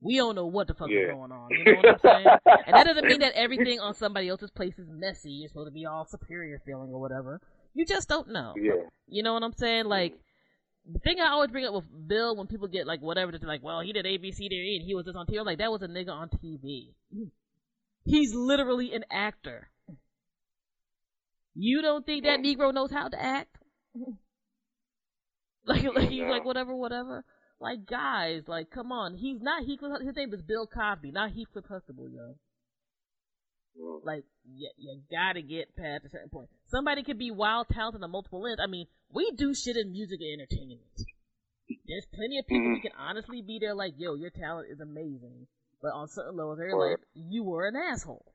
[0.00, 1.00] We don't know what the fuck Yeah.
[1.02, 1.56] is going on.
[1.56, 2.26] You know what I'm saying?
[2.66, 5.30] and that doesn't mean that everything on somebody else's place is messy.
[5.30, 7.40] You're supposed to be all superior feeling or whatever.
[7.74, 8.54] You just don't know.
[8.56, 8.72] Yeah.
[9.08, 9.86] You know what I'm saying?
[9.86, 10.14] Like
[10.90, 13.62] the thing I always bring up with Bill when people get like whatever, they're like,
[13.62, 15.38] well, he did A B C D E and he was just on TV.
[15.38, 16.94] I'm like that was a nigga on TV.
[18.04, 19.68] He's literally an actor.
[21.60, 23.56] You don't think that Negro knows how to act?
[25.66, 27.24] like, like he's like whatever, whatever.
[27.60, 30.00] Like guys, like come on, he's not Heathcliff.
[30.06, 32.36] His name is Bill Cosby, not Heathcliff Huxtable, yo.
[34.04, 36.48] Like, you, you gotta get past a certain point.
[36.66, 38.60] Somebody could be wild, talented on multiple ends.
[38.62, 40.80] I mean, we do shit in music and entertainment.
[41.86, 42.74] There's plenty of people mm-hmm.
[42.74, 45.46] we can honestly be there like, yo, your talent is amazing.
[45.82, 48.32] But on certain levels, they're like, you were an asshole.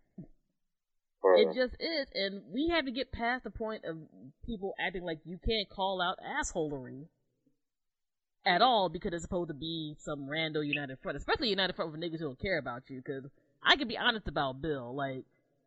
[1.23, 3.97] It just is, and we have to get past the point of
[4.45, 7.07] people acting like you can't call out assholery
[8.45, 12.01] at all because it's supposed to be some rando United Front, especially United Front with
[12.01, 13.01] niggas who don't care about you.
[13.03, 13.23] Because
[13.63, 15.23] I can be honest about Bill, like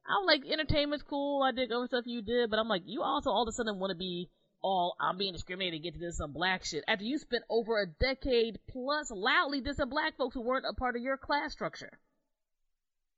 [0.07, 3.31] I'm like entertainment's cool, I dig other stuff you did, but I'm like you also
[3.31, 4.29] all of a sudden want to be
[4.63, 7.87] all I'm being discriminated against to do some black shit after you spent over a
[7.87, 11.99] decade plus loudly dissing black folks who weren't a part of your class structure.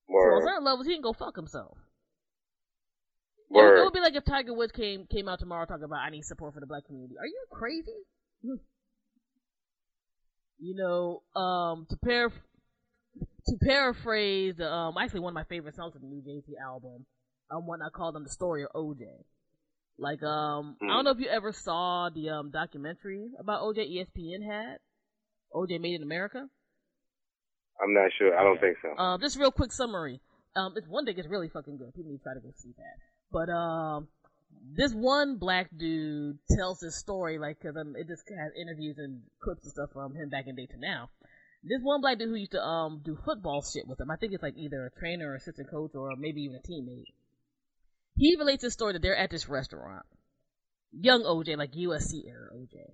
[0.08, 1.76] So on certain levels, he can go fuck himself.
[3.50, 3.78] It, Word.
[3.78, 6.24] it would be like if Tiger Woods came came out tomorrow talking about I need
[6.24, 7.14] support for the black community.
[7.18, 8.04] Are you crazy?
[10.58, 12.30] you know, um, to par
[13.46, 17.06] to paraphrase, um, actually one of my favorite songs of the new Jay Z album,
[17.50, 19.02] um, one I called them the story of OJ.
[19.98, 24.44] Like, um, I don't know if you ever saw the um documentary about OJ ESPN
[24.46, 24.78] had.
[25.54, 26.46] OJ Made in America.
[27.82, 28.36] I'm not sure.
[28.38, 28.96] I don't think so.
[28.96, 30.20] Um, just real quick summary.
[30.54, 31.16] Um, it's one thing.
[31.16, 31.94] It's really fucking good.
[31.94, 33.07] People need to try to go see that.
[33.30, 34.08] But um,
[34.74, 39.22] this one black dude tells his story like because um, it just has interviews and
[39.40, 41.10] clips and stuff from him back in day to now.
[41.62, 44.10] This one black dude who used to um do football shit with him.
[44.10, 47.12] I think it's like either a trainer or assistant coach or maybe even a teammate.
[48.16, 50.06] He relates this story that they're at this restaurant,
[50.92, 52.92] young OJ, like USC era OJ,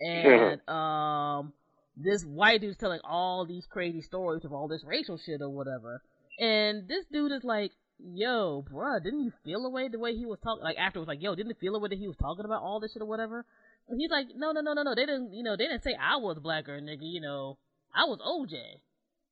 [0.00, 1.52] and um
[1.96, 6.02] this white dude's telling all these crazy stories of all this racial shit or whatever.
[6.38, 10.26] And this dude is like, yo, bruh, didn't you feel the way the way he
[10.26, 10.62] was talking?
[10.62, 12.44] Like after it was like, yo, didn't it feel the way that he was talking
[12.44, 13.44] about all this shit or whatever?
[13.88, 14.94] And he's like, no, no, no, no, no.
[14.94, 17.02] They didn't, you know, they didn't say I was black or nigga.
[17.02, 17.58] You know,
[17.94, 18.56] I was OJ.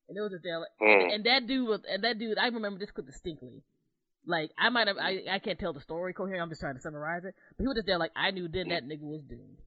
[0.09, 2.47] And it was just there, like, and, and that dude was, and that dude, I
[2.47, 3.63] remember this clip distinctly.
[4.25, 6.41] Like I might have, I, I can't tell the story coherent.
[6.41, 7.35] I'm just trying to summarize it.
[7.57, 9.59] But he was just there, like I knew then that nigga was doomed.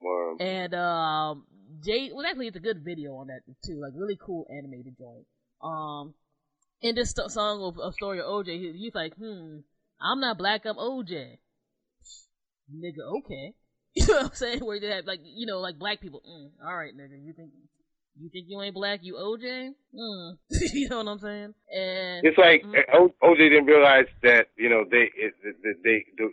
[0.00, 0.40] Word.
[0.40, 1.44] And um,
[1.84, 3.80] Jay, well, actually, it's a good video on that too.
[3.80, 5.26] Like really cool animated joint.
[5.62, 6.14] Um,
[6.82, 9.58] in this song of, of story of OJ, he, he's like, hmm,
[10.00, 11.38] I'm not black, I'm OJ.
[12.74, 13.54] Nigga, okay.
[13.94, 14.64] You know what I'm saying?
[14.64, 16.22] Where they have like, you know, like black people.
[16.26, 17.50] Mm, all right, nigga, you think
[18.18, 19.68] you think you ain't black, you OJ?
[19.94, 20.38] Mm.
[20.72, 21.54] you know what I'm saying?
[21.76, 22.78] And It's like Mhm.
[22.78, 26.32] uh, O- OJ didn't realize that you know they it, that they do.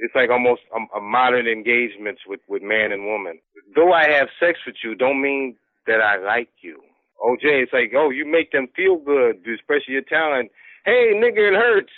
[0.00, 3.40] It's like almost a, a modern engagements with with man and woman.
[3.74, 5.56] Though I have sex with you, don't mean
[5.88, 6.80] that I like you.
[7.22, 10.50] OJ, it's like oh, you make them feel good, to express your talent.
[10.84, 11.92] Hey, nigga, it hurts.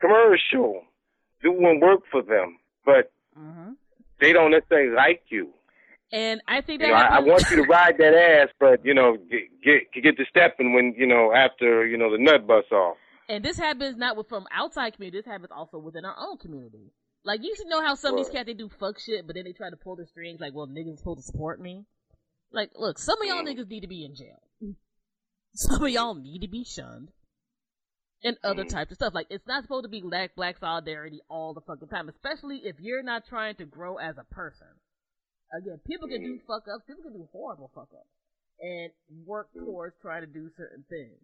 [0.00, 0.82] Commercial,
[1.42, 3.76] doing work for them, but Mhm.
[4.20, 5.54] they don't necessarily like you.
[6.14, 8.84] and I think that You know, I, I want you to ride that ass, but
[8.84, 12.46] you know, get get get to stepping when you know after you know the nut
[12.46, 12.96] busts off.
[13.28, 15.18] And this happens not with from outside community.
[15.18, 16.90] This happens also within our own community.
[17.24, 19.44] Like you should know how some of these cats they do fuck shit, but then
[19.44, 20.40] they try to pull the strings.
[20.40, 21.84] Like, well, niggas supposed to support me.
[22.52, 24.76] Like, look, some of y'all niggas need to be in jail.
[25.54, 27.08] Some of y'all need to be shunned.
[28.24, 28.76] And other mm-hmm.
[28.76, 29.14] types of stuff.
[29.14, 32.76] Like, it's not supposed to be black black solidarity all the fucking time, especially if
[32.78, 34.70] you're not trying to grow as a person.
[35.50, 36.46] Again, people can do mm-hmm.
[36.46, 36.86] fuck ups.
[36.86, 38.14] People can do horrible fuck ups
[38.60, 38.92] and
[39.26, 39.66] work mm-hmm.
[39.66, 41.18] towards trying to do certain things.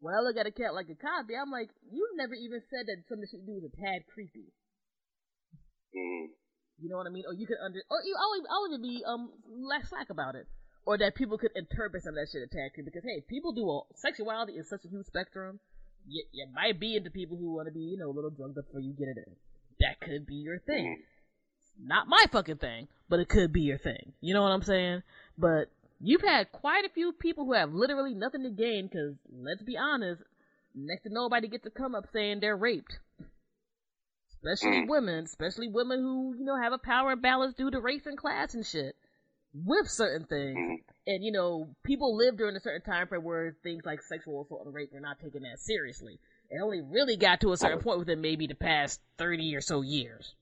[0.00, 2.88] When I look at a cat like a Cosby, I'm like, you never even said
[2.88, 4.50] that something she do was a tad creepy.
[5.92, 7.24] You know what I mean?
[7.28, 10.34] Or you could under, or you, I'll, even- I'll even be um less slack about
[10.34, 10.48] it,
[10.86, 12.82] or that people could interpret some of that shit creepy.
[12.82, 15.60] Because hey, people do a sexuality is such a huge spectrum.
[16.06, 18.58] You, you might be into people who want to be, you know, a little drugged
[18.58, 19.36] up before you get it in.
[19.80, 21.02] That could be your thing.
[21.82, 24.12] Not my fucking thing, but it could be your thing.
[24.20, 25.02] You know what I'm saying?
[25.38, 25.70] But
[26.00, 28.86] you've had quite a few people who have literally nothing to gain.
[28.86, 30.22] Because let's be honest,
[30.74, 32.98] next to nobody gets to come up saying they're raped
[34.42, 34.88] especially mm.
[34.88, 38.54] women, especially women who you know have a power imbalance due to race and class
[38.54, 38.96] and shit,
[39.52, 40.56] with certain things.
[40.56, 40.74] Mm-hmm.
[41.06, 44.66] And you know, people live during a certain time frame where things like sexual assault
[44.66, 46.18] and rape were not taken that seriously.
[46.50, 49.82] It only really got to a certain point within maybe the past thirty or so
[49.82, 50.34] years.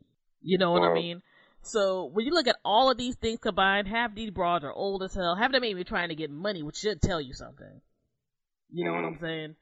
[0.43, 1.23] You know what I mean?
[1.63, 5.03] So when you look at all of these things combined, half these broads are old
[5.03, 5.35] as hell.
[5.35, 7.81] Half of them ain't even trying to get money, which should tell you something.
[8.71, 9.15] You know what mm-hmm.
[9.15, 9.57] I'm saying?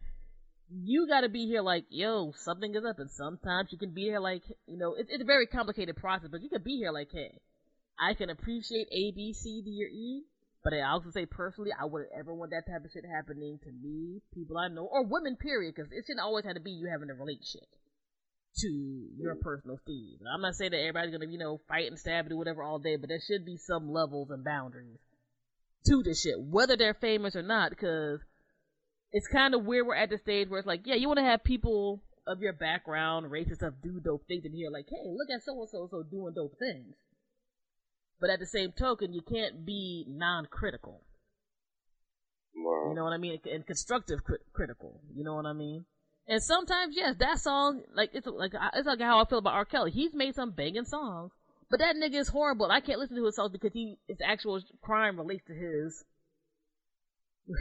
[0.71, 2.99] you got to be here like, yo, something is up.
[2.99, 6.29] And sometimes you can be here like, you know, it's, it's a very complicated process,
[6.31, 7.39] but you can be here like, hey,
[7.99, 10.25] I can appreciate A, B, C, D, or E,
[10.63, 13.71] but I also say personally, I wouldn't ever want that type of shit happening to
[13.71, 16.89] me, people I know, or women, period, because it shouldn't always have to be you
[16.91, 17.69] having to relate shit
[18.59, 18.69] to
[19.19, 20.23] your personal feelings.
[20.33, 22.63] I'm not saying that everybody's gonna, be you know, fight and stab and do whatever
[22.63, 24.99] all day, but there should be some levels and boundaries
[25.87, 28.21] to this shit, whether they're famous or not, because
[29.13, 31.25] it's kind of weird we're at the stage where it's like, yeah, you want to
[31.25, 35.11] have people of your background, race and stuff, do dope things, and you're like, hey,
[35.11, 36.95] look at so and so so doing dope things.
[38.21, 41.03] But at the same token, you can't be non-critical.
[42.57, 42.89] Wow.
[42.89, 43.39] You know what I mean?
[43.53, 45.01] And constructive cri- critical.
[45.15, 45.85] You know what I mean?
[46.29, 49.65] And sometimes, yes, that song, like it's like it's like how I feel about R.
[49.65, 49.93] Kelly.
[49.93, 51.31] He's made some banging songs,
[51.71, 52.71] but that nigga is horrible.
[52.71, 56.05] I can't listen to his songs because he his actual crime relates to his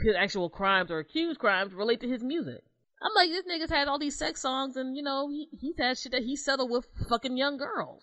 [0.04, 2.62] his actual crimes or accused crimes relate to his music.
[3.00, 5.96] I'm like, this nigga's had all these sex songs, and you know, he, he's had
[5.96, 8.02] shit that he settled with fucking young girls.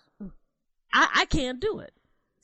[0.93, 1.93] I I can't do it.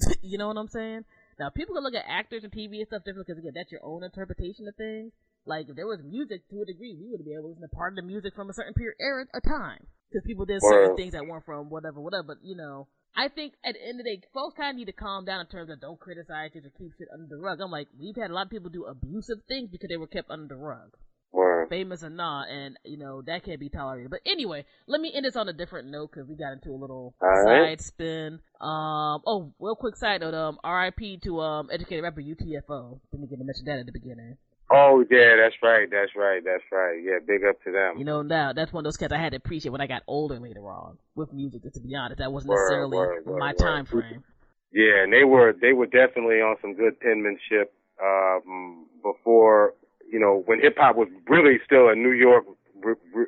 [0.21, 1.05] you know what I'm saying?
[1.39, 3.83] Now, people can look at actors and TV and stuff different because again, that's your
[3.83, 5.11] own interpretation of things.
[5.45, 7.75] Like if there was music to a degree, we would be able to listen to
[7.75, 10.97] part of the music from a certain period era a time because people did certain
[10.97, 12.35] things that weren't from whatever, whatever.
[12.35, 14.91] But you know, I think at the end of the day, folks kind of need
[14.91, 17.59] to calm down in terms of don't criticize it or keep shit under the rug.
[17.61, 20.29] I'm like, we've had a lot of people do abusive things because they were kept
[20.29, 20.91] under the rug.
[21.31, 21.69] Word.
[21.69, 24.09] Famous or not, and you know that can't be tolerated.
[24.09, 26.79] But anyway, let me end this on a different note because we got into a
[26.79, 27.81] little All side right.
[27.81, 28.39] spin.
[28.59, 30.33] Um, oh, real quick side note.
[30.33, 31.19] Um, R.I.P.
[31.25, 32.99] to um educated rapper UTFO.
[33.11, 34.37] Didn't get to mention that at the beginning.
[34.71, 37.01] Oh yeah, that's right, that's right, that's right.
[37.03, 37.97] Yeah, big up to them.
[37.97, 40.03] You know, now that's one of those cats I had to appreciate when I got
[40.07, 41.63] older later on with music.
[41.63, 44.23] Just to be honest, that wasn't Word, necessarily word, word, my time frame.
[44.71, 49.73] Yeah, and they were they were definitely on some good penmanship um, before
[50.11, 52.45] you know when hip hop was really still a New York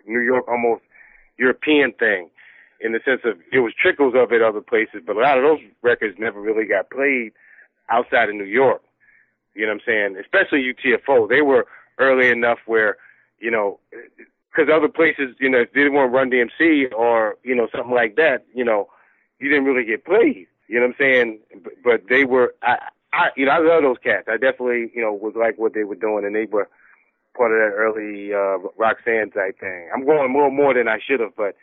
[0.06, 0.84] New York almost
[1.38, 2.30] European thing
[2.80, 5.44] in the sense of it was trickles of it other places, but a lot of
[5.44, 7.32] those records never really got played
[7.90, 8.82] outside of New York.
[9.54, 10.18] You know what I'm saying?
[10.20, 11.68] Especially UTFO, they were
[12.00, 12.98] early enough where
[13.40, 13.80] you know
[14.52, 17.68] because other places you know if they didn't want to Run DMC or you know
[17.76, 18.88] something like that, you know
[19.40, 20.48] you didn't really get played.
[20.68, 21.40] You know what I'm saying?
[21.64, 22.78] But, but they were, I,
[23.14, 24.28] I, you know, I love those cats.
[24.30, 26.70] I definitely, you know, was like what they were doing, and they were
[27.36, 29.90] part of that early uh, Roxanne type thing.
[29.94, 31.56] I'm going more and more than I should have, but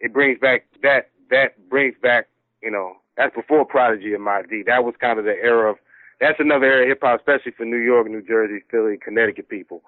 [0.00, 2.28] it brings back that that brings back,
[2.62, 4.62] you know, that's before Prodigy and My D.
[4.66, 5.76] That was kind of the era of.
[6.20, 9.82] That's another era of hip hop, especially for New York, New Jersey, Philly, Connecticut people.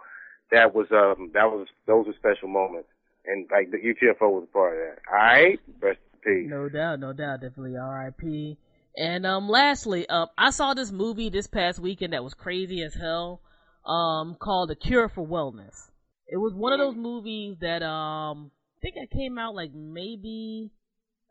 [0.51, 2.89] That was um that was those were special moments,
[3.24, 4.99] and like the UTFO was a part of that.
[5.11, 6.51] All right, rest in peace.
[6.51, 8.59] No doubt, no doubt, definitely R.I.P.
[8.96, 12.94] And um, lastly, um, I saw this movie this past weekend that was crazy as
[12.94, 13.40] hell.
[13.84, 15.90] Um, called The Cure for Wellness.
[16.26, 20.70] It was one of those movies that um, I think it came out like maybe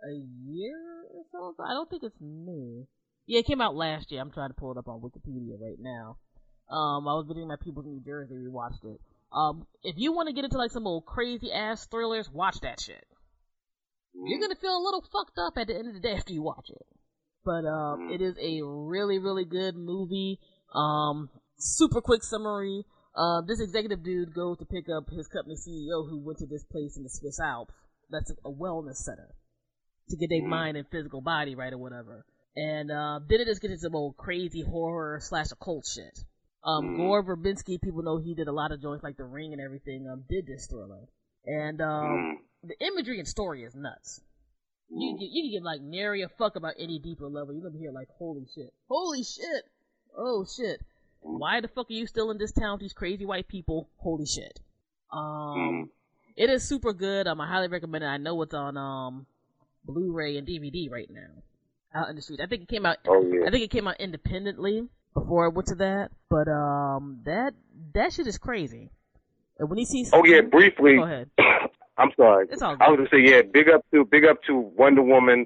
[0.03, 0.13] a
[0.45, 1.55] year or so.
[1.63, 2.85] I don't think it's new.
[3.25, 4.21] Yeah, it came out last year.
[4.21, 6.17] I'm trying to pull it up on Wikipedia right now.
[6.69, 8.37] Um, I was visiting my people in New Jersey.
[8.37, 8.99] We watched it.
[9.31, 12.79] Um, if you want to get into like some old crazy ass thrillers, watch that
[12.79, 13.03] shit.
[14.13, 16.43] You're gonna feel a little fucked up at the end of the day after you
[16.43, 16.85] watch it.
[17.45, 20.39] But um, it is a really, really good movie.
[20.73, 22.85] Um, super quick summary.
[23.15, 26.63] Uh, this executive dude goes to pick up his company CEO who went to this
[26.71, 27.73] place in the Swiss Alps.
[28.09, 29.35] That's a wellness center
[30.09, 32.25] to get their mind and physical body right or whatever.
[32.55, 36.19] And uh, then it just gets into some old crazy horror slash occult shit.
[36.63, 39.61] Um, Gore Verbinski, people know he did a lot of joints like The Ring and
[39.61, 40.07] everything.
[40.09, 41.09] Um, did this thriller,
[41.45, 44.21] and um, the imagery and story is nuts.
[44.95, 47.53] You can, you can get like nary a fuck about any deeper level.
[47.53, 49.63] You're gonna be here like, holy shit, holy shit,
[50.17, 50.81] oh shit.
[51.21, 53.87] Why the fuck are you still in this town with these crazy white people?
[53.97, 54.59] Holy shit.
[55.11, 55.89] Um,
[56.35, 57.27] it is super good.
[57.27, 58.07] Um, I highly recommend it.
[58.07, 59.25] I know it's on um
[59.85, 61.43] Blu-ray and DVD right now
[61.93, 62.41] out in the street.
[62.41, 62.97] I think it came out.
[63.07, 63.47] Oh, yeah.
[63.47, 66.11] I think it came out independently before I went to that.
[66.29, 67.53] But um, that
[67.93, 68.89] that shit is crazy.
[69.59, 70.95] And when he sees, Oh yeah, briefly.
[70.97, 71.29] Go ahead.
[71.97, 72.47] I'm sorry.
[72.49, 72.83] It's all good.
[72.83, 75.45] I was gonna say yeah, big up to big up to Wonder Woman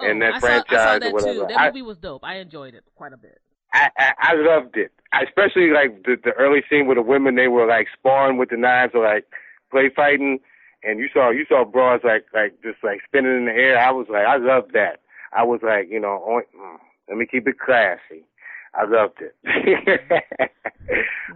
[0.00, 1.32] and Oh, that I saw, franchise I saw or that whatever.
[1.40, 1.46] too.
[1.48, 2.24] That I, movie was dope.
[2.24, 3.40] I enjoyed it quite a bit.
[3.74, 4.92] I, I I loved it.
[5.12, 7.34] I especially like the the early scene with the women.
[7.36, 9.26] They were like sparring with the knives or like
[9.70, 10.38] play fighting,
[10.82, 13.78] and you saw you saw bras like like just like spinning in the air.
[13.78, 15.00] I was like I loved that.
[15.36, 16.76] I was like you know on, mm,
[17.08, 18.24] let me keep it classy.
[18.74, 19.34] I loved it.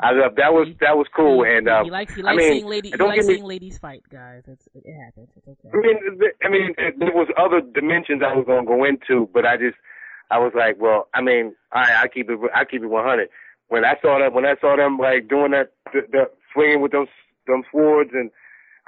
[0.00, 2.52] I loved that was that was cool and um he likes he I likes mean,
[2.52, 2.92] seeing ladies.
[2.92, 4.42] He likes get me- seeing ladies fight, guys.
[4.46, 5.28] It's, it, happens.
[5.36, 5.68] It's okay.
[5.72, 5.96] I mean,
[6.44, 9.76] I mean, th- there was other dimensions I was gonna go into, but I just,
[10.30, 13.28] I was like, well, I mean, I, I keep it, I keep it 100.
[13.68, 16.92] When I saw that, when I saw them like doing that, the, the swinging with
[16.92, 17.08] those,
[17.46, 18.30] them swords, and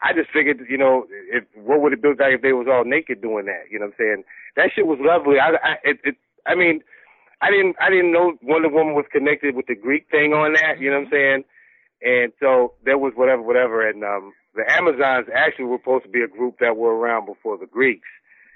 [0.02, 2.84] I just figured, you know, if what would it be like if they was all
[2.84, 3.64] naked doing that?
[3.70, 4.24] You know what I'm saying?
[4.56, 5.38] That shit was lovely.
[5.38, 6.16] I, I, it, it,
[6.46, 6.80] I mean,
[7.44, 10.80] I didn't, I didn't know Wonder Woman was connected with the Greek thing on that.
[10.80, 11.44] You know what I'm saying?
[12.02, 13.86] And so there was whatever, whatever.
[13.88, 17.56] And um, the Amazons actually were supposed to be a group that were around before
[17.58, 18.08] the Greeks,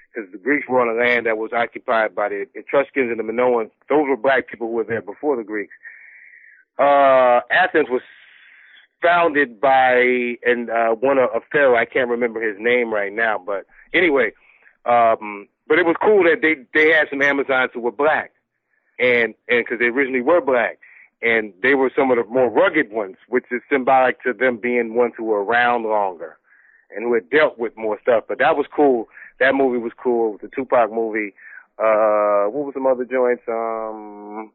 [0.09, 3.23] because the Greeks were on a land that was occupied by the Etruscans and the
[3.31, 3.71] Minoans.
[3.89, 5.73] Those were black people who were there before the Greeks.
[6.77, 8.01] Uh, Athens was
[9.01, 11.77] founded by and uh, one of a pharaoh.
[11.77, 14.31] I can't remember his name right now, but anyway,
[14.85, 18.31] um, but it was cool that they they had some Amazons who were black,
[18.99, 20.79] and and because they originally were black,
[21.21, 24.95] and they were some of the more rugged ones, which is symbolic to them being
[24.95, 26.37] ones who were around longer,
[26.95, 28.25] and who had dealt with more stuff.
[28.27, 29.07] But that was cool.
[29.39, 30.35] That movie was cool.
[30.35, 31.33] It was a Tupac movie.
[31.77, 33.43] Uh, what was some other joints?
[33.47, 34.51] Um,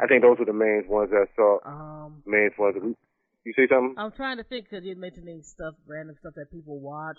[0.00, 1.58] I think those were the main ones I saw.
[1.64, 2.76] Um, main ones.
[3.44, 3.94] You see something?
[3.96, 7.18] I'm trying to think because you mentioned stuff, random stuff that people watched.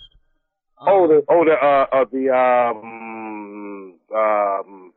[0.80, 4.94] Um, oh, the oh the uh, uh the um um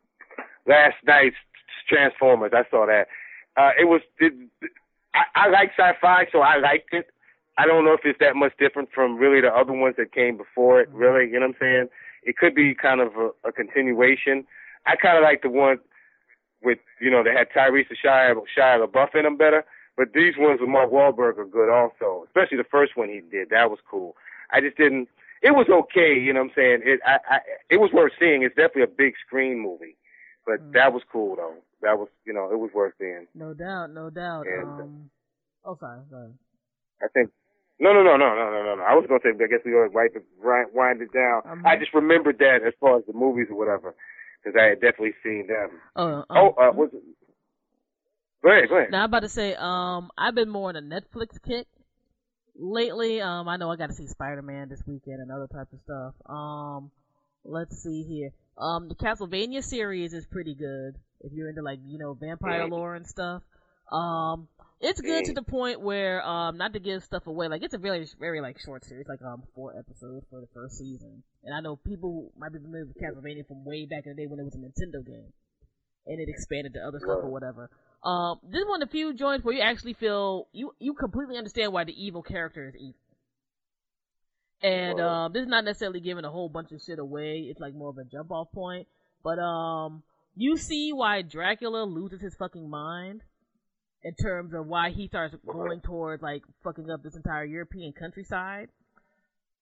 [0.66, 1.36] last night's
[1.88, 2.52] Transformers.
[2.54, 3.08] I saw that.
[3.56, 4.32] Uh, it was it,
[5.14, 7.06] I, I like sci-fi, so I liked it.
[7.56, 10.36] I don't know if it's that much different from really the other ones that came
[10.36, 10.88] before it.
[10.90, 11.88] Really, you know what I'm saying?
[12.24, 14.44] It could be kind of a, a continuation.
[14.86, 15.78] I kind of like the one
[16.62, 19.64] with you know they had Tyrese Shia Shia LaBeouf in them better.
[19.96, 23.50] But these ones with Mark Wahlberg are good also, especially the first one he did.
[23.50, 24.16] That was cool.
[24.50, 25.08] I just didn't.
[25.40, 26.80] It was okay, you know what I'm saying.
[26.84, 27.38] It I, I
[27.70, 28.42] it was worth seeing.
[28.42, 29.96] It's definitely a big screen movie,
[30.46, 30.72] but mm.
[30.72, 31.54] that was cool though.
[31.84, 33.26] That was you know it was worth seeing.
[33.34, 34.46] No doubt, no doubt.
[34.46, 35.10] And, um,
[35.64, 36.32] oh sorry, sorry.
[37.02, 37.30] I think
[37.80, 38.82] no, no, no, no, no, no, no, no.
[38.82, 41.42] I was gonna say, I guess we ought to wind, wind it down.
[41.44, 43.94] Um, I just remembered that as far as the movies or whatever,
[44.42, 45.70] because I had definitely seen them.
[45.96, 47.02] Uh, um, oh, uh, was it?
[48.42, 48.90] Go ahead, go ahead.
[48.92, 51.66] Now I'm about to say, um, I've been more on a Netflix kick
[52.54, 53.20] lately.
[53.20, 55.80] Um, I know I got to see Spider Man this weekend and other types of
[55.80, 56.14] stuff.
[56.26, 56.90] Um,
[57.44, 58.30] let's see here.
[58.58, 62.94] Um, the Castlevania series is pretty good if you're into like you know vampire lore
[62.94, 63.42] and stuff.
[63.92, 64.48] Um,
[64.80, 67.78] it's good to the point where um not to give stuff away like it's a
[67.78, 71.60] very very like short series like um four episodes for the first season and I
[71.60, 74.44] know people might be familiar with Castlevania from way back in the day when it
[74.44, 75.32] was a Nintendo game
[76.06, 77.70] and it expanded to other stuff or whatever.
[78.02, 81.38] Um, this is one of the few joints where you actually feel you you completely
[81.38, 82.98] understand why the evil character is evil.
[84.64, 87.48] And um, this is not necessarily giving a whole bunch of shit away.
[87.50, 88.88] It's like more of a jump off point.
[89.22, 90.02] But um,
[90.34, 93.20] you see why Dracula loses his fucking mind
[94.02, 98.68] in terms of why he starts going towards like fucking up this entire European countryside.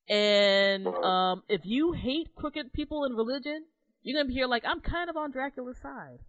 [0.09, 3.65] And um, if you hate crooked people in religion,
[4.05, 6.21] you're gonna be here like I'm kind of on Dracula's side.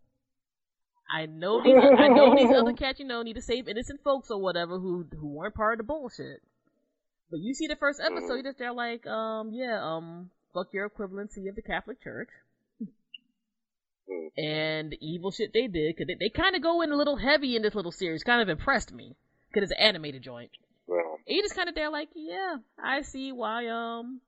[1.16, 4.32] I know these I know these other cats you know need to save innocent folks
[4.32, 6.42] or whatever who who weren't part of the bullshit.
[7.34, 10.88] But you see the first episode, you're just there like, um, yeah, um, fuck your
[10.88, 12.30] equivalency of the Catholic Church
[14.38, 17.16] and the evil shit they did because they, they kind of go in a little
[17.16, 18.22] heavy in this little series.
[18.22, 19.16] Kind of impressed me
[19.52, 20.52] because it's an animated joint.
[20.86, 24.22] Well, and you just kind of there like, yeah, I see why um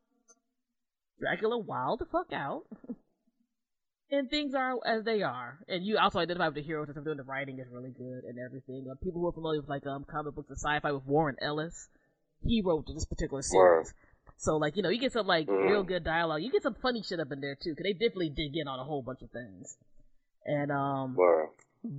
[1.19, 2.63] Dracula wild the fuck out.
[4.09, 5.59] and things are as they are.
[5.67, 8.39] And you also identify with the heroes and doing the writing is really good and
[8.43, 8.87] everything.
[8.89, 11.87] Uh, people who are familiar with like um comic books and sci-fi with Warren Ellis,
[12.45, 13.93] he wrote to this particular series.
[14.37, 15.69] So like you know you get some like mm.
[15.69, 16.41] real good dialogue.
[16.41, 18.79] You get some funny shit up in there too, because they definitely dig in on
[18.79, 19.77] a whole bunch of things.
[20.45, 21.49] And um, wow.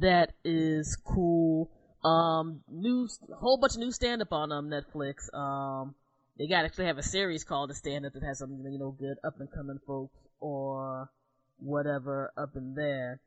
[0.00, 1.70] that is cool.
[2.04, 3.08] Um, new
[3.40, 5.32] whole bunch of new stand up on um Netflix.
[5.34, 5.94] Um,
[6.38, 8.90] they got actually have a series called The Stand Up that has some you know
[8.90, 11.10] good up and coming folks or
[11.58, 13.20] whatever up in there.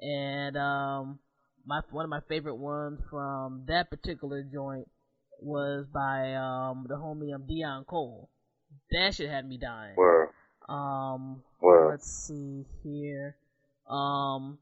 [0.00, 1.18] And um,
[1.66, 4.88] my one of my favorite ones from that particular joint
[5.42, 8.28] was by um the homie um Deon Cole.
[8.90, 9.94] That shit had me dying.
[10.68, 13.36] Um, let's see here.
[13.88, 14.58] Um,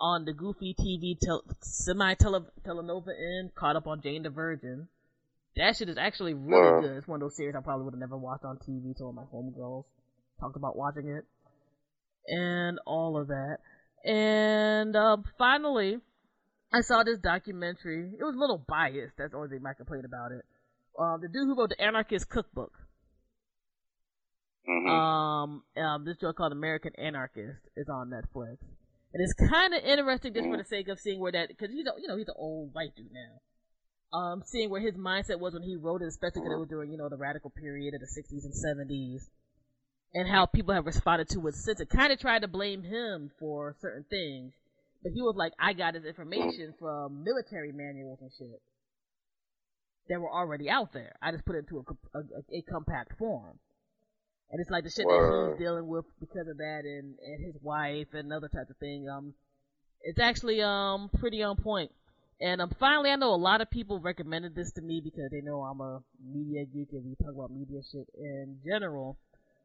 [0.00, 4.88] on the Goofy TV tel- semi telenova end, caught up on Jane the Virgin.
[5.56, 6.96] That shit is actually really good.
[6.96, 9.24] It's one of those series I probably would have never watched on TV till my
[9.32, 9.84] homegirls
[10.40, 11.24] talked about watching it.
[12.26, 13.58] And all of that.
[14.04, 15.98] And uh, finally,
[16.72, 18.12] I saw this documentary.
[18.18, 19.16] It was a little biased.
[19.18, 20.44] That's the only thing I complain about it.
[20.98, 22.72] Uh, the dude who wrote the Anarchist Cookbook.
[24.68, 24.88] Mm-hmm.
[24.88, 28.58] Um, um, this show called American Anarchist is on Netflix,
[29.12, 31.84] and it's kind of interesting just for the sake of seeing where that because he's
[31.84, 34.16] a, you know he's an old white dude now.
[34.16, 36.92] Um, seeing where his mindset was when he wrote it, especially because it was during
[36.92, 39.22] you know the radical period of the '60s and '70s,
[40.14, 41.80] and how people have responded to it since.
[41.80, 44.52] It kind of tried to blame him for certain things,
[45.02, 48.60] but he was like, I got his information from military manuals and shit
[50.08, 51.14] that were already out there.
[51.22, 52.22] I just put it into a, a,
[52.58, 53.58] a compact form
[54.52, 57.56] and it's like the shit that he's dealing with because of that, and and his
[57.62, 59.08] wife and other types of thing.
[59.08, 59.32] Um,
[60.02, 61.90] it's actually um pretty on point.
[62.40, 65.40] And um, finally, I know a lot of people recommended this to me because they
[65.40, 69.16] know I'm a media geek and we talk about media shit in general.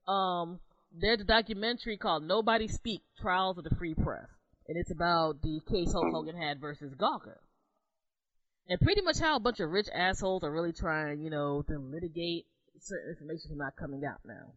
[0.08, 0.60] Um,
[0.96, 4.30] there's a documentary called Nobody Speak: Trials of the Free Press,
[4.68, 7.38] and it's about the case Hulk Hogan had versus Gawker.
[8.70, 11.80] And pretty much how a bunch of rich assholes are really trying, you know, to
[11.80, 12.46] litigate
[12.82, 14.54] certain information from not coming out now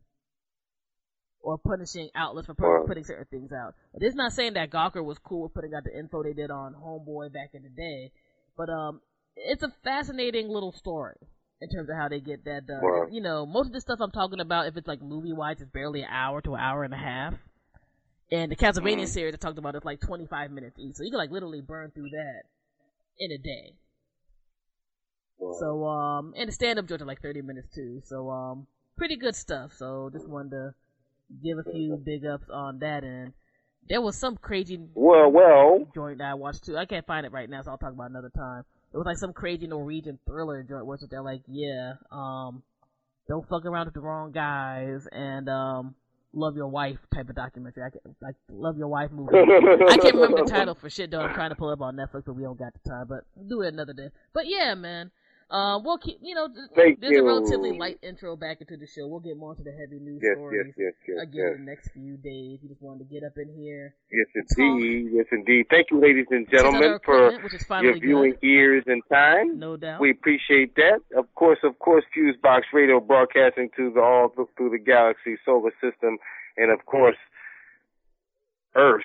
[1.43, 3.75] or punishing outlets for putting certain things out.
[3.95, 6.51] It is not saying that Gawker was cool with putting out the info they did
[6.51, 8.13] on Homeboy back in the day,
[8.57, 9.01] but um,
[9.37, 11.17] it's a fascinating little story.
[11.61, 12.81] in terms of how they get that done.
[12.83, 13.07] Wow.
[13.11, 15.71] You know, most of the stuff I'm talking about, if it's like movie wise, it's
[15.71, 17.35] barely an hour to an hour and a half.
[18.33, 19.09] And the Castlevania Mhm.
[19.09, 21.91] series I talked about is like 25 minutes each, so you can like literally burn
[21.91, 22.43] through that
[23.19, 23.75] in a day.
[25.39, 25.57] Wow.
[25.59, 28.03] So um, and the stand up joints are like 30 minutes too.
[28.05, 28.67] So um,
[28.97, 29.73] pretty good stuff.
[29.75, 30.75] So just wanted to
[31.43, 33.05] give a few big ups on that.
[33.05, 33.33] And
[33.89, 36.77] there was some crazy well, well, joint that I watched too.
[36.77, 38.65] I can't find it right now, so I'll talk about it another time.
[38.93, 42.63] It was like some crazy Norwegian thriller joint where they're like, yeah, um,
[43.29, 45.95] don't fuck around with the wrong guys and um,
[46.33, 47.83] love your wife type of documentary.
[47.85, 49.33] I can, like love your wife movie.
[49.89, 51.21] I can't remember the title for shit though.
[51.21, 53.07] I'm trying to pull up on Netflix, but we don't got the time.
[53.09, 54.11] But we'll do it another day.
[54.33, 55.11] But yeah, man.
[55.51, 58.87] Um, we'll keep, you know, th- Thank there's a relatively light intro back into the
[58.87, 59.09] show.
[59.09, 61.91] We'll get more into the heavy news Yes, stories yes, yes, again in the next
[61.91, 62.61] few days.
[62.63, 63.97] We just wanted to get up in here.
[64.13, 65.11] Yes, indeed.
[65.13, 65.67] Yes, indeed.
[65.69, 68.47] Thank you, ladies and gentlemen, for equipment, which is your viewing good.
[68.47, 69.59] ears and time.
[69.59, 70.01] No doubt.
[70.01, 71.01] We appreciate that.
[71.17, 76.19] Of course, of course, Fusebox Radio broadcasting to the all through the galaxy, solar system,
[76.57, 77.19] and of course,
[78.77, 79.03] Earth.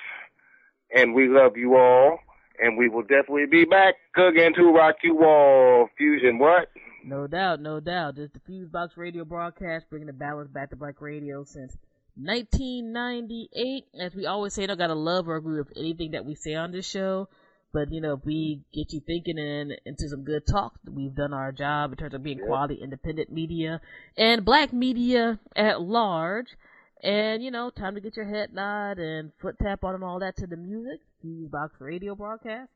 [0.94, 2.20] And we love you all,
[2.61, 5.90] and we will definitely be back again to rock you all.
[5.98, 6.69] Fusion, what?
[7.03, 8.15] No doubt, no doubt.
[8.15, 11.77] This is the Fusebox Radio broadcast, bringing the balance back to Black Radio since
[12.15, 13.86] 1998.
[13.99, 16.72] As we always say, don't gotta love or agree with anything that we say on
[16.72, 17.27] this show,
[17.73, 21.34] but you know, if we get you thinking and into some good talk, we've done
[21.34, 22.48] our job in terms of being Yep.
[22.48, 23.82] quality independent media
[24.18, 26.56] and black media at large.
[27.04, 30.20] And you know, time to get your head nod and foot tap on and all
[30.20, 31.02] that to the music.
[31.24, 32.70] Fusebox Radio broadcast,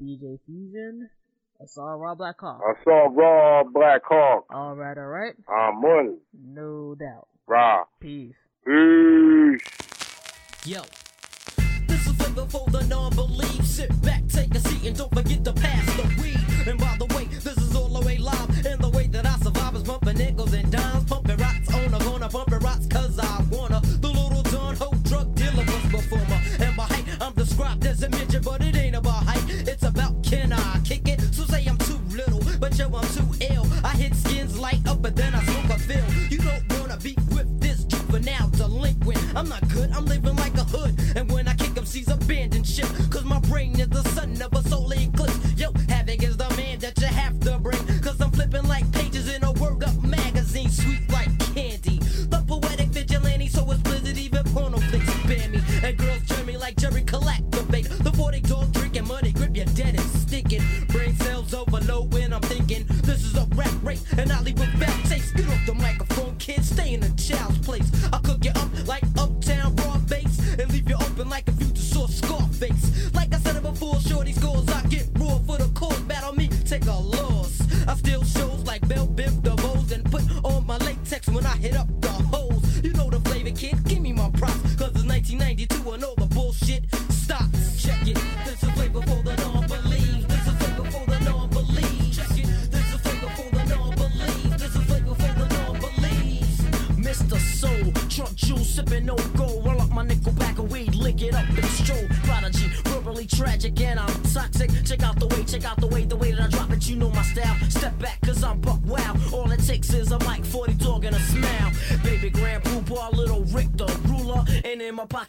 [0.00, 1.08] DJ Fusion,
[1.60, 2.60] Assault Raw Black Hawk.
[2.66, 5.34] I saw Raw Black Hawk All right, all right.
[5.48, 6.18] on Monday.
[6.32, 7.28] No doubt.
[7.46, 7.84] Raw.
[8.00, 8.34] Peace.
[8.64, 9.60] Peace.
[10.64, 10.80] Yo.
[11.86, 13.64] This is flavor for the non-believe.
[13.66, 16.68] Sit back, take a seat, and don't forget to pass the weed.
[16.68, 18.66] And by the way, this is all the way live.
[18.66, 21.98] And the way that I survive is bumping nickels and dimes, pumping rocks on a
[22.04, 23.80] corner, pumping rocks cause I wanna.
[24.00, 26.40] The little Don Ho drug dealer was performer.
[26.60, 29.44] And by height, I'm described as a midget, but it ain't about height.
[29.68, 31.20] It's about can I kick it?
[31.34, 33.66] So say I'm too little, but yo, I'm too ill.
[33.84, 36.08] I hit skins light up, but then I smoke a fill.
[36.30, 39.22] You don't wanna be with this juvenile delinquent.
[39.34, 40.94] I'm not good, I'm living like a hood.
[41.16, 42.88] And when I kick 'em, she's abandoned ship.
[43.10, 44.62] Cause my brain is the son of a
[44.94, 45.21] eclipse.
[63.54, 64.11] Rap race,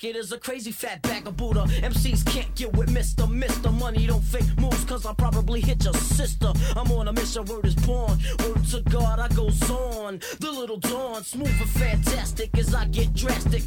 [0.03, 1.65] pocket is a crazy fat bag of Buddha.
[1.81, 3.25] MCs can't get with Mr.
[3.25, 3.71] Mr.
[3.71, 6.51] Money don't fake moves, cause I probably hit your sister.
[6.75, 8.17] I'm on a mission, word is born.
[8.39, 10.19] Word to God, I goes on.
[10.39, 13.63] The little dawn, smooth and fantastic as I get drastic.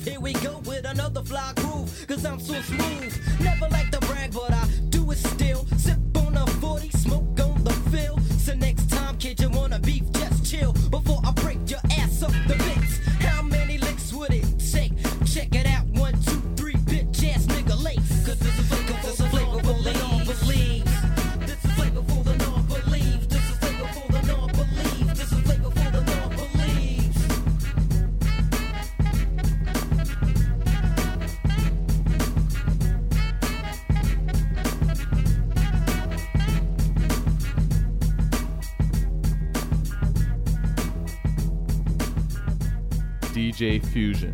[0.00, 2.06] Here we go with another fly groove.
[2.06, 3.27] Cause I'm so smooth.
[43.92, 44.24] Things.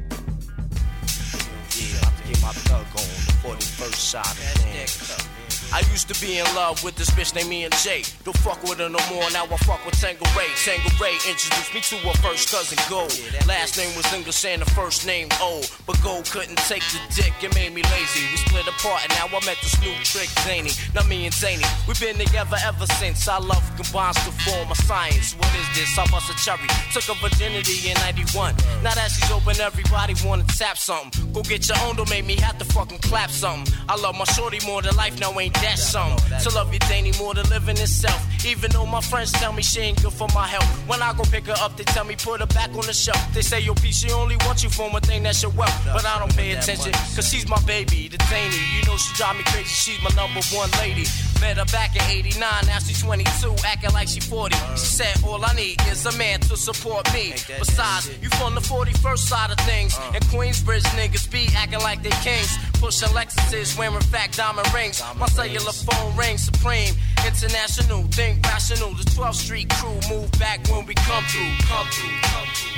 [5.73, 8.05] I used to be in love with this bitch named Mary Jane.
[8.25, 10.49] Don't fuck with her no more, now I fuck with Tanqueray.
[10.65, 13.13] Tango Ray introduced me to her first cousin Gold.
[13.47, 15.61] Last name was English and the first name O.
[15.85, 18.25] But Gold couldn't take the dick, it made me lazy.
[18.33, 20.73] We split apart and now I met this new trick, Henny.
[20.95, 23.29] Now me and Henny, we've been together ever since.
[23.29, 25.37] Our love combines to form a science.
[25.37, 25.93] What is this?
[25.99, 26.65] I bust a cherry.
[26.97, 28.57] Took her virginity in 91.
[28.81, 31.13] Now that she's open, everybody wanna tap something.
[31.35, 33.69] Go get your own, don't make me have to fucking clap something.
[33.87, 36.25] I love my shorty more than life, now ain't that something?
[36.41, 38.14] To love you, Danny, more than living itself.
[38.47, 40.69] Even though my friends tell me she ain't good for my health.
[40.89, 43.21] When I go pick her up, they tell me put her back on the shelf.
[43.33, 45.75] They say, yo, P, she only wants you for one thing, that's your wealth.
[45.87, 48.57] But I don't pay attention, cause she's my baby, the Danny.
[48.77, 51.07] You know she drive me crazy, she's my number one lady.
[51.41, 54.57] Met her back in 89, now she's 22, acting like she 40.
[54.77, 57.33] She said, all I need is a man to support me.
[57.59, 59.99] Besides, you from the 41st side of things.
[60.15, 62.57] And Queensbridge niggas be acting like they kings.
[62.81, 65.03] Pushing Lexuses, wearing fat diamond rings.
[65.17, 66.95] My cellular phone rings supreme.
[67.27, 68.95] International, think rational.
[68.95, 71.53] The 12th Street crew move back when we come through.
[71.67, 72.75] Come through, come through.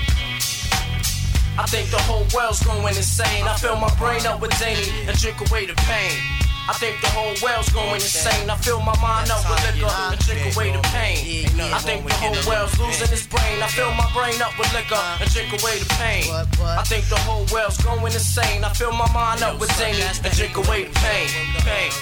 [1.58, 3.44] I think the whole world's going insane.
[3.44, 6.45] I fill my brain up with Henny and drink away the pain.
[6.68, 8.50] I think the whole world's going insane.
[8.50, 11.46] I fill my mind up with liquor and drink away the pain.
[11.72, 13.62] I think the whole world's losing its brain.
[13.62, 16.26] I fill my brain up with liquor and drink away the pain.
[16.34, 18.64] I think the whole world's going insane.
[18.64, 21.28] I fill my mind up with Henny and drink away the pain.
[21.62, 21.92] Pain.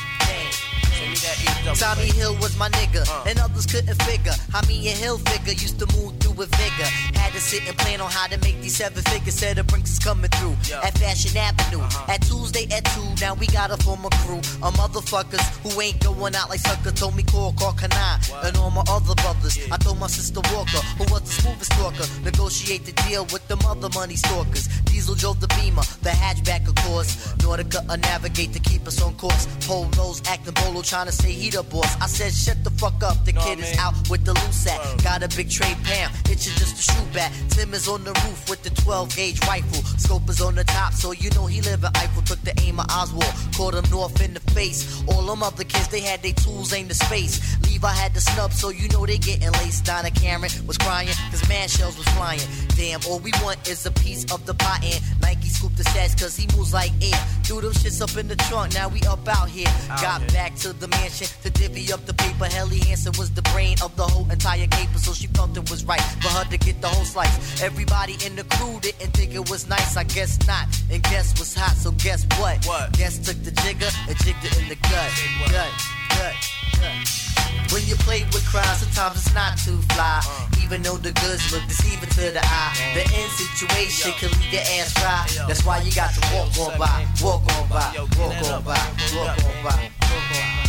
[1.74, 3.24] Tommy Hill was my nigga, uh.
[3.26, 6.88] and others couldn't figure how me and Hill figure used to move through with vigor.
[7.18, 9.34] Had to sit and plan on how to make these seven figures.
[9.34, 11.82] Said the Brinks is coming through at Fashion Avenue.
[12.08, 16.34] At Tuesday at 2, now we got a former crew of motherfuckers who ain't going
[16.34, 16.90] out like sucker.
[16.90, 19.58] Told me call, call Kanai, and all my other brothers.
[19.70, 23.56] I told my sister Walker, who was the smoothest talker, negotiate the deal with the
[23.56, 24.68] mother money stalkers.
[24.84, 27.32] Diesel drove the Beamer, the hatchback of course.
[27.38, 29.46] Nautica a navigate to keep us on course.
[29.66, 32.00] Polos acting bolo, trying to say he the boss.
[32.00, 33.24] I said, shut the fuck up.
[33.24, 35.02] The kid is out with the loose at.
[35.02, 36.10] Got a big trade Pam.
[36.30, 37.32] It's just a shoot bat.
[37.50, 39.82] Tim is on the roof with the 12 gauge rifle.
[39.98, 42.22] Scope is on the top, so you know he live at Eiffel.
[42.22, 43.32] Took the aim of Oswald.
[43.56, 45.02] Caught him north in the face.
[45.08, 47.56] All them other kids, they had their tools aimed to space.
[47.64, 49.84] Levi had the snub, so you know they getting laced.
[49.84, 52.40] Donna Karan was crying, cause man shells was flying.
[52.76, 56.18] Damn, all we want is a piece of the pot and Nike scooped the stats
[56.18, 57.18] cause he moves like air.
[57.44, 59.70] Threw them shits up in the trunk, now we up out here.
[60.00, 62.46] Got back to the mansion to divvy up the paper.
[62.46, 65.84] Helly Hansen was the brain of the whole entire caper, so she felt it was
[65.84, 67.62] right for her to get the whole slice.
[67.62, 70.66] Everybody in the crew didn't think it was nice, I guess not.
[70.90, 72.64] And guess was hot, so guess what?
[72.66, 72.92] What?
[72.92, 75.10] Guess took the jigger and jigged it in the gut.
[75.50, 75.72] Gut,
[76.10, 76.34] gut,
[76.80, 77.24] gut.
[77.72, 80.20] When you play with crime, sometimes it's not too fly.
[80.62, 82.92] Even though the goods look deceiving to the eye.
[82.94, 85.46] The end situation can leave your ass dry.
[85.48, 88.78] That's why you got to walk on by, walk on by, walk on by,
[89.14, 90.63] walk on by, walk on by.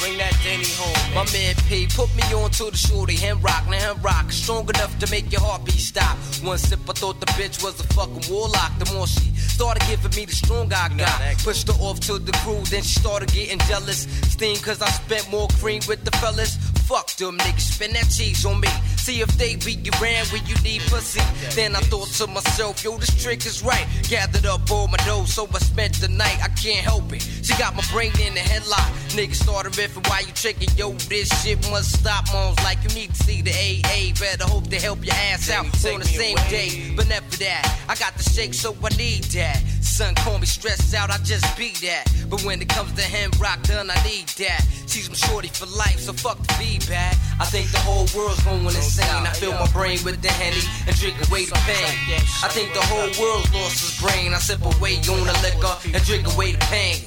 [0.00, 1.14] Bring that Danny home.
[1.14, 4.32] My man P put me on to the shorty, hand rock, now hand rock.
[4.32, 6.16] Strong enough to make your heartbeat stop.
[6.42, 8.78] One sip, I thought the bitch was a fucking warlock.
[8.78, 11.38] The more she started giving me, the stronger I got.
[11.38, 14.06] Pushed her off to the crew, then she started getting jealous.
[14.32, 16.56] Steam, cause I spent more cream with the fellas.
[16.88, 18.68] Fuck them niggas, spend that cheese on me.
[18.96, 21.20] See if they beat you around when you need pussy.
[21.54, 23.86] Then I thought to myself, yo, this trick is right.
[24.08, 26.38] Gathered up all my dough, so I spent the night.
[26.42, 27.22] I can't help it.
[27.22, 28.88] She got my brain in the headlock.
[29.16, 30.68] Niggas started riffing while you tricking.
[30.76, 32.26] Yo, this shit must stop.
[32.32, 34.12] Mom's like, you need to see the AA.
[34.18, 36.92] Better hope to help your ass out on the same day.
[36.96, 37.80] But never that.
[37.88, 39.62] I got the shake, so I need that.
[39.82, 42.10] Son call me stressed out, I just be that.
[42.30, 44.64] But when it comes to him rock done, I need that.
[44.86, 47.14] She's my shorty for life, so fuck the feedback.
[47.38, 49.26] I think the whole world's going insane.
[49.26, 52.22] I fill my brain with the henny and drink away the pain.
[52.42, 54.32] I think the whole world's lost his brain.
[54.32, 57.02] I sip away on the liquor and drink away the pain.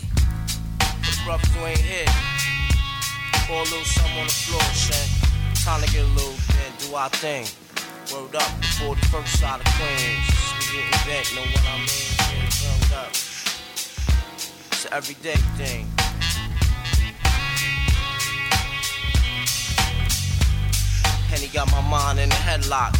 [0.79, 2.07] The brothers who ain't here,
[3.47, 5.07] pour a little something on the floor, son.
[5.63, 7.47] Time to get a little bit, do our thing.
[8.11, 10.37] Word up, the 41st side of Queens.
[10.71, 12.16] We getting bent, know what I mean?
[12.47, 13.09] Getting up.
[14.71, 15.87] It's an everyday thing.
[21.29, 22.97] Henny got my mind in a headlock.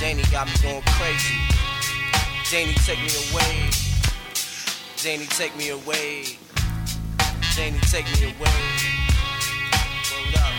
[0.00, 1.36] Danny got me going crazy.
[2.50, 3.70] Danny, take me away.
[5.02, 6.24] Danny, take me away.
[7.54, 8.60] Danny, take me away.
[10.10, 10.54] Word up.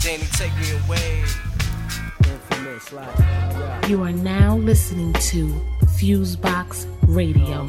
[0.00, 1.24] Danny, take me away.
[3.88, 5.60] You are now listening to
[5.98, 7.68] Fusebox Radio.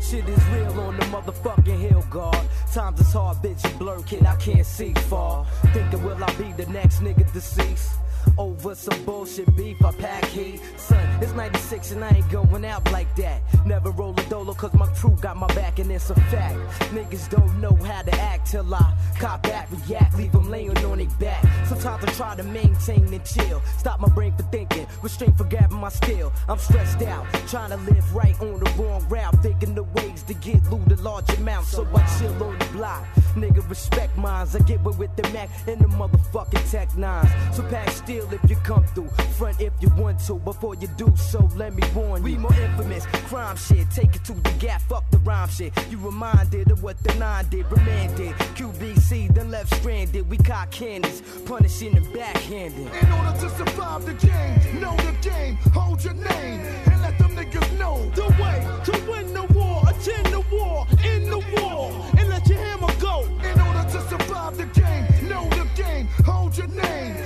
[0.00, 2.38] Shit is real on the motherfucking hill guard.
[2.72, 5.44] Times is hard, bitch, blur, kid, I can't see far.
[5.72, 7.90] Thinking, will I be the next nigga deceased?
[8.38, 10.60] Over some bullshit beef, I pack heat.
[10.76, 13.40] Son, it's 96 and I ain't going out like that.
[13.64, 16.56] Never roll a dolo cause my crew got my back and it's a fact.
[16.92, 20.98] Niggas don't know how to act till I cop back, react, leave them laying on
[20.98, 21.42] their back.
[21.66, 23.62] Sometimes I try to maintain and chill.
[23.78, 26.30] Stop my brain for thinking, restrain for grabbing my skill.
[26.46, 29.34] I'm stressed out, trying to live right on the wrong route.
[29.42, 33.04] Thinking the ways to get loot a large amount, so I chill on the block.
[33.34, 34.56] Nigga, respect mines.
[34.56, 37.30] I get with the Mac and the motherfucking Tech Nines.
[37.54, 37.90] So pack
[38.26, 39.08] steel if you come through,
[39.38, 40.34] front if you want to.
[40.36, 42.32] Before you do so, let me warn you.
[42.32, 43.90] We more infamous, crime shit.
[43.90, 45.72] Take it to the gap, fuck the rhyme shit.
[45.90, 48.32] You reminded of what the nine did, remanded.
[48.56, 50.28] QBC, then left stranded.
[50.28, 52.88] We cock cannons, punishing and backhanded.
[53.02, 57.30] In order to survive the game, know the game, hold your name, and let them
[57.36, 59.82] niggas know the way to win the war.
[59.88, 63.24] Attend the war, in the war, and let your hammer go.
[63.44, 67.16] In order to survive the game, know the game, hold your name,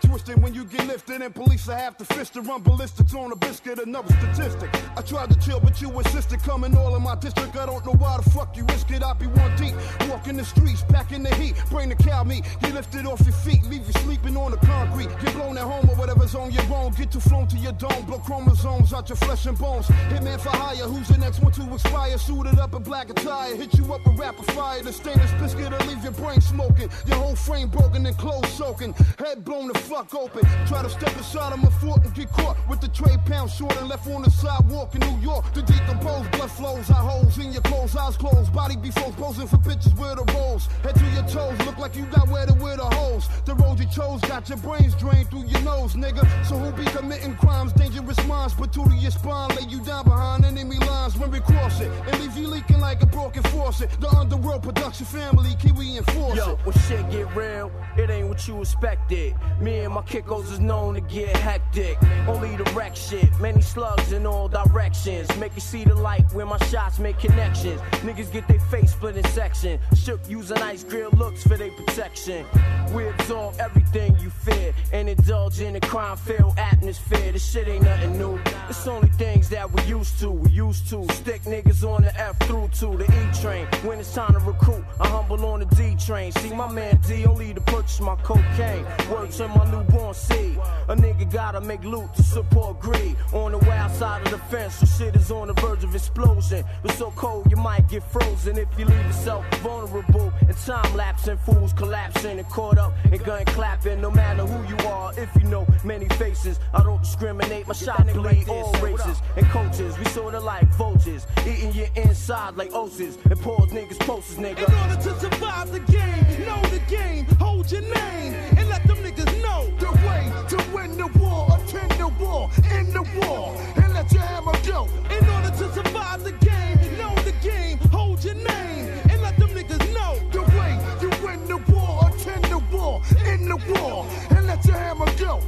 [0.00, 3.32] twisted when you get lifted, and police will have to fist to run ballistics on
[3.32, 3.78] a biscuit.
[3.78, 4.70] Another statistic.
[4.96, 7.56] I tried to chill, but you insisted coming all in my district.
[7.56, 9.02] I don't know why the fuck you risk it.
[9.02, 9.74] I be one deep,
[10.08, 11.54] walking the streets, back in the heat.
[11.70, 15.08] Bring the cow meat, get lifted off your feet, leave you sleeping on the concrete.
[15.22, 16.92] Get blown at home or whatever's on your own.
[16.92, 19.86] Get too flown to your dome, blow chromosomes out your flesh and bones.
[19.86, 22.18] Hitman for hire, who's the next one to expire?
[22.18, 24.82] Suited up in black attire, hit you up with rapid fire.
[24.82, 28.94] The stainless biscuit will leave your brain smoking, your whole frame broken and clothes soaking,
[29.18, 30.46] head blown the fuck open.
[30.66, 33.76] Try to step inside of my fort and get caught with the tray pound short
[33.78, 35.52] and left on the sidewalk in New York.
[35.54, 39.48] To decompose, blood flows, eye holes in your clothes, eyes closed, body be froze, posing
[39.48, 40.66] for bitches with the rolls.
[40.84, 43.28] Head to your toes, look like you got where wetted with the hose.
[43.44, 46.22] The road you chose got your brains drained through your nose, nigga.
[46.46, 50.44] So who be committing crimes, dangerous minds, but to your spine, lay you down behind
[50.44, 53.90] enemy lines when we cross it, and leave you leaking like a broken faucet.
[54.00, 56.58] The underworld production family, Kiwi enforce Yo, it.
[56.64, 59.34] when shit get real, it ain't what you expected.
[59.60, 61.96] Me and my kickos is known to get hectic.
[62.26, 65.28] Only the wreck shit, many slugs in all directions.
[65.38, 67.80] Make you see the light where my shots make connections.
[68.02, 69.78] Niggas get their face split in section.
[69.94, 72.44] Shook using ice grill looks for their protection.
[72.92, 77.32] We absorb everything you fear and indulge in a crime filled atmosphere.
[77.32, 78.38] This shit ain't nothing new.
[78.68, 80.30] It's only things that we used to.
[80.30, 83.66] We used to stick niggas on the F through to the E train.
[83.84, 86.32] When it's time to recruit, I humble on the D train.
[86.32, 88.84] See my man D only to purchase my cocaine.
[89.10, 90.58] Word to my newborn seed.
[90.88, 93.16] A nigga gotta make loot to support greed.
[93.32, 96.64] On the wild side of the fence, so shit is on the verge of explosion.
[96.82, 100.32] But so cold you might get frozen if you leave yourself vulnerable.
[100.40, 104.00] And time lapsing, fools collapsing and caught up and gun clapping.
[104.00, 107.66] No matter who you are, if you know many faces, I don't discriminate.
[107.66, 109.98] My shot bleed all races and coaches.
[109.98, 114.66] We sorta like vultures, eating your inside like oses and pause niggas posters, nigga.
[114.68, 118.98] In order to survive the game, know the game, hold your name, and let them
[118.98, 121.46] niggas know the way to win the war.
[121.56, 124.88] Attend the war, in the war, and let your hammer go.
[125.16, 129.50] In order to survive the game, know the game, hold your name, and let them
[129.50, 130.72] niggas know the way
[131.02, 132.08] you win the war.
[132.08, 133.02] Attend the war,
[133.32, 135.40] in the war, and let your hammer go.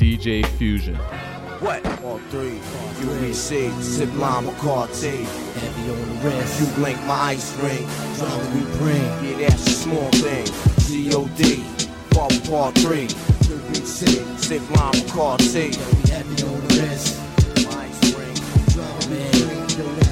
[0.00, 0.94] DJ Fusion.
[1.60, 1.84] What?
[2.04, 2.58] On three.
[3.04, 5.26] UBC, Zip Line Bacardi.
[5.60, 6.58] Heavy on the wrist.
[6.58, 7.86] You blink my ice ring.
[8.16, 9.02] Drama we bring.
[9.22, 10.46] Yeah, that's a small thing.
[10.88, 11.62] COD.
[12.14, 13.08] Part part three.
[13.44, 14.38] UBC.
[14.38, 15.76] Zip Line Bacardi.
[15.76, 17.20] We heavy on the wrist.
[17.66, 18.36] My ice ring.
[18.72, 19.34] Drama man.
[19.76, 20.09] Yo, that's a small.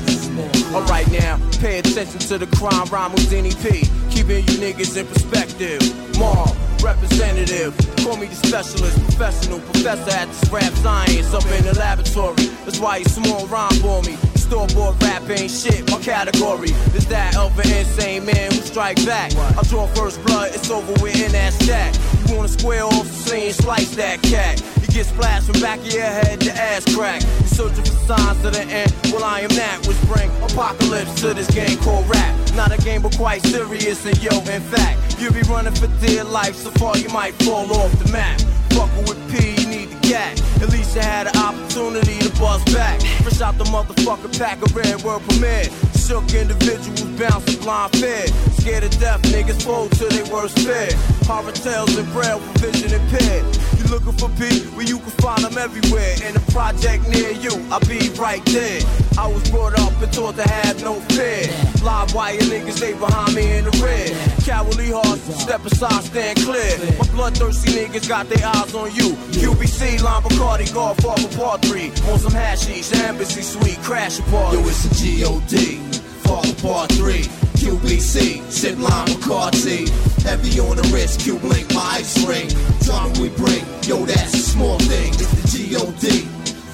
[0.75, 3.89] Alright now, pay attention to the crime rhyme with NEP.
[4.11, 5.81] Keeping you niggas in perspective.
[6.19, 7.75] Mom, representative.
[8.05, 12.47] Call me the specialist, professional, professor at this rap science up in the laboratory.
[12.65, 14.17] That's why you small rhyme for me.
[14.37, 19.35] Store-bought rap ain't shit, my category is that of an insane man who strike back.
[19.37, 21.95] I draw first blood, it's over with in that stack.
[22.29, 24.63] You wanna square off the scene, slice that cat.
[24.99, 27.23] Get splashed from back of your head to ass crack.
[27.23, 31.35] You searching for signs of the end, well I am that which bring apocalypse to
[31.35, 32.35] this game called rap.
[32.57, 36.25] Not a game but quite serious and yo, in fact, you'll be running for dear
[36.25, 38.41] life so far you might fall off the map.
[38.75, 40.35] Fucking with P, you need the gat.
[40.61, 43.01] At least you had an opportunity to bust back.
[43.23, 45.71] Fresh out the motherfucker pack of red word premiere.
[45.95, 48.31] shook individuals bouncing blind fed.
[48.59, 50.91] Scared to death, niggas fold to their worst fear.
[51.23, 53.47] Horror tales and braille vision impaired.
[53.91, 54.69] Looking for P?
[54.77, 56.15] Well, you can find them everywhere.
[56.29, 58.81] In a project near you, I'll be right there.
[59.19, 61.49] I was brought up and taught to have no fear.
[61.83, 64.13] Live wire niggas, they behind me in the red.
[64.45, 66.77] Cowardly hearts, step aside, stand clear.
[66.99, 69.17] My bloodthirsty niggas got their eyes on you.
[69.33, 71.89] QBC, Lime Bacardi, Golf, Godfather Part 3.
[72.13, 74.53] On some hashies, embassy suite, crash apart.
[74.53, 75.81] Yo, it's a G-O-D,
[76.29, 77.23] Father Part 3.
[77.57, 79.89] QBC, sip lime Bacardi.
[80.23, 82.49] Heavy on the wrist, Q blink, my ice ring.
[82.85, 85.09] Drama we bring, yo, that's a small thing.
[85.15, 86.21] It's the G-O-D,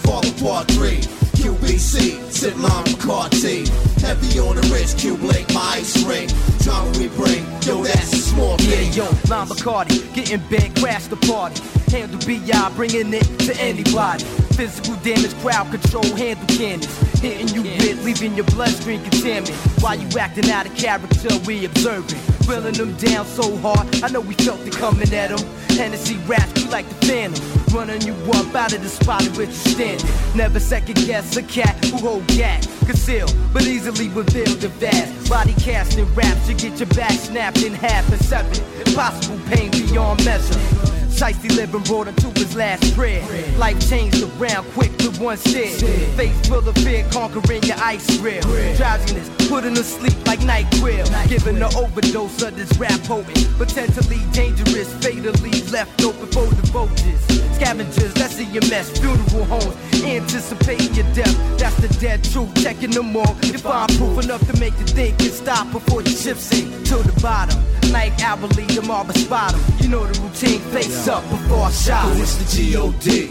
[0.02, 0.98] Father Part 3.
[1.38, 3.68] QBC, sip lime Bacardi.
[4.02, 6.28] Heavy on the wrist, Q blink, my ice ring.
[6.58, 8.92] Drama we bring, yo, that's a small thing.
[8.92, 11.62] Yeah, yo, Lime Bacardi, getting bent, crash the party.
[11.94, 14.24] Handle BI, bringing it to anybody.
[14.58, 17.13] Physical damage, crowd control, handle cannons.
[17.24, 19.54] Hitting you with, leaving your bloodstream contaminated.
[19.80, 22.20] While you acting out of character, we observing.
[22.42, 25.38] Drilling them down so hard, I know we felt it coming at them.
[25.70, 27.42] Hennessy raps, you like the phantom.
[27.74, 30.36] Running you up out of the spot in which you standing.
[30.36, 32.68] Never second guess a cat who hold gat.
[32.84, 35.30] Conceal, but easily reveal the vast.
[35.30, 38.52] Body casting raps, you get your back snapped in half and seven.
[38.86, 40.93] Impossible pain beyond measure.
[41.14, 43.22] Shiesty living brought him to his last prayer.
[43.56, 45.70] Life changed around quick with one stare.
[46.16, 48.42] Face full of fear, conquering your ice grill.
[48.76, 51.06] Drowsiness, putting to sleep like night quill.
[51.28, 53.46] Giving an overdose of this rap potent.
[53.56, 57.22] Potentially dangerous, fatally left open for the vultures.
[57.54, 58.90] Scavengers, that's in your mess.
[58.98, 61.58] Funeral homes, anticipating your death.
[61.58, 62.52] That's the dead truth.
[62.60, 63.36] Checking them all.
[63.42, 66.96] You find proof enough to make you think and stop before the ship sink to
[66.96, 67.62] the bottom.
[67.92, 69.60] Night hourly, the marble 'em.
[69.78, 70.60] You know the routine.
[70.72, 72.16] Face up before I shot.
[72.16, 73.26] Yo, it's the G-O-D,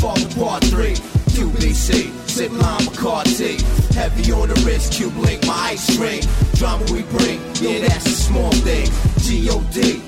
[0.00, 0.94] Father Part 3.
[1.34, 3.60] QBC, sip lime Bacardi.
[3.94, 6.22] Heavy on the wrist, Q blink, my ice ring.
[6.54, 8.86] Drama we bring, yeah, that's a small thing.
[9.18, 9.98] G-O-D,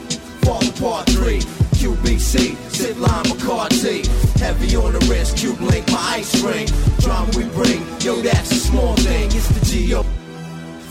[0.45, 1.41] Father Part 3.
[1.79, 4.07] QBC, sip lime Bacardi.
[4.39, 6.69] Heavy on the wrist, Q blink, my ice ring.
[7.01, 9.27] Drama we bring, yo, that's a small thing.
[9.27, 10.03] It's the G-O.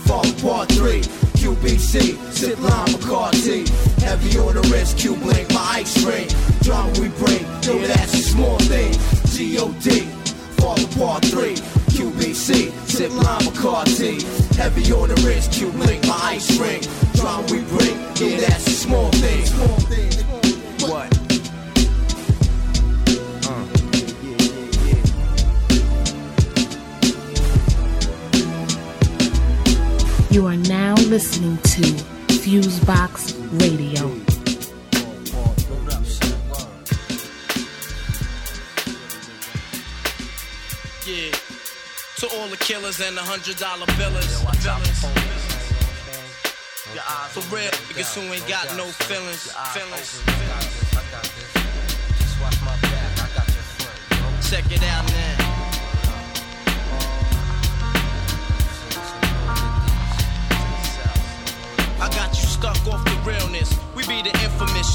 [0.06, 1.02] Fall Part 3,
[1.46, 3.70] QBC, sip lime Bacardi.
[4.02, 6.28] Heavy on the wrist, Q blink, my ice ring.
[6.62, 8.92] Drama we bring, yo, that's a small thing.
[9.28, 10.02] G-O-D,
[10.58, 11.54] Fall Part 3,
[11.94, 14.24] QBC, sip lime Bacardi.
[14.56, 16.82] Heavy on the wrist, Q blink, my ice ring.
[17.14, 19.46] Drama we bring, yeah, that's a small thing.
[19.46, 20.15] Small thing.
[30.36, 31.82] You are now listening to
[32.44, 33.32] Fusebox
[33.62, 34.12] Radio.
[41.08, 41.32] Yeah.
[42.18, 44.44] To all the killers and the hundred dollar billers.
[47.32, 49.54] For real, niggas who ain't got no feelings.
[49.72, 50.22] Feelings.
[54.50, 55.25] Check it out now.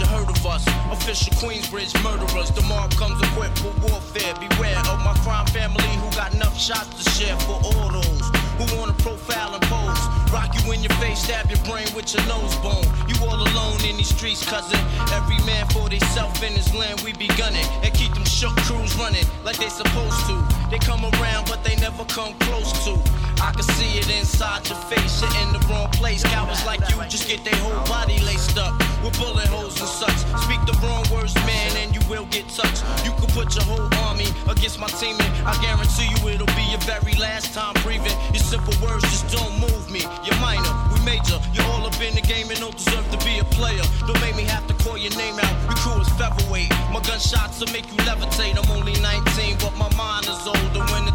[0.01, 0.67] You heard of us.
[0.91, 2.51] Official Queensbridge murderers.
[2.53, 4.33] Mobb comes equipped for warfare.
[4.41, 8.77] Beware of my crime family who got enough shots to share for all those who
[8.77, 10.03] wanna profile and pose.
[10.33, 12.85] Rock you in your face, stab your brain with your nose bone.
[13.09, 14.79] You all alone in these streets, cousin.
[15.13, 17.65] Every man for theyself in his land, we be gunning.
[17.83, 20.37] And keep them shook crews running like they supposed to.
[20.71, 22.95] They come around, but they never come close to.
[23.41, 26.23] I can see it inside your face, you're in the wrong place.
[26.23, 30.19] Cowards like you just get their whole body laced up with bullet holes and such.
[30.45, 32.85] Speak the wrong words, man, and you will get touched.
[33.05, 36.69] You could put your whole army against my team, and I guarantee you it'll be
[36.69, 38.13] your very last time breathing.
[38.37, 40.03] Your simple words just don't move me.
[40.27, 41.39] You're minor, we major.
[41.55, 43.85] You're all up in the game and don't deserve to be a player.
[44.09, 45.55] Don't make me have to call your name out.
[45.71, 46.71] Your crew is featherweight.
[46.91, 48.59] My gunshots will make you levitate.
[48.59, 50.83] I'm only 19, but my mind is older.
[50.91, 51.15] When the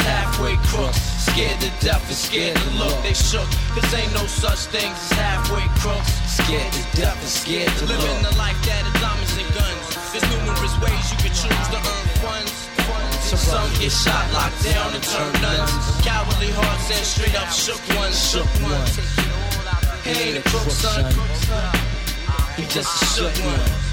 [0.00, 1.00] halfway crooks.
[1.26, 2.96] Scared to death and scared to look.
[3.02, 3.48] They shook.
[3.74, 6.12] Cause ain't no such things as halfway crooks.
[6.28, 8.30] Scared to death and scared to Living look.
[8.30, 9.84] the life that is diamonds and guns.
[10.12, 12.66] There's numerous ways you can choose to earn funds.
[13.26, 15.72] Some get shot, locked down, and turn nuns.
[16.06, 18.96] Cowardly hearts and straight up shook ones, shook ones.
[20.04, 21.12] He ain't a crook, son.
[22.56, 23.86] He just a shook one.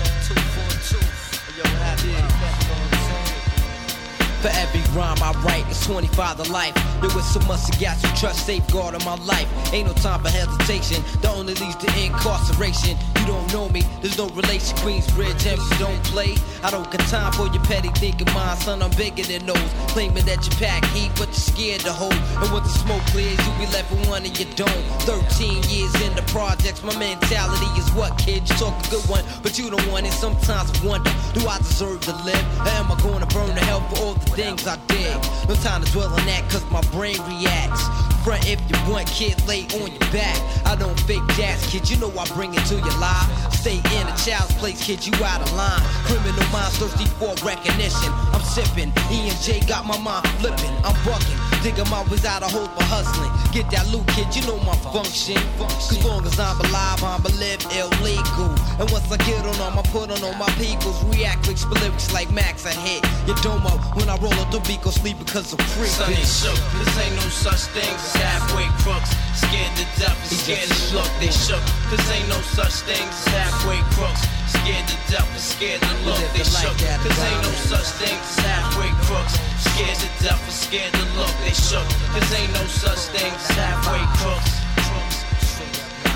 [4.43, 6.73] For every rhyme I write, it's 25 to life.
[6.99, 9.47] There was so much to got you trust, safeguard of my life.
[9.71, 12.97] Ain't no time for hesitation, The only leads to incarceration.
[13.19, 14.75] You don't know me, there's no relation.
[14.83, 16.35] Queensbridge, empty, don't play.
[16.61, 18.83] I don't got time for your petty thinking, mind, son.
[18.83, 19.69] I'm bigger than those.
[19.95, 22.11] Claiming that you pack heat, but you're scared to hold.
[22.11, 24.83] And when the smoke clears, you be left with one and you don't.
[25.07, 28.43] 13 years in the projects, my mentality is what, kid?
[28.43, 30.11] You talk a good one, but you don't want it.
[30.11, 32.43] Sometimes I wonder, do I deserve to live?
[32.59, 35.15] Or am I gonna burn to hell for all the things I did?
[35.47, 37.83] No time to dwell on that, cause my brain reacts.
[38.23, 40.37] Front if you want, kid, lay on your back.
[40.65, 43.27] I don't fake jazz, kid, you know I bring it to your life.
[43.53, 45.81] Stay in a child's place, kid, you out of line.
[46.07, 48.11] Criminal minds thirsty for recognition.
[48.33, 50.73] I'm sipping, E and J got my mind flipping.
[50.83, 53.31] I'm bucking, digging my ways out of hope for hustling.
[53.55, 55.39] Get that loot, kid, you know my function.
[55.57, 58.51] Cause long as I'm alive, I'm live illegal.
[58.77, 60.99] And once I get on them, I put on all my peoples.
[61.07, 63.01] React with lyrics like Max, I hit
[63.41, 65.87] dome up when I roll up the beat, go sleep because I'm free.
[65.87, 66.59] Son ain't shook.
[66.79, 69.11] This ain't no such thing as halfway crooks.
[69.35, 71.11] Scared to death and scared to look.
[71.19, 71.63] They shook.
[71.89, 74.23] This ain't no such thing as halfway crooks.
[74.51, 76.19] Scared to death and scared to look.
[76.35, 76.75] They shook.
[76.77, 79.35] This ain't no such thing as halfway crooks.
[79.73, 81.33] Scared to death and scared to look.
[81.43, 81.87] They shook.
[82.13, 84.53] This ain't no such thing as halfway crooks.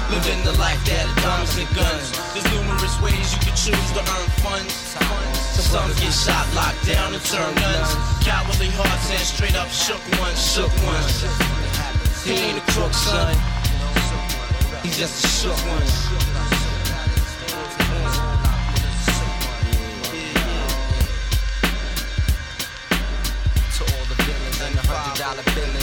[0.10, 2.12] Living the life that diamonds and guns.
[2.34, 4.74] There's numerous ways you can choose to earn funds.
[5.68, 7.92] Some get shot, locked down, and turn nuns.
[8.24, 11.28] Cowardly hearts and straight up shook ones, shook ones.
[12.24, 13.36] He ain't a crook, son.
[14.82, 16.17] He's just a shook one.
[25.28, 25.77] Dollar billings.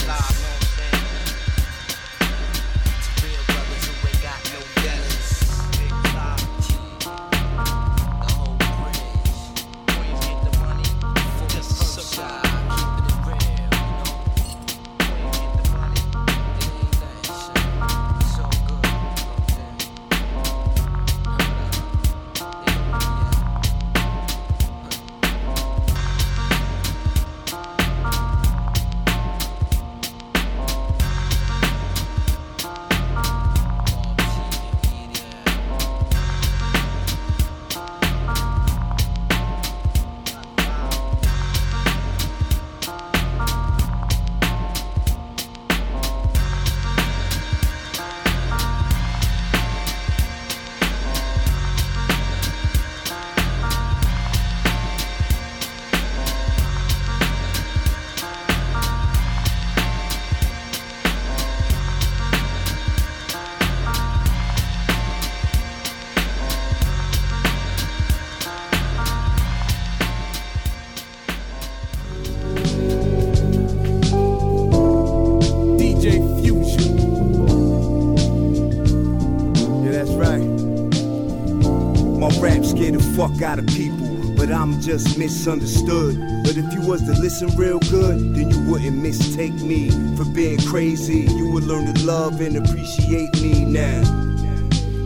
[84.97, 86.17] Just misunderstood.
[86.43, 90.57] But if you was to listen real good, then you wouldn't mistake me for being
[90.59, 91.21] crazy.
[91.35, 94.03] You would learn to love and appreciate me now.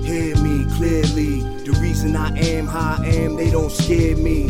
[0.03, 1.41] Hear me clearly.
[1.65, 4.47] The reason I am how I am, they don't scare me.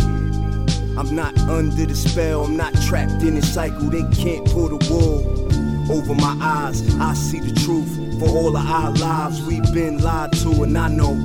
[0.98, 3.90] I'm not under the spell, I'm not trapped in a cycle.
[3.90, 6.84] They can't pull the wool over my eyes.
[6.96, 7.96] I see the truth.
[8.20, 11.16] For all of our lives, we've been lied to, and I know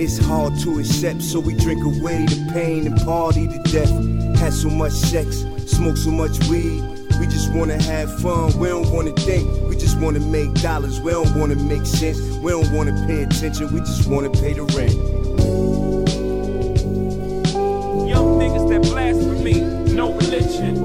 [0.00, 1.20] it's hard to accept.
[1.20, 3.90] So we drink away the pain and party to death.
[4.38, 6.82] Had so much sex, smoke so much weed.
[7.20, 9.46] We just wanna have fun, we don't wanna think.
[9.68, 12.18] We just wanna make dollars, we don't wanna make sense.
[12.38, 14.94] We don't wanna pay attention, we just wanna pay the rent.
[18.08, 19.60] Young niggas that blasphemy,
[19.92, 20.76] no religion.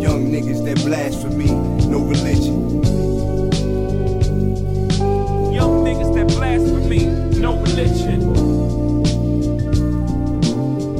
[0.00, 1.50] Young niggas that blasphemy,
[1.86, 2.71] no religion.
[7.72, 8.20] religion.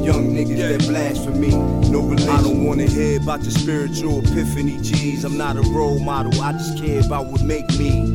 [0.03, 0.77] Young niggas yeah.
[0.77, 2.29] that blasphemy, no religion.
[2.29, 5.25] I don't wanna hear about your spiritual epiphany, G's.
[5.25, 8.07] I'm not a role model, I just care about what make me.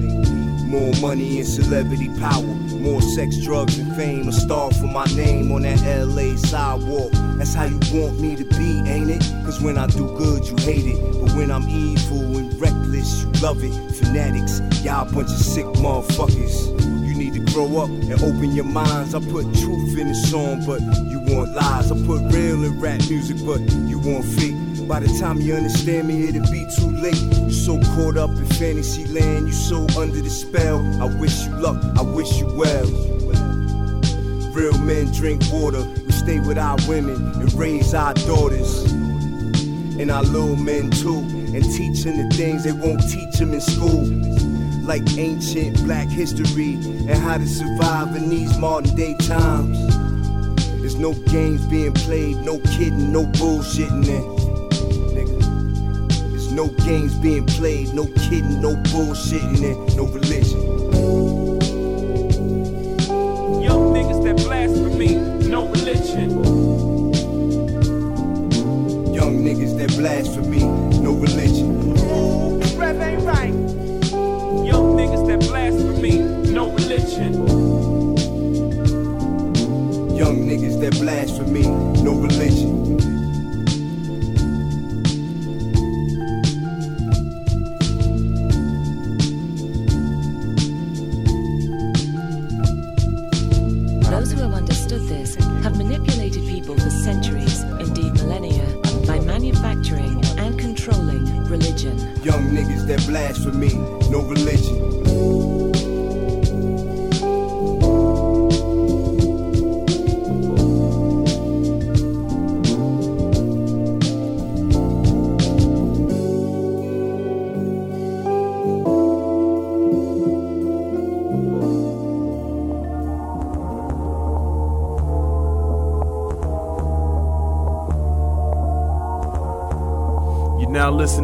[0.68, 4.28] More money and celebrity power, more sex, drugs, and fame.
[4.28, 7.12] A star for my name on that LA sidewalk.
[7.38, 9.22] That's how you want me to be, ain't it?
[9.46, 11.22] Cause when I do good, you hate it.
[11.22, 13.96] But when I'm evil and reckless, you love it.
[13.96, 17.07] Fanatics, y'all bunch of sick motherfuckers
[17.58, 19.16] grow up and open your minds.
[19.16, 20.80] I put truth in the song, but
[21.10, 21.92] you want lies.
[21.92, 23.60] I put real in rap music, but
[23.90, 24.54] you want fake.
[24.88, 27.18] By the time you understand me, it'll be too late.
[27.18, 30.78] You so caught up in fantasy land, you so under the spell.
[31.02, 32.86] I wish you luck, I wish you well.
[34.54, 38.84] Real men drink water, we stay with our women and raise our daughters.
[39.98, 41.26] And our little men too,
[41.56, 44.47] and teach them the things they won't teach them in school
[44.88, 49.78] like ancient black history and how to survive in these modern day times.
[50.80, 54.08] There's no games being played, no kidding, no bullshitting.
[54.08, 54.38] It.
[56.32, 59.98] There's no games being played, no kidding, no bullshitting, it.
[59.98, 60.62] no religion.
[63.62, 65.16] Young niggas that blasphemy,
[65.50, 66.30] no religion.
[69.14, 70.64] Young niggas that blasphemy,
[71.02, 71.77] no religion.
[81.48, 81.68] with me,
[82.04, 82.98] no religion.
[94.10, 98.66] Those who have understood this have manipulated people for centuries, indeed millennia,
[99.06, 101.98] by manufacturing and controlling religion.
[102.24, 103.74] Young niggas that blasphemy,
[104.10, 104.97] no religion.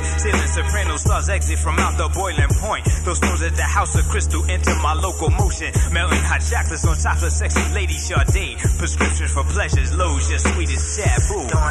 [0.00, 0.54] points.
[0.54, 2.84] Soprano stars exit from out the boiling point.
[3.04, 5.72] Those stones at the house of crystal enter my local motion.
[5.92, 8.58] Melting hot chocolates on top of sexy lady Sade.
[8.78, 11.46] Prescriptions for pleasures, loads, your sweetest taboo.
[11.48, 11.62] Don't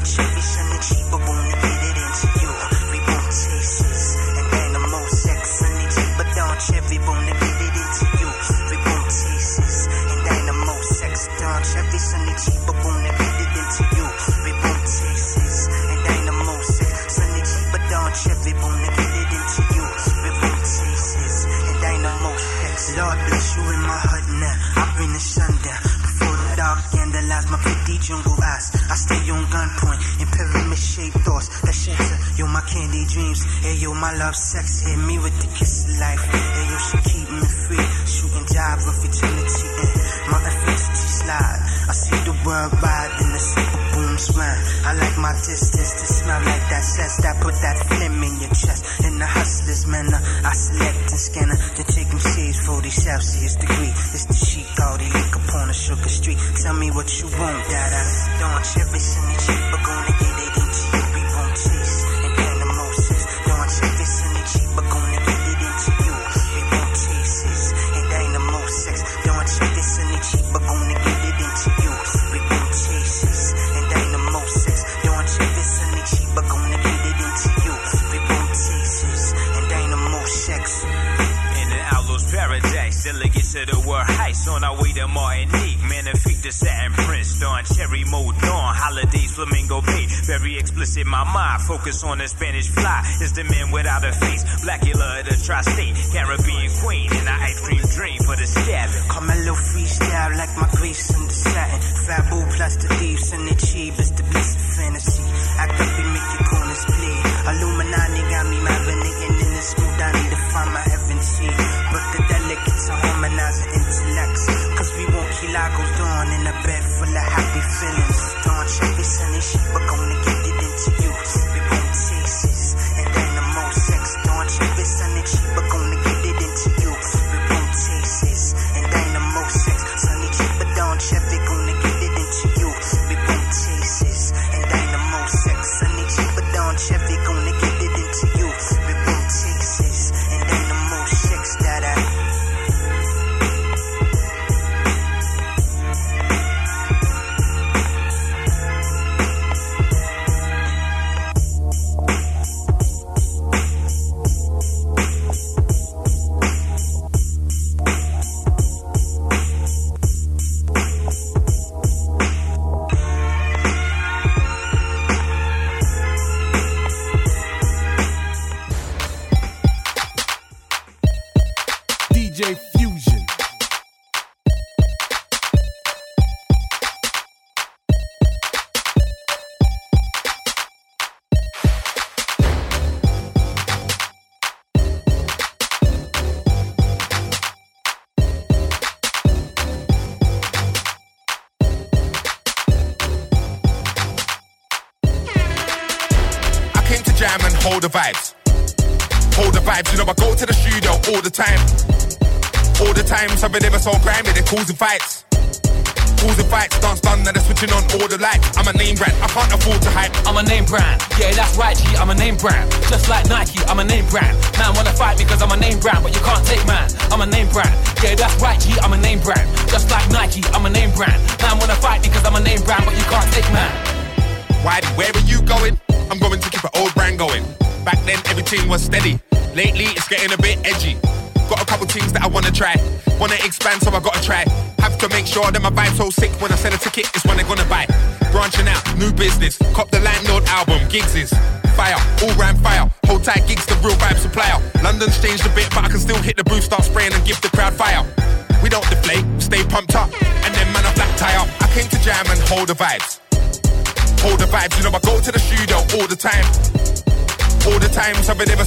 [204.56, 205.05] grimy, they're causing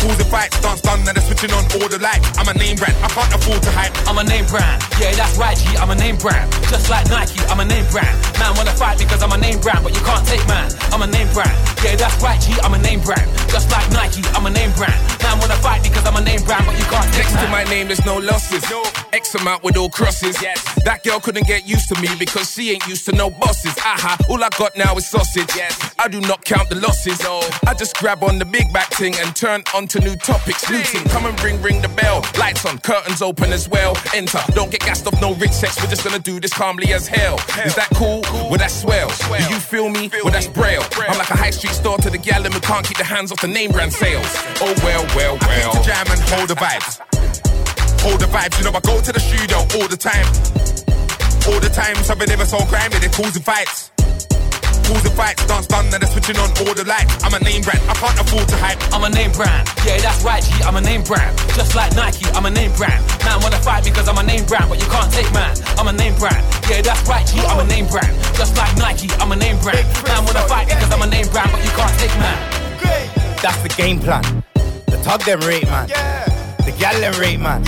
[0.00, 0.16] fights.
[0.16, 2.26] Causing fights, dance done, now they're switching on all the lights.
[2.38, 3.92] I'm a name brand, I can't afford to hype.
[4.08, 4.82] I'm a name brand.
[5.00, 5.76] Yeah, that's right, G.
[5.76, 6.50] I'm a name brand.
[6.68, 8.14] Just like Nike, I'm a name brand.
[8.38, 10.70] Man wanna fight because I'm a name brand, but you can't take man.
[10.92, 11.52] I'm a name brand.
[11.84, 12.52] Yeah, that's right, G.
[12.62, 13.28] I'm a name brand.
[13.48, 14.96] Just like Nike, I'm a name brand.
[15.22, 17.64] Man wanna fight because I'm a name brand, but you can't take Next to my
[17.64, 18.64] name, there's no losses.
[18.70, 18.84] No.
[19.12, 20.40] X amount with all crosses.
[20.40, 20.60] Yes.
[20.84, 23.76] That girl couldn't get used to me because she ain't used to no bosses.
[23.78, 25.50] Aha, all I got now is sausage.
[25.56, 25.94] Yes.
[25.98, 27.20] I do not count the losses.
[27.22, 27.40] No.
[27.66, 29.62] I just grab on the big back thing and turn
[29.94, 30.70] onto new topics.
[30.70, 32.22] Looting, come and ring, ring the bell.
[32.38, 33.96] Lights on, curtains open as well.
[34.14, 35.80] Enter, don't get gassed off no rich sex.
[35.80, 37.36] We're just gonna do this calmly as hell.
[37.64, 38.22] Is that cool?
[38.50, 39.08] Well, that's swell.
[39.08, 40.10] Do you feel me?
[40.22, 40.82] Well, that's braille.
[41.08, 43.40] I'm like a high street store to the gal who can't keep the hands off
[43.40, 44.30] the name brand sales.
[44.60, 45.70] Oh, well, well, well.
[45.70, 47.00] I to jam and hold the vibes.
[48.02, 50.26] Hold the vibes, you know I go to the studio all the time.
[51.52, 53.90] All the time, something are so grimy, they're causing fights.
[54.90, 57.22] Causing fights, dance done, now they're switching on all the lights.
[57.22, 58.74] I'm a name brand, I can't afford to hype.
[58.90, 59.62] I'm a name brand.
[59.86, 60.50] Yeah, that's right, G.
[60.66, 61.30] I'm a name brand.
[61.54, 62.98] Just like Nike, I'm a name brand.
[63.22, 65.54] Man wanna fight because I'm a name brand, but you can't take man.
[65.78, 66.42] I'm a name brand.
[66.66, 67.38] Yeah, that's right, G.
[67.38, 68.10] I'm a name brand.
[68.34, 69.86] Just like Nike, I'm a name brand.
[70.10, 72.38] Man wanna fight because I'm a name brand, but you can't take man.
[73.38, 74.26] That's the game plan.
[74.90, 75.86] The tug them rate man.
[76.66, 77.62] The gal them rate man.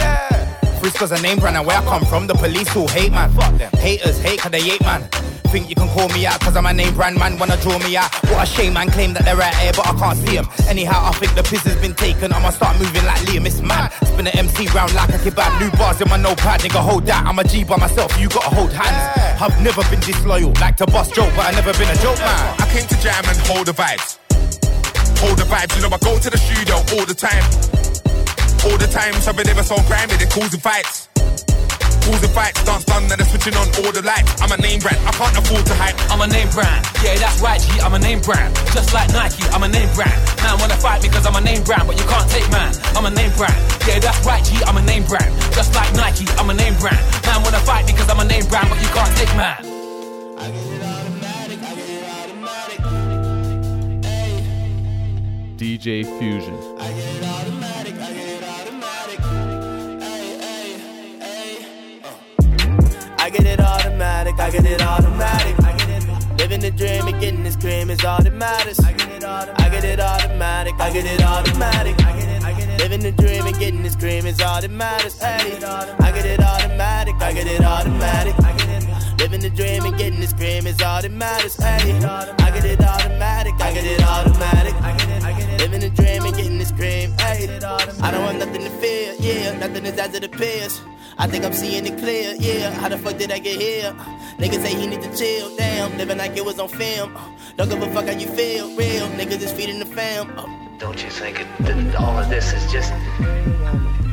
[0.83, 3.31] Frisco's a name brand and where I come from, the police all hate man.
[3.31, 3.71] Fuck them.
[3.79, 5.07] Haters hate cause they hate man.
[5.53, 7.95] Think you can call me out cause I'm a name brand man, wanna draw me
[7.95, 8.09] out.
[8.33, 10.49] What a shame man claim that they're right here but I can't see them.
[10.67, 12.33] Anyhow, I think the piss has been taken.
[12.33, 13.93] I'ma start moving like Liam, it's mad.
[14.09, 15.61] Spin the MC round like a kebab.
[15.61, 17.27] New bars in my notepad, nigga, hold that.
[17.27, 18.97] I'm a G by myself, you gotta hold hands.
[19.45, 22.57] I've never been disloyal, like to bust joke, but I've never been a joke man.
[22.57, 24.17] I came to jam and hold the vibes.
[25.21, 27.45] Hold the vibes, you know I go to the studio all the time.
[28.65, 31.12] All the time, some of them are so grimy, they're causing fights.
[32.03, 34.35] Causing fights, dance done, now they're switching on all the lights.
[34.43, 35.95] I'm a name brand, I can't afford to hype.
[36.11, 36.83] I'm a name brand.
[36.99, 37.79] Yeah, that's right, G.
[37.79, 38.51] I'm a name brand.
[38.75, 40.19] Just like Nike, I'm a name brand.
[40.43, 42.75] Man wanna fight because I'm a name brand, but you can't take man.
[42.99, 43.55] I'm a name brand.
[43.87, 44.59] Yeah, that's right, G.
[44.67, 45.31] I'm a name brand.
[45.55, 46.99] Just like Nike, I'm a name brand.
[47.23, 49.63] Man wanna fight because I'm a name brand, but you can't take man.
[55.57, 57.62] DJ Fusion.
[63.23, 65.55] I get it automatic, I get it automatic.
[65.63, 66.39] I get it.
[66.39, 68.81] Living the dream and getting this cream is all that matters.
[68.81, 70.75] I get it automatic, I get it automatic.
[70.81, 72.05] I get it automatic.
[72.05, 72.81] I get it, I get it.
[72.81, 75.21] Living the dream and getting this cream is all that matters.
[75.21, 75.57] Hey,
[76.01, 78.35] I get it automatic, I get it automatic.
[78.43, 78.72] I get it.
[79.23, 81.55] Living the dream and getting this cream is all that matters.
[81.55, 84.75] Hey, I get it automatic, I get it automatic.
[85.61, 87.13] Living the dream and getting this cream.
[87.21, 87.47] Hey,
[88.03, 89.15] I don't want nothing to fear.
[89.21, 90.81] Yeah, nothing is as it appears.
[91.19, 92.73] I think I'm seeing it clear, yeah.
[92.73, 93.93] How the fuck did I get here?
[94.39, 95.97] Niggas say he need to chill, damn.
[95.99, 97.17] Living like it was on film.
[97.57, 99.07] Don't give a fuck how you feel, real.
[99.11, 100.35] Niggas is feeding the fam.
[100.79, 102.93] Don't you think it, all of this is just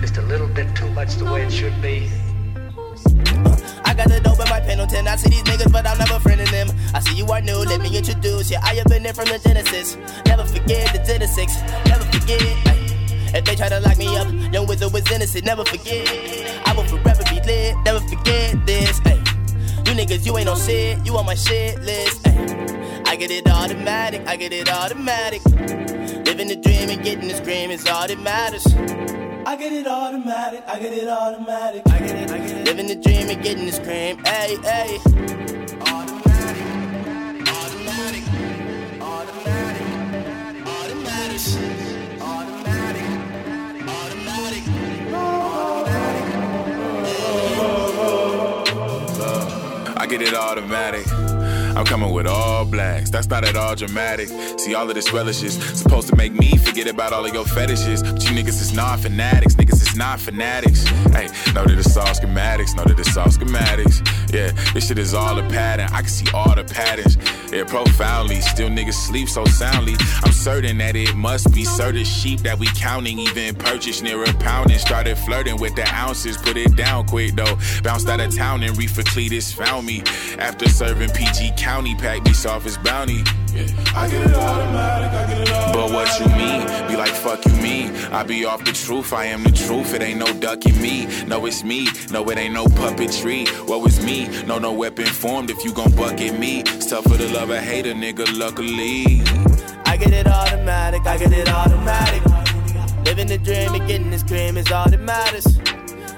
[0.02, 2.12] just a little bit too much the way it should be?
[3.86, 5.08] I got the dope in my pen on 10.
[5.08, 6.70] I see these niggas, but I'm never friending them.
[6.94, 8.58] I see you are new, let me introduce you.
[8.62, 9.98] I have been there from the Genesis.
[10.26, 11.62] Never forget the Genesis.
[11.86, 12.42] Never forget.
[13.36, 15.46] If they try to lock me up, young wizard was innocent.
[15.46, 16.08] Never forget.
[16.66, 17.76] I will forever be lit.
[17.86, 19.00] Never forget this.
[19.90, 21.04] You niggas, you ain't no shit.
[21.06, 22.28] You on my shit list.
[22.28, 22.79] ay.
[23.10, 24.22] I get it automatic.
[24.28, 25.44] I get it automatic.
[25.44, 28.68] Living the dream and getting the scream is all that matters.
[29.48, 31.82] I get it automatic, I get it automatic.
[31.88, 32.66] I get it, I get it.
[32.66, 35.00] Living the dream and getting the scream, hey, hey.
[35.90, 36.68] Automatic,
[37.50, 38.24] automatic,
[39.02, 39.88] automatic,
[40.68, 41.42] automatic,
[42.22, 43.06] automatic,
[43.90, 44.64] automatic,
[49.98, 51.19] I get it automatic.
[51.80, 53.10] I'm coming with all blacks.
[53.10, 54.28] That's not at all dramatic.
[54.60, 57.46] See, all of this relish is supposed to make me forget about all of your
[57.46, 58.04] fetishes.
[58.04, 59.56] But you niggas is not fanatics.
[59.56, 60.86] Niggas is not fanatics.
[61.16, 62.76] Hey, know that it's all schematics.
[62.76, 64.06] Know that it's all schematics.
[64.34, 65.88] Yeah, this shit is all a pattern.
[65.94, 67.18] I can see all the patterns.
[67.50, 68.42] Yeah, profoundly.
[68.42, 69.96] Still niggas sleep so soundly.
[70.24, 73.20] I'm certain that it must be certain sheep that we counting.
[73.20, 76.36] Even purchased near a pound and started flirting with the ounces.
[76.36, 77.58] Put it down quick though.
[77.84, 80.04] Bounced out of town and Reefer Cletus found me.
[80.38, 83.22] After serving PG County, packed me soft as bounty.
[83.54, 85.74] Yeah, I get it automatic, I get it automatic.
[85.76, 86.88] But what you mean?
[86.88, 87.96] Be like, fuck you mean?
[88.12, 89.94] I be off the truth, I am the truth.
[89.94, 91.06] It ain't no ducking me.
[91.28, 91.88] No, it's me.
[92.10, 93.48] No, it ain't no puppetry.
[93.70, 94.28] What was me?
[94.48, 96.66] No, no weapon formed if you gon' bucket me.
[96.80, 99.22] Stuff for the love I hate a nigga, luckily.
[99.86, 102.26] I get it automatic, I get it automatic.
[103.06, 105.46] Living the dream and getting this cream is all that matters.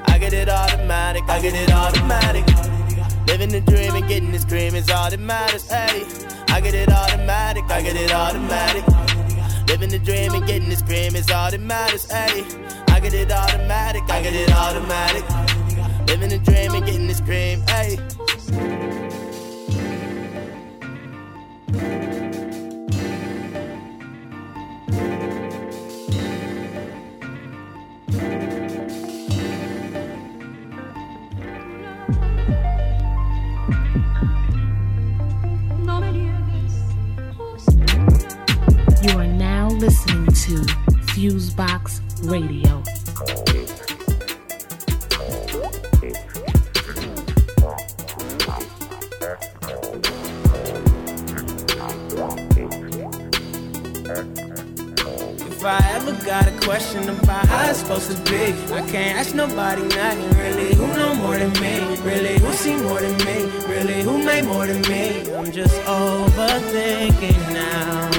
[0.06, 2.71] I get it automatic, I get it automatic.
[3.28, 5.70] Living the dream and getting this cream is all that matters.
[5.70, 6.06] Hey,
[6.50, 8.86] I get it automatic, I get it automatic.
[9.68, 12.10] Living the dream and getting this cream is all that matters.
[12.12, 12.44] Hey,
[12.90, 15.24] I get it automatic, I get it automatic.
[16.08, 17.62] Living the dream and getting this cream.
[17.68, 17.98] Hey.
[40.52, 40.58] To
[41.14, 42.84] Fusebox Radio.
[55.48, 59.34] If I ever got a question about how it's supposed to be, I can't ask
[59.34, 60.38] nobody nothing.
[60.38, 61.98] Really, who know more than me?
[62.02, 63.46] Really, who see more than me?
[63.68, 65.34] Really, who made more than me?
[65.34, 68.11] I'm just overthinking now.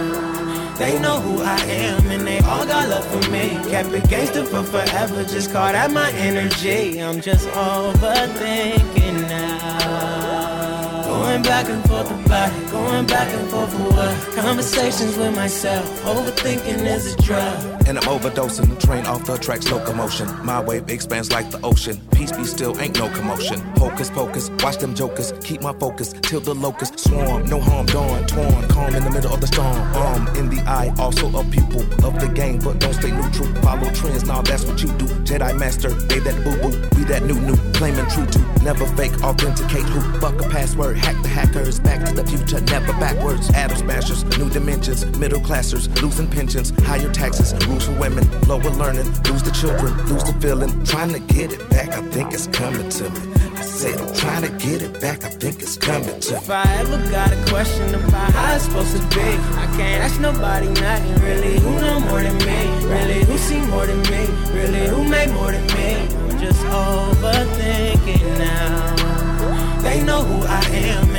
[0.82, 3.50] They know who I am and they all got love for me.
[3.70, 7.00] Kept it gangster for forever, just caught at my energy.
[7.00, 11.04] I'm just overthinking now.
[11.06, 14.34] Going back and forth about it, going back and forth for what?
[14.34, 17.71] Conversations with myself, overthinking is a drug.
[17.86, 20.28] And I'm overdosing, the train off the tracks, no commotion.
[20.44, 22.00] My wave expands like the ocean.
[22.12, 23.60] Peace be still, ain't no commotion.
[23.76, 27.44] Hocus pocus, watch them jokers, keep my focus till the locusts swarm.
[27.46, 29.76] No harm done, torn, calm in the middle of the storm.
[29.94, 33.52] Arm in the eye, also a pupil of the game, but don't stay neutral.
[33.62, 35.06] Follow trends, now that's what you do.
[35.26, 39.22] Jedi master, they that boo boo, we that new new, claiming true to, never fake,
[39.22, 40.00] authenticate who.
[40.20, 43.50] Fuck a password, hack the hackers, back to the future, never backwards.
[43.54, 49.06] Atom smashers, new dimensions, middle classers, losing pensions, higher taxes, rules for women, lower learning,
[49.28, 50.84] lose the children, lose the feeling.
[50.84, 53.20] Trying to get it back, I think it's coming to me.
[53.56, 56.38] I said I'm trying to get it back, I think it's coming to me.
[56.38, 59.28] If I ever got a question about how it's supposed to be,
[59.64, 61.14] I can't ask nobody nothing.
[61.22, 62.60] Really, who know more than me?
[62.86, 64.26] Really, who see more than me?
[64.52, 65.90] Really, who made more than me?
[66.28, 69.80] I'm just overthinking now.
[69.82, 71.11] They know who I am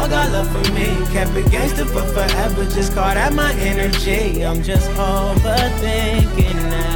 [0.00, 0.86] all got love for me.
[1.12, 4.44] Kept it gangster for forever, just caught at my energy.
[4.44, 6.89] I'm just overthinking now.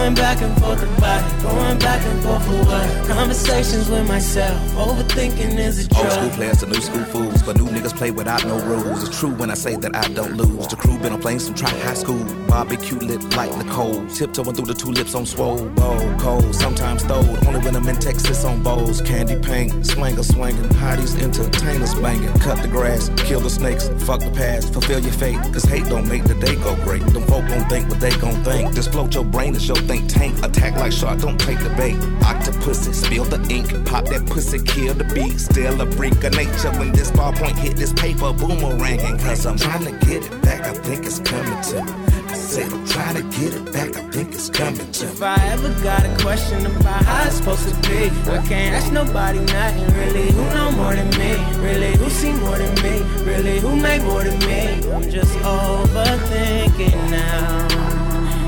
[0.00, 3.06] Going back and forth about it, going back and forth for what?
[3.06, 6.12] Conversations with myself, overthinking is a Old drug.
[6.12, 9.06] school players to new school fools, but new niggas play without no rules.
[9.06, 10.66] It's true when I say that I don't lose.
[10.68, 12.24] The crew been on planes from try high school.
[12.48, 14.06] Barbecue lit like Nicole.
[14.06, 15.68] Tiptoeing through the tulips on swole.
[15.68, 17.46] Bowl, cold, sometimes throwed.
[17.46, 19.02] Only when I'm in Texas on bowls.
[19.02, 20.64] Candy paint, swanger swinging.
[20.80, 22.32] Hotties entertainers banging.
[22.38, 23.90] Cut the grass, kill the snakes.
[24.06, 25.36] Fuck the past, fulfill your fate.
[25.52, 27.02] Cause hate don't make the day go great.
[27.12, 28.74] Them folk gon' think what they gon' think.
[28.74, 30.44] Just float your brain is your think tank.
[30.44, 31.96] Attack like shark, don't take the bait.
[32.22, 33.68] Octopussy, spill the ink.
[33.86, 35.38] Pop that pussy, kill the beat.
[35.40, 36.70] Still a freak of nature.
[36.78, 39.18] When this ballpoint hit this paper, boomeranging.
[39.20, 41.92] Cause I'm trying to get it back, I think it's coming to me.
[42.28, 45.12] I said I'm trying to get it back, I think it's coming to me.
[45.12, 48.92] If I ever got a question about how it's supposed to be, I can't ask
[48.92, 49.88] nobody nothing.
[49.98, 51.32] Really, who know more than me?
[51.66, 53.02] Really, who see more than me?
[53.24, 54.88] Really, who made more than me?
[54.94, 57.99] I'm just overthinking now.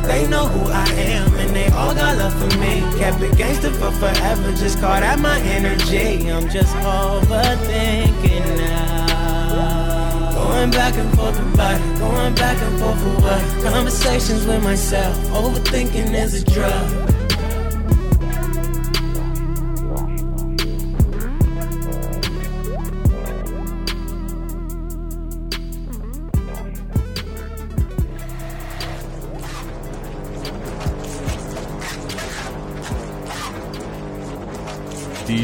[0.06, 2.80] They know who I am and they all got love for me.
[2.98, 6.30] Kept it gangster for forever, just caught at my energy.
[6.30, 10.32] I'm just overthinking now.
[10.34, 13.72] Going back and forth about it, going back and forth for what?
[13.72, 17.11] Conversations with myself, overthinking is a drug.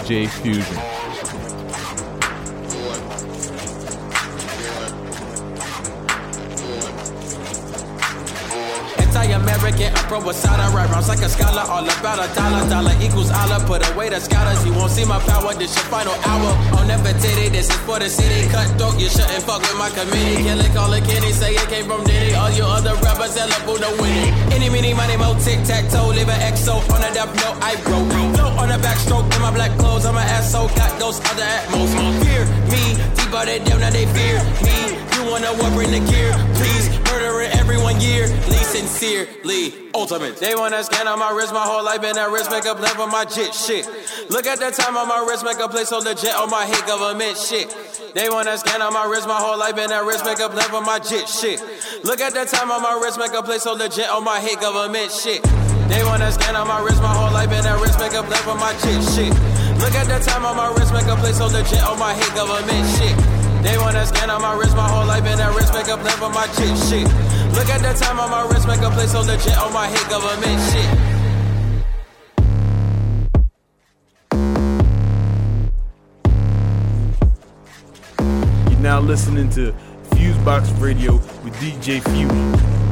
[0.09, 0.65] J Fusion.
[9.29, 12.97] American opera with side I write rhymes like a scholar All about a dollar, dollar
[13.03, 13.61] equals Allah.
[13.67, 17.13] Put away the scholars, you won't see my power This your final hour, I'll never
[17.21, 20.43] take it This is for the city, cutthroat, you shouldn't fuck with my committee.
[20.43, 22.35] Kill it, call it kitty, say it came from Diddy.
[22.35, 26.41] All your other rappers, hell up, no winning Any, mini, money, mo, tic-tac-toe Live an
[26.55, 28.38] XO on a death note, I broke.
[28.59, 30.05] On the backstroke in my black clothes.
[30.05, 30.69] I'm an asshole.
[30.69, 31.95] Got those other at most.
[32.25, 33.18] Fear me.
[33.29, 33.81] They down.
[33.81, 34.97] Now they fear me.
[35.15, 35.73] You wanna what?
[35.75, 36.33] Bring the gear.
[36.55, 36.89] Please.
[37.13, 38.57] Murdering everyone yearly.
[38.65, 39.91] Sincerely.
[39.95, 40.37] Ultimate.
[40.39, 41.53] They wanna scan on my wrist.
[41.53, 42.51] My whole life been that wrist.
[42.51, 43.87] Make a plan for my jit shit.
[44.31, 45.45] Look at the time on my wrist.
[45.45, 47.69] Make a play so legit on my hit government shit.
[48.15, 49.29] They wanna scan on my wrist.
[49.29, 50.25] My whole life been that wrist.
[50.25, 51.61] Make a plan for my jit shit.
[52.05, 53.19] Look at the time on my wrist.
[53.19, 55.43] Make a play so legit on my hit government shit.
[55.89, 57.03] They wanna scan on my wrist.
[57.03, 58.01] My whole life been that wrist.
[58.01, 59.33] Make a plan for my jit shit.
[59.79, 60.93] Look at the time on my wrist.
[60.93, 63.39] Make a place play so legit on my hit government shit.
[63.63, 66.17] They wanna scan on my wrist, my whole life been that wrist, make a plan
[66.19, 67.07] for my jit shit.
[67.55, 70.09] Look at the time on my wrist, make a play so legit on my hit
[70.09, 70.89] government shit.
[78.71, 79.75] You're now listening to
[80.11, 82.88] Fusebox Radio with DJ Fuse.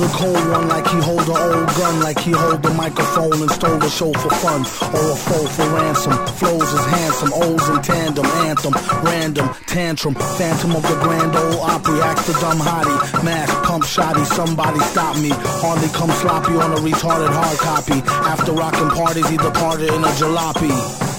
[0.00, 3.50] A cold one like he hold an old gun, like he hold the microphone and
[3.50, 4.62] stole the show for fun,
[4.96, 6.14] or a foe for ransom.
[6.40, 8.72] Flows is handsome, O's in tandem, anthem,
[9.04, 14.24] random, tantrum, phantom of the Grand Ole Opry, axe the dumb hottie, mask, pump shotty,
[14.24, 15.28] somebody stop me.
[15.60, 18.00] Hardly come sloppy on a retarded hard copy.
[18.24, 21.09] After rocking parties, he departed in a jalopy.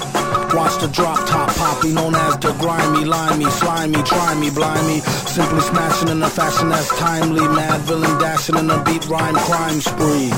[0.53, 5.00] Watch the drop top poppy, known as the grimy, limey, slimy, try me, blind me.
[5.27, 7.42] Simply smashing in a fashion that's timely.
[7.42, 10.32] Madvillain dashing in a beat rhyme crime spree.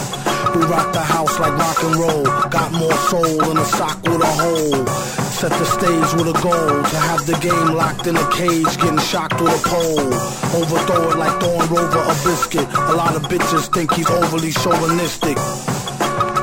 [0.54, 2.24] We rock the house like rock and roll.
[2.50, 4.86] Got more soul than a sock with a hole.
[5.34, 9.00] Set the stage with a goal to have the game locked in a cage, getting
[9.00, 10.14] shocked with a pole.
[10.62, 12.68] Overthrow it like throwing Rover a biscuit.
[12.76, 15.38] A lot of bitches think he's overly chauvinistic.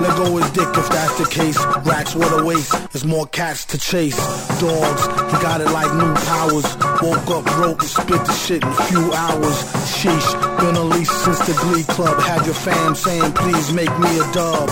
[0.00, 1.58] Let go his dick if that's the case.
[1.84, 2.72] Racks what a waste.
[2.92, 4.16] There's more cats to chase.
[4.58, 6.64] Dogs, he got it like new powers.
[7.02, 9.56] Woke up broke and spit the shit in a few hours.
[10.00, 12.18] Sheesh, been unleashed since the Glee Club.
[12.22, 14.68] Had your fam saying, please make me a dub.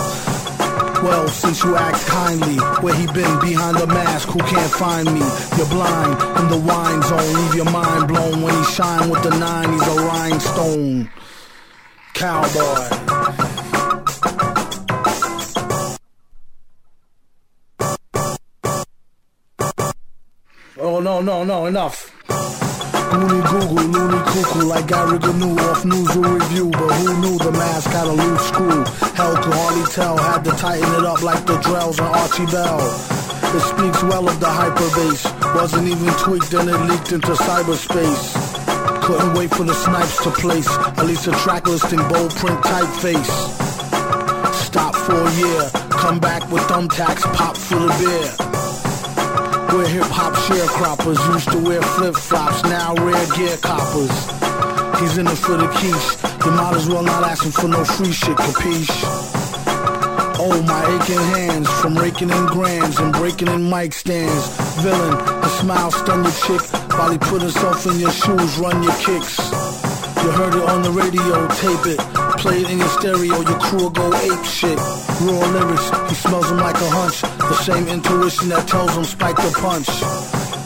[1.03, 5.21] Well, since you act kindly, where he been behind the mask, who can't find me?
[5.57, 9.31] You're blind in the wine zone, leave your mind blown when he shine with the
[9.39, 9.73] nine.
[9.73, 11.11] He's a rhinestone
[12.15, 13.18] cowboy.
[21.21, 22.13] No no no enough.
[22.29, 27.91] Goony Google, loony cuckoo like Gary Gnu off News Review, but who knew the mask
[27.91, 28.85] had a loose screw?
[29.17, 32.79] Hell could hardly tell, had to tighten it up like the Drells and Archie Bell.
[33.57, 39.03] It speaks well of the hyperbase, wasn't even tweaked and it leaked into cyberspace.
[39.03, 43.33] Couldn't wait for the snipes to place, at least a track listing, bold print typeface.
[44.55, 48.58] Stop for a year, come back with thumbtacks, pop for the beer.
[49.79, 54.11] We're hip hop sharecroppers, used to wear flip flops, now rare gear coppers.
[54.99, 56.11] He's in it for the quiche,
[56.45, 58.91] you might as well not ask him for no free shit, capiche?
[60.43, 64.51] Oh, my aching hands from raking in grams and breaking in mic stands.
[64.83, 66.63] Villain, a smile stun your chick
[66.99, 69.39] while he put himself in your shoes, run your kicks.
[69.39, 72.01] You heard it on the radio, tape it.
[72.43, 74.98] Play it in your stereo, your crew will go ape shit.
[75.21, 77.23] Raw lyrics, he smells them like a hunch.
[77.23, 79.89] The same intuition that tells him spike the punch.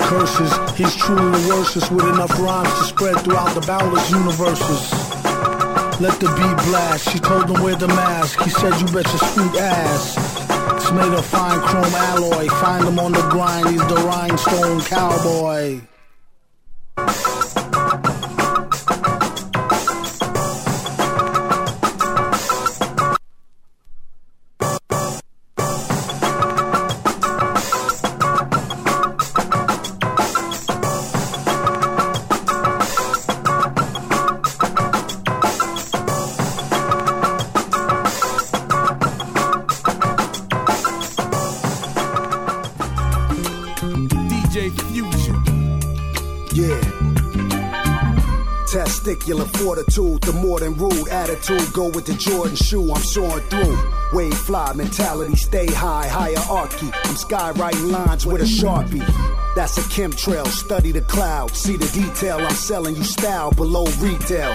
[0.09, 4.93] Curses, he's truly the worstest with enough rhymes to spread throughout the boundless universes.
[6.01, 8.43] Let the beat blast, she told him wear the mask.
[8.43, 10.17] He said you bet your sweet ass.
[10.77, 12.49] It's made of fine chrome alloy.
[12.49, 15.81] Find him on the grind, he's the rhinestone cowboy.
[49.43, 51.73] Testicular fortitude, the more than rude attitude.
[51.73, 53.79] Go with the Jordan shoe, I'm soaring through.
[54.13, 56.87] Wave fly mentality, stay high, hierarchy.
[56.87, 59.05] I'm skywriting lines with a sharpie.
[59.55, 61.51] That's a chemtrail, study the cloud.
[61.55, 64.55] See the detail, I'm selling you style below retail.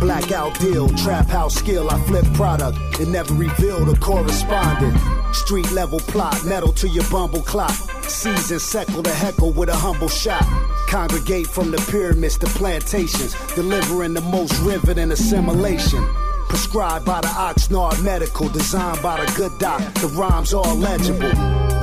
[0.00, 4.96] Blackout deal, trap house skill, I flip product and never reveal the correspondent.
[5.34, 7.76] Street level plot, metal to your bumble clock.
[8.08, 10.42] Season Seckle the heckle with a humble shot.
[10.88, 16.04] Congregate from the pyramids to plantations, delivering the most riveting assimilation.
[16.48, 19.80] Prescribed by the Oxnard Medical, designed by the good doc.
[19.94, 21.30] The rhymes all legible.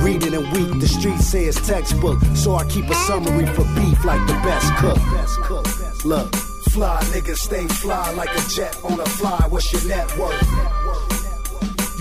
[0.02, 2.20] Read it in week, the streets say it's textbook.
[2.34, 6.04] So I keep a summary for beef like the best cook.
[6.04, 6.34] Look,
[6.70, 9.46] fly niggas stay fly like a jet on a fly.
[9.48, 11.05] What's your net worth?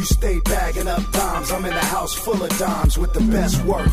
[0.05, 1.51] You stay bagging up dimes.
[1.51, 3.89] I'm in a house full of dimes with the best work.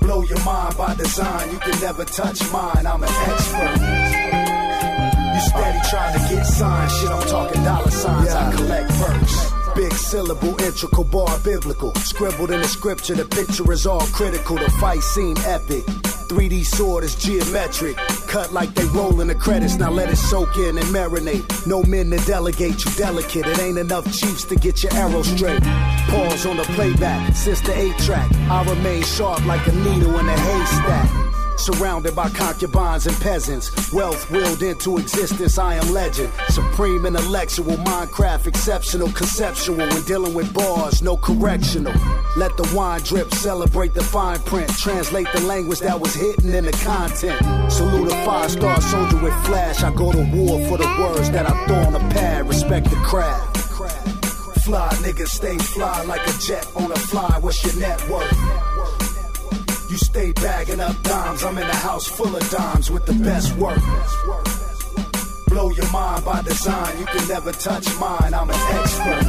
[0.00, 1.52] Blow your mind by design.
[1.52, 2.84] You can never touch mine.
[2.84, 3.78] I'm an expert.
[5.34, 6.90] You steady trying to get signed.
[6.90, 8.30] Shit, I'm talking dollar signs.
[8.30, 9.59] I collect perks.
[9.80, 11.94] Big syllable, integral bar, biblical.
[11.94, 14.56] Scribbled in the scripture, the picture is all critical.
[14.58, 15.86] The fight seem epic.
[16.28, 17.96] 3D sword is geometric.
[18.28, 19.76] Cut like they roll in the credits.
[19.76, 21.66] Now let it soak in and marinate.
[21.66, 23.46] No men to delegate, you delicate.
[23.46, 25.62] It ain't enough chiefs to get your arrow straight.
[25.62, 28.30] Pause on the playback, since the 8 track.
[28.50, 31.29] I remain sharp like a needle in a haystack.
[31.60, 35.58] Surrounded by concubines and peasants, wealth willed into existence.
[35.58, 39.76] I am legend, supreme intellectual, Minecraft exceptional, conceptual.
[39.76, 41.92] When dealing with bars, no correctional.
[42.38, 46.64] Let the wine drip, celebrate the fine print, translate the language that was hidden in
[46.64, 47.38] the content.
[47.70, 49.82] Salute a five star soldier with flash.
[49.82, 52.48] I go to war for the words that I throw on a pad.
[52.48, 53.58] Respect the craft.
[54.64, 57.36] Fly niggas stay fly like a jet on a fly.
[57.40, 58.69] What's your net worth?
[60.00, 61.44] You stay bagging up dimes.
[61.44, 63.80] I'm in a house full of dimes with the best work.
[65.48, 66.98] Blow your mind by design.
[66.98, 68.32] You can never touch mine.
[68.32, 69.22] I'm an expert.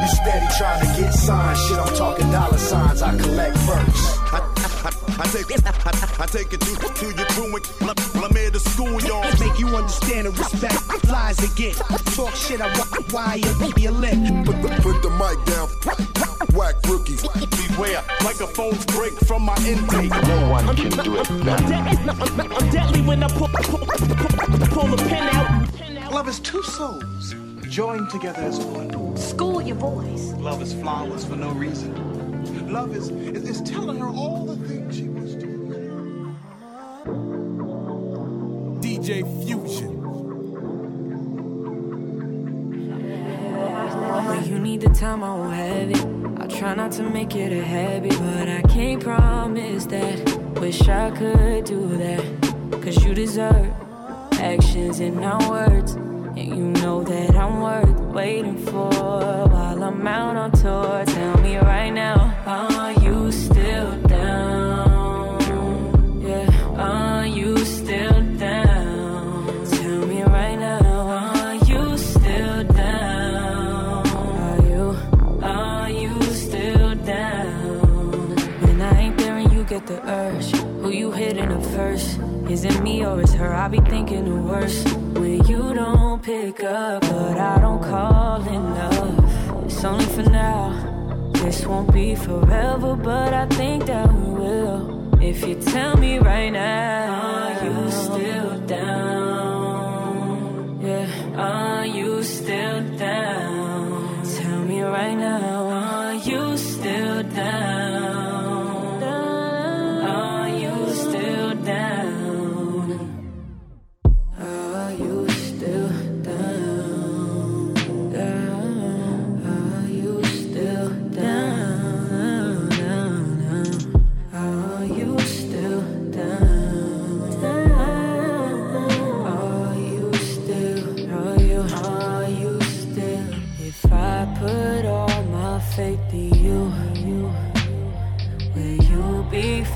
[0.00, 1.58] You steady trying to get signed.
[1.58, 3.02] Shit, I'm talking dollar signs.
[3.02, 4.18] I collect verse.
[4.32, 4.38] I,
[4.84, 8.50] I, I take I, I take it to, to your crew when, when I'm here
[8.50, 9.22] to school, y'all.
[9.38, 11.99] Make you understand and respect flies to get.
[12.14, 13.38] Talk shit, I rock wire,
[13.78, 14.14] your lip.
[14.44, 15.68] Put, put, put the mic down.
[16.56, 17.22] Whack rookies.
[17.22, 20.10] Beware, microphones break from my intake.
[20.10, 21.74] No one can do it better.
[22.54, 26.12] I'm deadly when I pull, pull, pull, pull the pin out.
[26.12, 27.34] Love is two souls
[27.70, 29.16] joined together as one.
[29.16, 30.32] School your boys.
[30.34, 32.72] Love is flowers for no reason.
[32.72, 35.46] Love is, is, is telling her all the things she wants to.
[38.80, 39.99] DJ Fusion.
[44.50, 46.40] You need the time, I won't have it.
[46.40, 50.18] I try not to make it a habit, but I can't promise that.
[50.60, 52.24] Wish I could do that.
[52.82, 53.72] Cause you deserve
[54.32, 55.92] actions and not words.
[55.92, 61.04] And you know that I'm worth waiting for while I'm out on tour.
[61.06, 62.69] Tell me right now, are
[81.80, 82.08] first?
[82.54, 83.52] Is it me or is her?
[83.64, 84.82] I be thinking the worst.
[85.20, 89.64] When you don't pick up, but I don't call enough.
[89.64, 90.64] It's only for now.
[91.42, 94.78] This won't be forever, but I think that we will.
[95.30, 100.00] If you tell me right now, are you still down?
[100.86, 104.24] Yeah, are you still down?
[104.36, 106.49] Tell me right now, are you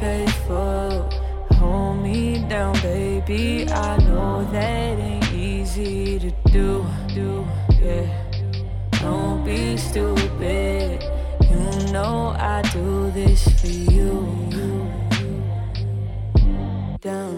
[0.05, 1.09] faithful?
[1.59, 3.67] Hold me down, baby.
[3.71, 6.85] I know that ain't easy to do.
[7.15, 7.47] Do
[7.81, 8.07] yeah.
[9.01, 11.03] Don't be stupid.
[11.51, 14.13] You know I do this for you.
[17.01, 17.37] Down.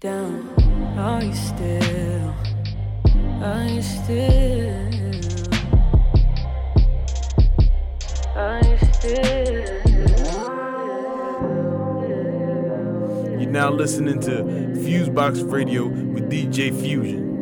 [0.00, 0.34] Down.
[0.98, 2.34] Are you still?
[3.42, 4.83] Are you still?
[8.34, 8.42] You're
[13.48, 14.42] now listening to
[14.82, 17.33] Fusebox Radio with DJ Fusion.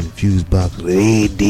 [0.00, 1.49] And gentlemen, Fusebox Radio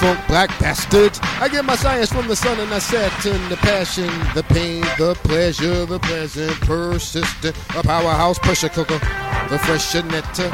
[0.00, 1.18] funk black bastard.
[1.40, 5.14] I get my science from the sun and I Saturn, the passion, the pain, the
[5.22, 8.98] pleasure, the present, persistent, a powerhouse pressure cooker,
[9.48, 10.50] the fresher netter.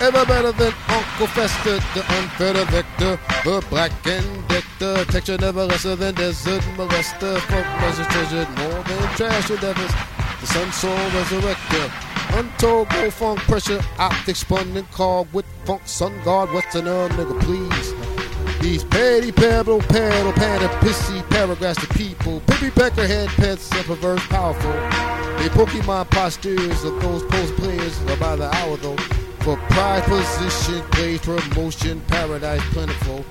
[0.00, 6.14] Ever better than Uncle Fester, the unfettered vector, the black decker, texture never lesser than
[6.14, 9.92] desert molester, funk measures treasured more than trash endeavors.
[10.40, 16.50] The sun soul resurrector, untold go funk pressure, optic spun and with funk sun guard,
[16.50, 18.01] westerner nigga please.
[18.62, 22.40] These petty pebble, pedal, panda, pissy paragraphs to people.
[22.46, 24.70] Pippy pecker head pets and perverse powerful.
[25.40, 28.96] They Pokemon postures of those post players are by the hour though.
[29.40, 33.24] For pride position, plays promotion, paradise plentiful.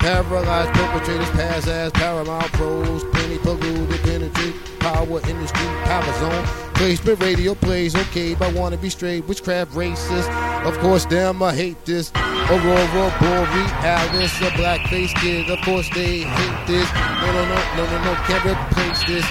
[0.00, 6.44] Paralyzed perpetrators, pass as paramount pros, penny plenty polluted, penetrate, power industry, power zone.
[6.74, 10.28] Placement radio plays okay, but wanna be straight, witchcraft racist.
[10.66, 12.12] Of course, damn, I hate this.
[12.50, 15.48] Aurora, Borealis, a black face kid.
[15.48, 16.92] Of course, they hate this.
[16.92, 19.24] No, no, no, no, no, no, can't replace this.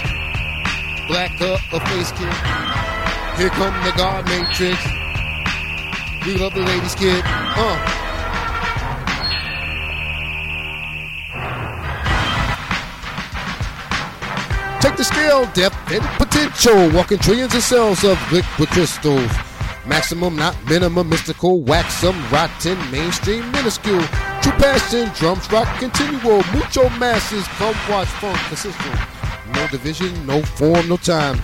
[1.07, 2.33] Black up, a face kid.
[3.37, 4.81] Here come the God Matrix.
[6.25, 7.21] We love the ladies, kid.
[7.25, 7.99] Uh.
[14.81, 16.89] Take the scale, depth, and potential.
[16.91, 19.29] Walking trillions of cells of liquid crystals.
[19.85, 24.01] Maximum, not minimum, mystical, wax some rotten, mainstream, minuscule.
[24.41, 26.41] True passion, drums rock continual.
[26.53, 28.99] Mucho masses, come watch funk consistent.
[29.53, 31.37] No division, no form, no time.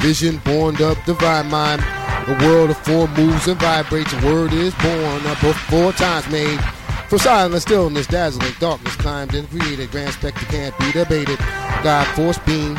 [0.00, 1.82] Vision born of divine mind.
[2.28, 4.12] A world of four moves and vibrates.
[4.22, 6.60] Word is born, book four times made.
[7.08, 9.90] From silence, stillness, dazzling, darkness climbed and created.
[9.90, 11.38] Grand spectre can't be debated.
[11.82, 12.76] God force beam.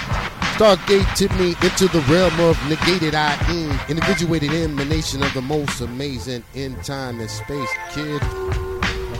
[0.60, 3.34] Stargated me into the realm of negated I.
[3.88, 8.20] Individuated emanation of the most amazing in time and space, kid.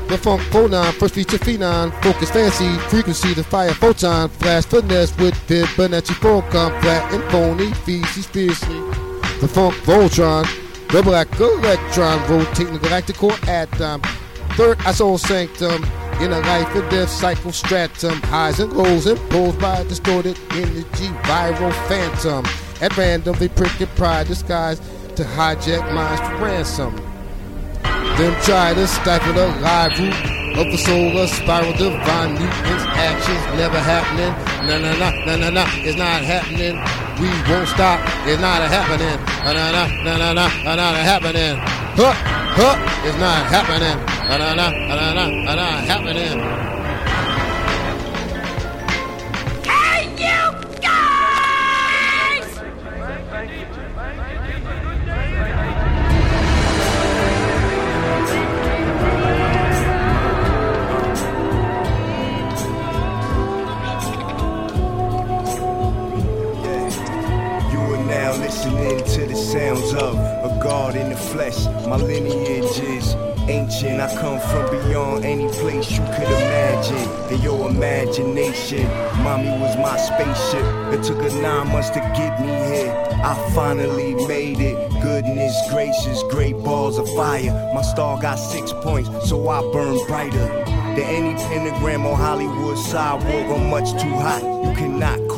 [0.10, 5.34] The funk phonon, first feature phenon, focus fancy, frequency, the fire photon, flash finesse with
[5.48, 8.82] Fibonacci Falcon, flat and phony, feces fiercely.
[9.40, 10.44] The funk Voltron,
[10.90, 14.02] black electron, rotating galactic core atom.
[14.58, 15.86] Third, I soul sanctum,
[16.22, 21.74] in a life and death cycle stratum, highs and lows imposed by distorted energy, viral
[21.88, 22.46] phantom.
[22.82, 24.84] At random, they prick and pride disguised
[25.16, 26.96] to hijack minds for ransom.
[28.18, 30.14] Them try to stifle the live root
[30.58, 34.34] of the solar spiral, divine mutants, actions never happening.
[34.68, 36.76] No, no, no, no, no, no, it's not happening.
[37.20, 39.20] We won't stop, it's not happening.
[39.46, 41.89] No, no, no, no, no, no, no, not happening.
[42.02, 44.00] Huh, huh, it's not happening.
[44.30, 46.79] No, no, no, no, no, no, happening.
[69.40, 71.66] Sounds of a God in the flesh.
[71.88, 73.16] My lineage is
[73.50, 74.00] ancient.
[74.02, 77.34] I come from beyond any place you could imagine.
[77.34, 78.86] In your imagination,
[79.24, 80.66] mommy was my spaceship.
[80.94, 82.92] It took her nine months to get me here.
[83.24, 84.78] I finally made it.
[85.02, 87.72] Goodness gracious, great balls of fire.
[87.74, 90.48] My star got six points, so I burn brighter
[90.96, 93.58] than any pentagram on Hollywood sidewalk.
[93.58, 94.44] I'm much too hot.
[94.44, 95.29] You cannot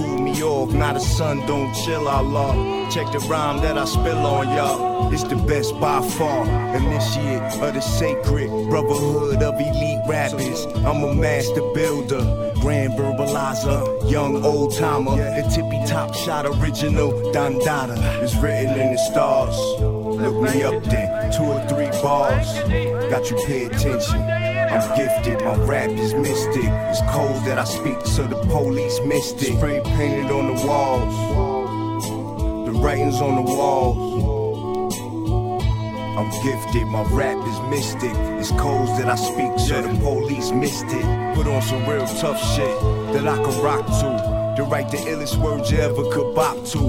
[0.42, 0.74] off.
[0.74, 2.90] Not a sun, don't chill, Allah.
[2.92, 5.14] Check the rhyme that I spill on y'all.
[5.14, 6.46] It's the best by far.
[6.76, 10.66] Initiate of the sacred brotherhood of elite rappers.
[10.86, 15.16] I'm a master builder, grand verbalizer, young old timer.
[15.16, 19.58] The tippy top shot original Dandada is written in the stars.
[19.80, 22.48] Look me up then, two or three bars.
[23.10, 24.41] Got you pay attention.
[24.72, 26.64] I'm gifted, my rap is mystic.
[26.64, 29.58] It's cold that I speak, so the police missed it.
[29.58, 31.14] Spray painted on the walls,
[32.66, 34.08] the writings on the walls.
[36.18, 38.16] I'm gifted, my rap is mystic.
[38.40, 41.36] It's codes that I speak, so the police missed it.
[41.36, 42.80] Put on some real tough shit
[43.14, 44.56] that I can rock to.
[44.56, 46.80] To write the illest words you ever could bop to.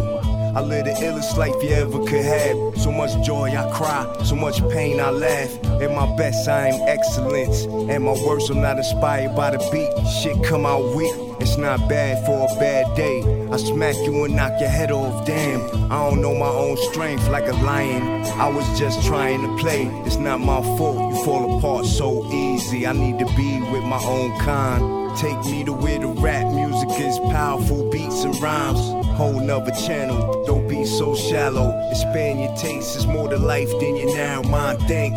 [0.54, 2.78] I live the illest life you ever could have.
[2.78, 5.61] So much joy I cry, so much pain I laugh.
[5.82, 7.64] At my best I am excellence.
[7.64, 9.90] And my worst I'm not inspired by the beat.
[10.22, 11.12] Shit come out weak.
[11.40, 13.20] It's not bad for a bad day.
[13.50, 15.26] I smack you and knock your head off.
[15.26, 18.24] Damn, I don't know my own strength like a lion.
[18.38, 19.86] I was just trying to play.
[20.06, 21.14] It's not my fault.
[21.16, 22.86] You fall apart so easy.
[22.86, 25.18] I need to be with my own kind.
[25.18, 28.78] Take me to where the rap music is powerful beats and rhymes.
[29.16, 30.44] Whole nother channel.
[30.46, 31.76] Don't be so shallow.
[31.90, 32.94] Expand your taste.
[32.94, 35.16] It's more to life than your narrow mind think.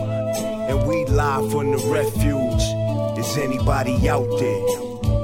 [0.67, 2.63] And we live from the refuge.
[3.19, 4.65] Is anybody out there?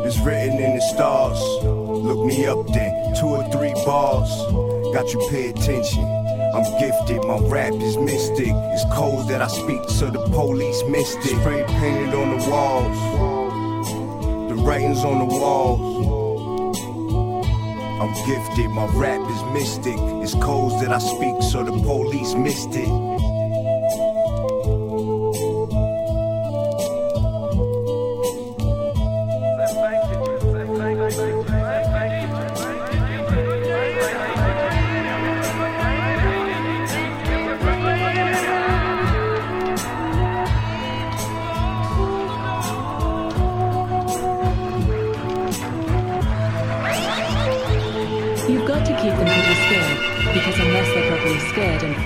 [0.05, 1.39] It's written in the stars.
[1.63, 4.29] Look me up there, Two or three bars.
[4.93, 6.03] Got you pay attention.
[6.53, 8.49] I'm gifted, my rap is mystic.
[8.51, 11.39] It's cold that I speak, so the police missed it.
[11.39, 16.77] Spray painted on the walls, the writings on the walls.
[18.01, 19.95] I'm gifted, my rap is mystic.
[20.21, 23.20] It's codes that I speak, so the police missed it.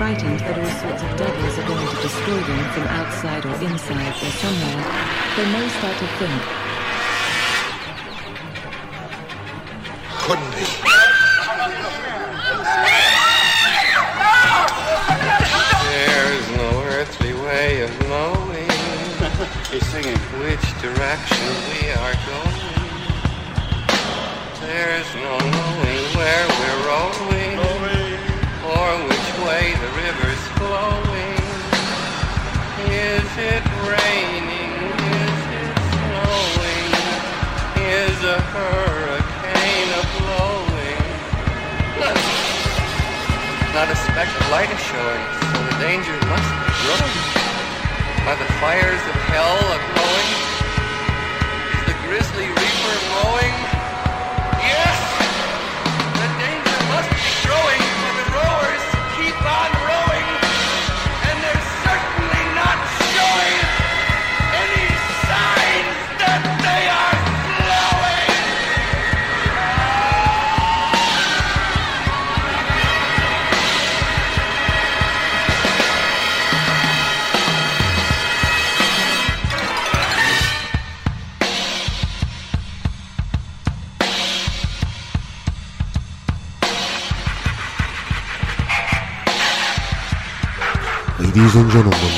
[0.06, 4.14] Frightened that all sorts of devils are going to destroy them from outside or inside
[4.22, 4.84] or somewhere,
[5.36, 6.65] they may start to think.
[44.16, 47.20] Not a light showing, so the danger must be growing.
[48.24, 50.30] Are the fires of hell a glowing?
[51.76, 53.65] Is the grisly reaper mowing?
[91.36, 92.16] Ladies and gentlemen,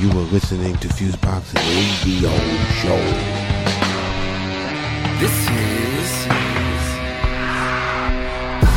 [0.00, 2.34] you are listening to Fusebox Radio
[2.82, 2.98] Show.
[5.22, 6.10] This is.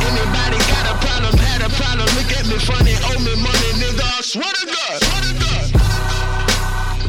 [0.06, 4.06] Anybody got a problem, had a problem, look at me funny, owe me money, nigga.
[4.06, 5.02] I swear to God.
[5.02, 5.66] Swear to God.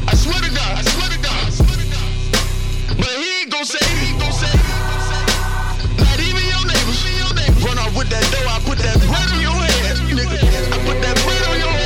[0.09, 0.77] I swear to God.
[0.77, 1.53] I swear to God.
[1.53, 2.09] swear to God.
[2.97, 4.49] But he ain't gon' say, he ain't gon' say.
[6.01, 7.05] Not even your neighbors.
[7.61, 10.41] Run off with that dough, I put that bread on your head, nigga.
[10.73, 11.76] I put that bread on your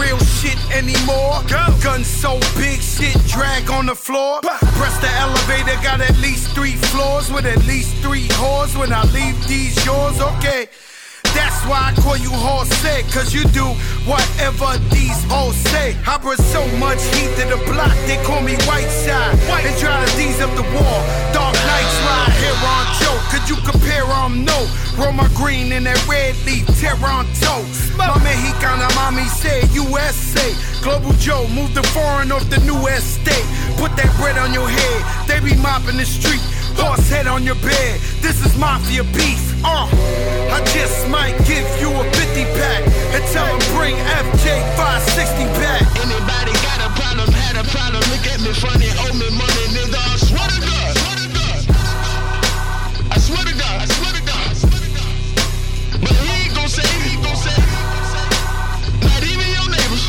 [0.00, 1.44] real shit anymore?
[1.84, 4.40] Guns so big, shit drag on the floor.
[4.42, 8.78] Press the elevator, got at least three floors with at least three whores.
[8.78, 10.68] When I leave these yours, okay.
[11.34, 13.66] That's why I call you Jose, cause you do
[14.04, 15.96] whatever these hoes say.
[16.06, 19.38] I brought so much heat to the block, they call me Whiteside.
[19.62, 21.30] They try to ease up the wall.
[21.80, 23.18] Nights ride here on Joe.
[23.32, 24.58] Could you compare um no?
[24.98, 27.64] Roma green and that red leaf, Toronto.
[27.96, 30.52] My Mexicana mommy said USA.
[30.82, 33.46] Global Joe, move the foreign off the new estate.
[33.76, 36.40] Put that bread on your head, they be mopping the street.
[36.76, 39.40] Horse head on your bed, this is mafia beef.
[39.64, 39.84] Uh,
[40.48, 45.84] I just might give you a 50 pack and tell them bring FJ 560 back.
[46.00, 49.69] Anybody got a problem, had a problem, look at me funny, owe me money,
[56.70, 57.50] say, he gon' say,
[59.02, 60.06] not even your neighbors.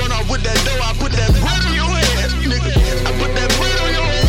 [0.00, 2.72] Run off with that dough, I put that bread on your head, nigga.
[3.04, 4.24] I put that bread on your head.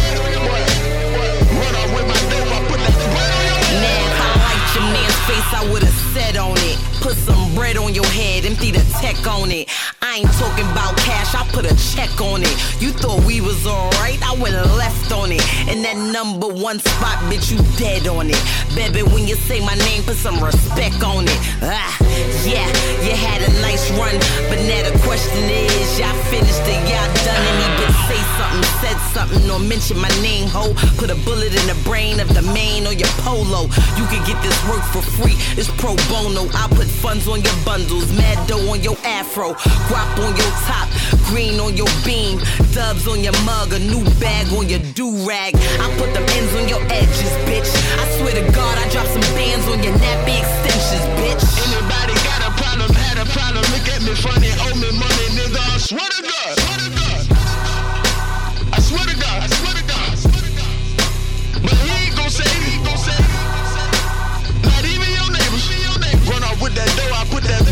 [1.56, 4.03] Run off with my dough, I put that bread on your head.
[4.03, 6.77] If I liked your man's face, I would've set on it.
[7.00, 9.69] Put some bread on your head, empty the tech on it.
[10.12, 12.52] I ain't talking about cash, I put a check on it.
[12.82, 15.40] You thought we was alright, I went left on it.
[15.72, 18.36] And that number one spot, bitch, you dead on it.
[18.76, 21.40] Baby, when you say my name, put some respect on it.
[21.64, 21.96] Ah,
[22.44, 22.68] yeah,
[23.08, 24.12] you had a nice run,
[24.52, 27.44] but now the question is, y'all finished it, y'all done?
[27.48, 30.76] Any bitch say something, said something, or mention my name, ho.
[31.00, 33.72] Put a bullet in the brain of the main or your polo.
[33.96, 36.52] You can get this work for free, it's pro bono.
[36.52, 39.56] I put funds on your bundles, mad dough on your afro,
[39.88, 40.88] guap on your top,
[41.30, 42.40] green on your beam,
[42.74, 45.56] dubs on your mug, a new bag on your do rag.
[45.56, 47.70] I put them ends on your edges, bitch.
[48.00, 51.44] I swear to God, I drop some bands on your nappy extensions, bitch.
[51.68, 55.62] Anybody got a problem, had a problem, look at me funny, owe me money, nigga,
[55.62, 56.54] I swear to God.
[58.74, 60.12] I swear to God, I swear to God.
[61.64, 63.20] But he ain't gon' say, he ain't gon' say.
[64.64, 65.70] Not even your neighbors.
[66.28, 67.70] Run off with that dough, I put that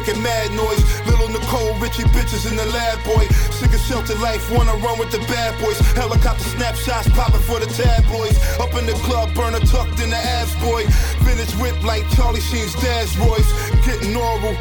[0.00, 0.80] making mad noise.
[1.06, 3.26] Little Nicole, Richie bitches in the lab, boy.
[3.52, 5.78] Sick of shelter life, wanna run with the bad boys.
[5.94, 8.38] Helicopter snapshots popping for the tabloids.
[8.58, 10.84] Up in the club, burner tucked in the abs, boy.
[11.24, 13.50] Vintage whip like Charlie Sheen's dad's Royce.
[13.84, 14.54] Getting oral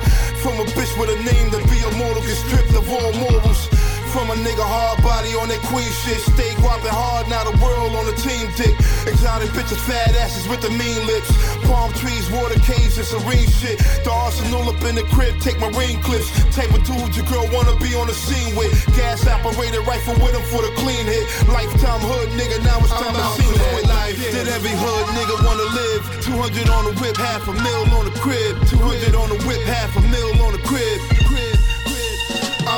[0.43, 3.78] from a bitch with a name to be immortal, get stripped of all morals.
[4.09, 6.17] From a nigga hard body on that queen shit.
[6.33, 8.73] Stay guapping hard, now the world on the team dick.
[9.05, 11.29] Exotic bitches, fat asses with the mean lips.
[11.69, 13.77] Palm trees, water caves, and serene shit.
[14.01, 16.25] The arsenal up in the crib, take marine clips.
[16.57, 18.73] Type of dude your girl wanna be on the scene with.
[18.97, 21.29] Gas operated rifle with him for the clean hit.
[21.45, 24.17] Lifetime hood nigga, now it's time to see with life.
[24.17, 26.01] Did every hood nigga wanna live?
[26.25, 28.57] 200 on the whip, half a mil on the crib.
[28.73, 31.18] 200 on the whip, half a mil on the crib.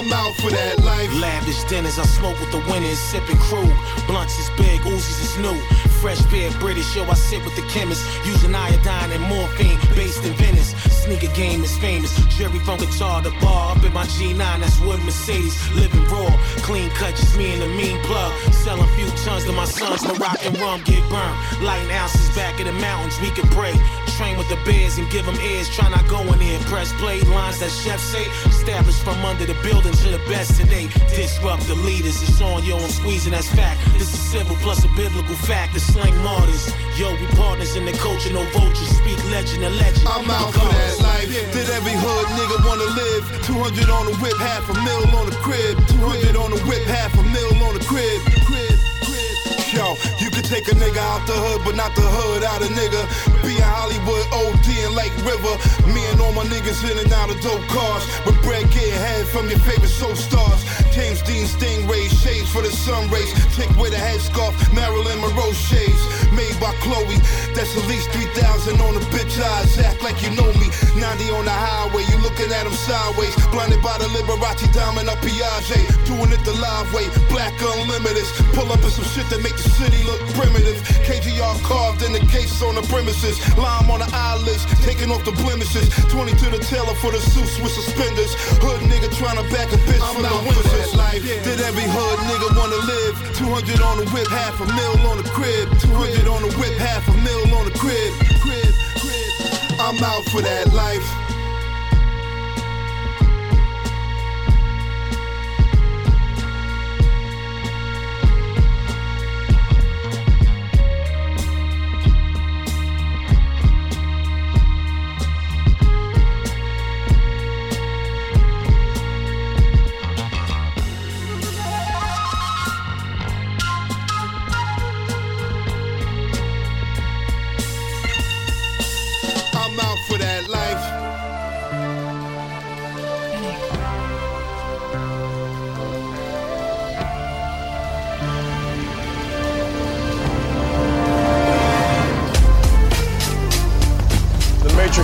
[0.01, 1.13] I'm out for that life.
[1.21, 3.69] Lavish dinners, I smoke with the winners, sipping crew.
[4.09, 5.53] Blunts is big, Uzis is new.
[6.01, 8.01] Fresh beer, British, yo, I sit with the chemist.
[8.25, 10.73] Using iodine and morphine, based in Venice.
[11.05, 12.09] Sneaker game is famous.
[12.33, 15.53] Jerry from guitar to bar, up in my G9, that's wood Mercedes.
[15.77, 16.33] Living raw,
[16.65, 18.33] clean cut, just me and the mean plug.
[18.65, 21.37] Selling few tons to my sons, Moroccan rum get burned.
[21.61, 23.77] Lighting ounces back in the mountains, we can pray.
[24.17, 26.59] Train with the bears and give them ears, try not going in.
[26.69, 28.25] Press play lines that chefs say.
[28.45, 30.87] Established from under the building to the best today.
[31.15, 33.79] Disrupt the leaders, it's on, yo, I'm squeezing, that's fact.
[33.93, 36.73] This is civil plus a biblical fact, the slang martyrs.
[36.97, 38.89] Yo, we partners in the culture, no vultures.
[38.97, 40.07] Speak legend and legend.
[40.07, 41.29] I'm out for that life.
[41.29, 43.23] Did every hood nigga wanna live?
[43.45, 45.77] 200 on the whip, half a mil on the crib.
[45.87, 48.21] 200 on the whip, half a mil on the crib.
[48.47, 49.31] Crib, crib.
[49.71, 52.99] Yo, you take a nigga out the hood, but not the hood out a nigga.
[53.39, 55.55] Be in Hollywood, OD and Lake River.
[55.95, 58.03] Me and all my niggas in and out of dope cars.
[58.27, 60.59] But bread getting head from your favorite soap stars.
[60.91, 63.31] James Dean Stingray, shades for the sun rays.
[63.55, 66.03] Chick with a headscarf, Marilyn Monroe shades.
[66.35, 67.15] Made by Chloe,
[67.55, 69.79] that's at least 3,000 on the bitch eyes.
[69.79, 70.67] Act like you know me.
[70.99, 73.31] 90 on the highway, you looking at them sideways.
[73.55, 75.87] Blinded by the Liberace diamond up Piaget.
[76.03, 78.27] Doing it the live way, black unlimited.
[78.51, 80.81] Pull up in some shit that make the city look primitive.
[81.05, 83.37] KGR carved in the case on the premises.
[83.57, 85.85] Lime on the eyelids, taking off the blemishes.
[86.09, 88.33] 20 to the tailor for the suits with suspenders.
[88.57, 90.95] Hood nigga trying to back a bitch I'm from the windows.
[90.97, 91.21] Life.
[91.21, 93.15] Did every hood nigga wanna live?
[93.37, 95.69] 200 on the whip, half a mil on the crib.
[95.79, 98.11] 200 on the whip, half a mil on the crib.
[98.41, 99.31] Crib, crib.
[99.79, 101.20] I'm out for that life.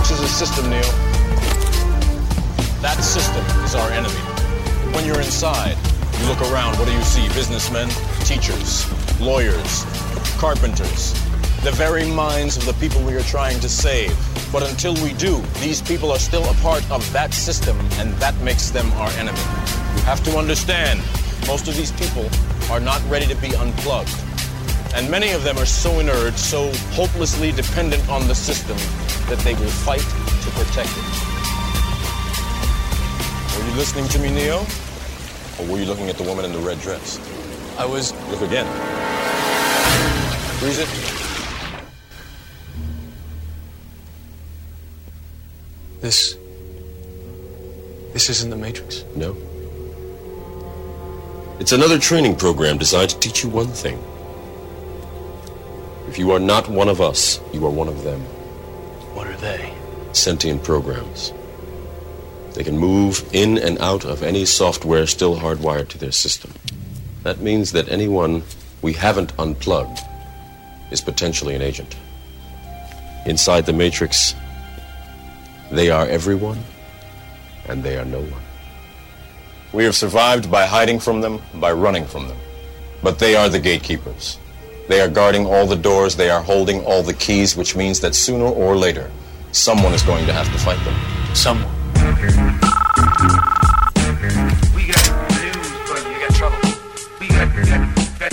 [0.08, 0.80] System, Neo.
[2.80, 4.14] That system is our enemy.
[4.94, 5.76] When you're inside,
[6.18, 7.28] you look around, what do you see?
[7.34, 7.88] Businessmen,
[8.24, 8.86] teachers,
[9.20, 9.84] lawyers,
[10.38, 11.12] carpenters,
[11.62, 14.16] the very minds of the people we are trying to save.
[14.50, 18.34] But until we do, these people are still a part of that system, and that
[18.38, 19.38] makes them our enemy.
[19.96, 21.00] You have to understand,
[21.46, 22.28] most of these people
[22.70, 24.16] are not ready to be unplugged.
[24.94, 28.76] And many of them are so inert, so hopelessly dependent on the system,
[29.28, 31.04] that they will fight to protect it.
[33.58, 34.64] Were you listening to me, Neo?
[35.58, 37.18] Or were you looking at the woman in the red dress?
[37.78, 38.12] I was.
[38.30, 38.66] Look again.
[40.58, 40.88] Freeze it.
[46.00, 46.36] This.
[48.12, 49.04] This isn't the Matrix.
[49.14, 49.36] No.
[51.60, 54.02] It's another training program designed to teach you one thing.
[56.08, 58.20] If you are not one of us, you are one of them.
[59.12, 59.74] What are they?
[60.12, 61.34] Sentient programs.
[62.54, 66.54] They can move in and out of any software still hardwired to their system.
[67.24, 68.42] That means that anyone
[68.80, 69.98] we haven't unplugged
[70.90, 71.94] is potentially an agent.
[73.26, 74.34] Inside the Matrix,
[75.70, 76.64] they are everyone,
[77.68, 78.42] and they are no one.
[79.74, 82.38] We have survived by hiding from them, by running from them.
[83.02, 84.38] But they are the gatekeepers.
[84.88, 88.14] They are guarding all the doors, they are holding all the keys, which means that
[88.14, 89.10] sooner or later,
[89.52, 90.94] someone is going to have to fight them.
[91.34, 91.70] Someone.
[94.74, 95.04] We got
[95.44, 96.56] news, but you got trouble.
[97.20, 97.68] We got, got,
[98.18, 98.32] got,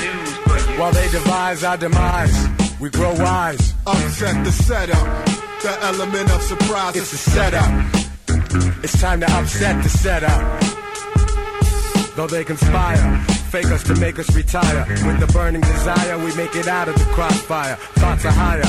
[0.00, 2.48] news, but you While they devise our demise,
[2.80, 3.74] we grow wise.
[3.86, 5.26] Upset the setup.
[5.62, 7.70] The element of surprise It's a setup.
[8.82, 10.62] It's time to upset the setup.
[12.16, 14.86] Though they conspire, fake us to make us retire.
[15.06, 17.76] With the burning desire, we make it out of the crossfire.
[18.00, 18.64] Thoughts are higher,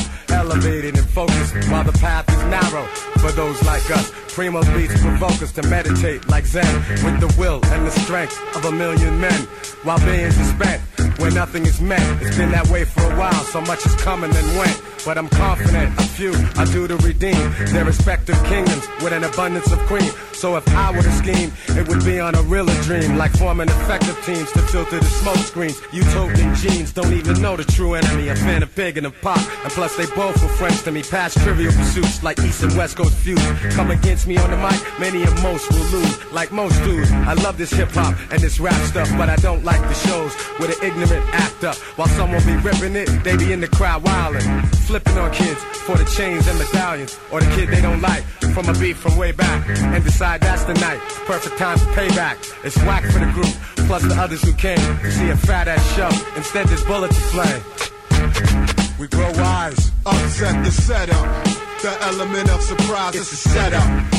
[0.47, 2.85] elevated and focused, while the path is narrow
[3.19, 4.11] for those like us.
[4.33, 8.63] Primo beats provoke us to meditate like Zen, with the will and the strength of
[8.65, 9.41] a million men.
[9.83, 10.81] While are spent,
[11.19, 12.21] where nothing is meant.
[12.21, 14.81] It's been that way for a while, so much is coming and went.
[15.05, 17.39] But I'm confident a few are due to redeem
[17.71, 20.11] their respective kingdoms with an abundance of cream.
[20.33, 23.69] So if I were to scheme, it would be on a realer dream, like forming
[23.69, 25.81] effective teams to filter the smoke screens.
[25.91, 28.27] Utopian genes don't even know the true enemy.
[28.29, 31.03] A fan of Big and of Pop, and plus they both were friends to me.
[31.03, 33.39] Past trivial pursuits like East and West Coast feud.
[33.71, 36.31] Come against me on the mic, many and most will lose.
[36.31, 39.63] Like most dudes, I love this hip hop and this rap stuff, but I don't
[39.63, 43.07] like the shows where the ignorant act up while someone be ripping it.
[43.23, 47.39] They be in the crowd wildin', flipping on kids for the chains and medallions, or
[47.39, 50.73] the kid they don't like from a beat from way back, and decide that's the
[50.75, 50.99] night.
[51.25, 52.37] Perfect time for payback.
[52.63, 53.53] It's whack for the group,
[53.87, 56.09] plus the others who came to see a fat ass show.
[56.35, 58.66] Instead, there's bullets to flame.
[58.99, 59.91] We grow wise.
[60.07, 61.45] Upset the setup.
[61.83, 64.13] The element of surprise is a setup.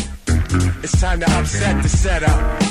[0.84, 2.62] It's time to upset the setup.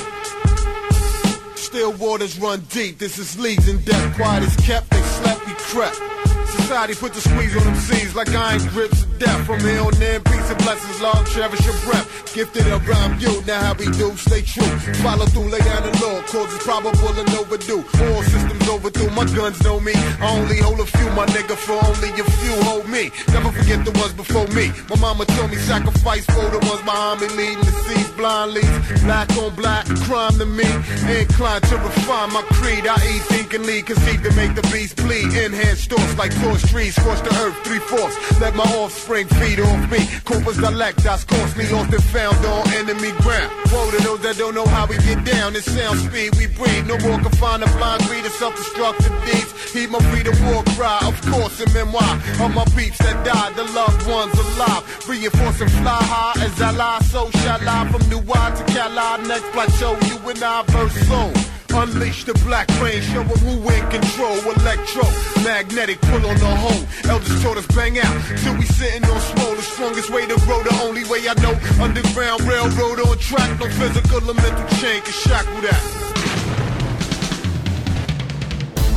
[1.56, 2.98] Still waters run deep.
[2.98, 4.16] This is leads in depth.
[4.16, 4.88] Quiet is kept.
[4.90, 5.46] They slept.
[5.46, 6.17] We crept.
[6.56, 9.46] Society put the squeeze on them seas like iron grips of death.
[9.46, 12.06] From here on in, peace and blessings, Lord, cherish your breath.
[12.34, 14.68] Gifted around you, now how we do, stay true.
[15.02, 17.82] Follow through, lay down the law, cause it's probable and overdue.
[17.82, 19.92] All systems overdue, my guns know me.
[19.94, 23.10] I only hold a few, my nigga, for only a few hold me.
[23.32, 24.70] Never forget the ones before me.
[24.90, 29.02] My mama told me sacrifice for the ones behind me, leading the seas, blind leads.
[29.02, 30.68] Black on black, crime to me.
[31.08, 32.86] Inclined to refine my creed.
[32.86, 35.32] I eat, think, and lead, conceive to make the beast bleed.
[35.32, 38.16] Enhanced thoughts like torch trees, scorch the earth, three fourths.
[38.40, 40.06] Let my offspring feed off me.
[40.24, 43.50] Corpus dilectas, costly, lost and found on enemy ground.
[43.72, 45.52] Woe to those that don't know how we get down.
[45.52, 46.86] This sound speed we breathe.
[46.86, 49.50] No more confined to blind greed and self-destructive deeds.
[49.72, 53.64] Heed my freedom war cry, of course, in memoir of my peeps that died, the
[53.72, 54.82] loved ones alive.
[55.08, 57.88] Reinforce and fly high as I lie, so shall I.
[57.88, 61.57] From New to Cali, next plateau, you and I verse soul.
[61.74, 64.36] Unleash the black rain, show 'em who in control.
[64.56, 65.04] Electro,
[65.44, 66.84] magnetic, pull on the hole.
[67.08, 69.54] Elders taught us bang out till we sitting on swole.
[69.54, 71.54] The strongest way to grow, the only way I know.
[71.80, 76.07] Underground railroad on track, no physical or mental chain can shackle that.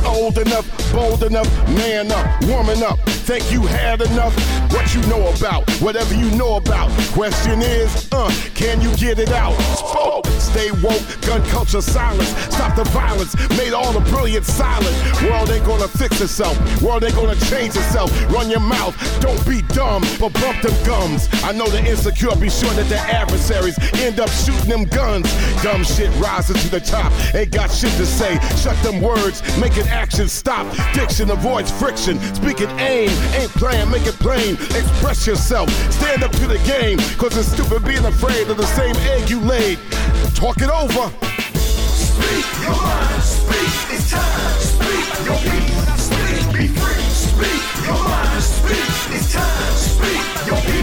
[0.04, 2.98] Old enough, bold enough, man up, woman up.
[3.22, 4.34] Think you had enough?
[4.72, 5.68] What you know about?
[5.80, 6.90] Whatever you know about.
[7.12, 9.54] Question is, uh, can you get it out?
[9.76, 12.28] Spoke, stay woke, gun culture silence.
[12.52, 14.94] Stop the violence, made all the brilliant silent.
[15.22, 16.56] World ain't gonna fix itself.
[16.82, 18.10] World ain't gonna change itself.
[18.32, 21.28] Run your mouth, don't be dumb, but bump them gums.
[21.44, 25.30] I know the insecure, be sure that their adversaries end up shooting them guns.
[25.62, 28.38] Dumb shit rises to the top, ain't got shit to say.
[28.56, 30.66] Shut them words, making action stop.
[30.94, 33.10] Diction avoids friction, speaking aim.
[33.34, 34.54] Ain't playing, make it plain.
[34.54, 35.70] Express yourself.
[35.92, 36.98] Stand up to the game.
[37.18, 39.78] Cause it's stupid being afraid of the same egg you laid.
[40.34, 41.12] Talk it over.
[42.12, 44.60] Speak your mind, speak, it's time.
[44.60, 47.02] Speak your peace, speak, be free.
[47.12, 49.74] Speak your mind, speak, it's time.
[49.76, 50.81] Speak your peace,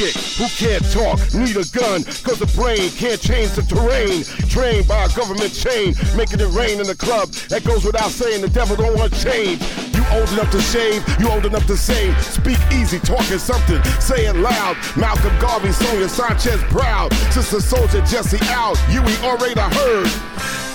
[0.00, 0.16] Shit.
[0.40, 1.20] Who can't talk?
[1.34, 2.04] Need a gun.
[2.24, 4.24] Cause the brain can't change the terrain.
[4.48, 5.92] Trained by a government chain.
[6.16, 7.28] Making it rain in the club.
[7.52, 8.40] That goes without saying.
[8.40, 9.60] The devil don't want change.
[9.92, 11.04] You old enough to shave.
[11.20, 12.16] You old enough to save.
[12.24, 12.98] Speak easy.
[12.98, 13.84] Talking something.
[14.00, 14.78] Say it loud.
[14.96, 17.12] Malcolm Garvey, Sonia Sanchez proud.
[17.36, 18.80] Sister Souljah Jesse out.
[18.88, 20.08] You we already heard.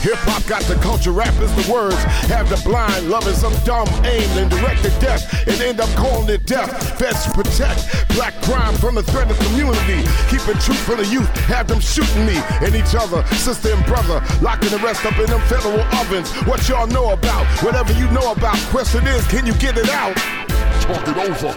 [0.06, 1.98] Hip hop got the culture, rap is the words.
[2.30, 6.30] Have the blind loving some dumb aim and direct to death and end up calling
[6.30, 6.70] it death.
[7.00, 10.04] Feds protect black crime from the threat of community.
[10.28, 14.20] Keeping truth from the youth, have them shooting me and each other, sister and brother.
[14.42, 16.30] Locking the rest up in them federal ovens.
[16.44, 17.46] What y'all know about?
[17.64, 18.58] Whatever you know about.
[18.76, 20.16] Question is, can you get it out?
[20.84, 21.52] Talk it over.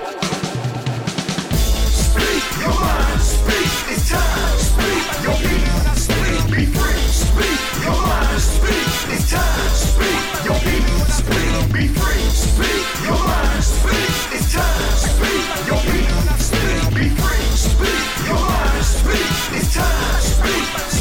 [1.90, 4.58] Speak your mind, speak, it's time.
[4.62, 7.02] Speak your peace, speak, be free.
[7.10, 9.70] Speak your mind, speak, it's time.
[9.74, 12.22] Speak your peace, speak, be free.
[12.30, 14.94] Speak your mind, speak, it's time.
[14.94, 16.07] Speak your peace, speak, be free.
[17.78, 20.20] Speak your mind, speak, it's time.
[20.20, 20.97] Speak, speak.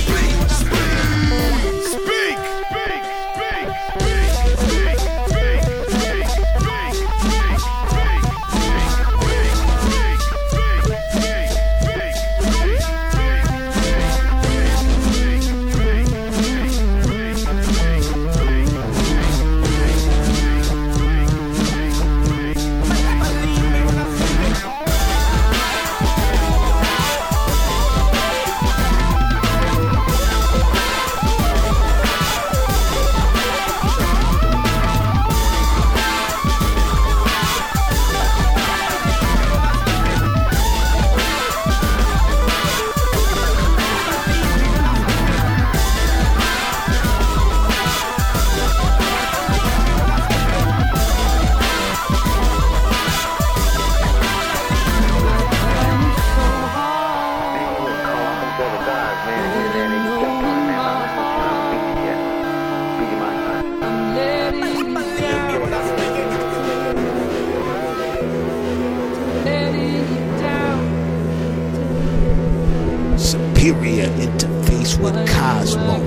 [73.68, 76.00] Superior interface with Cosmos.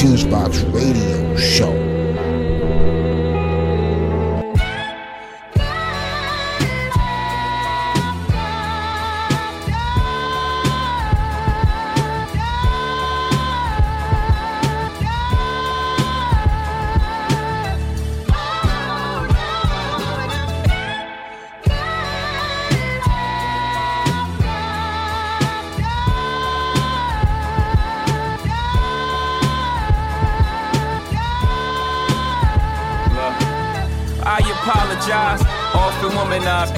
[0.00, 1.74] Fusebox Radio Show.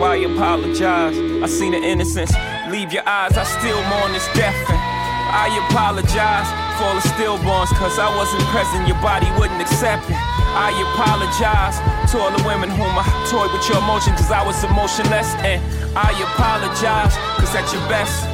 [0.00, 1.16] so I apologize.
[1.44, 2.32] I seen the innocence
[2.72, 3.36] leave your eyes.
[3.36, 4.56] I still mourn this death.
[4.72, 4.80] And
[5.28, 6.48] I apologize
[6.80, 8.88] for all the stillborns, cause I wasn't present.
[8.88, 10.16] Your body wouldn't accept it.
[10.56, 11.76] I apologize
[12.12, 15.28] to all the women whom I toyed with your emotion, cause I was emotionless.
[15.44, 15.60] And
[15.92, 18.24] I apologize, cause at your best,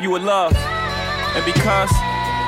[0.00, 0.54] you were love.
[1.34, 1.90] And because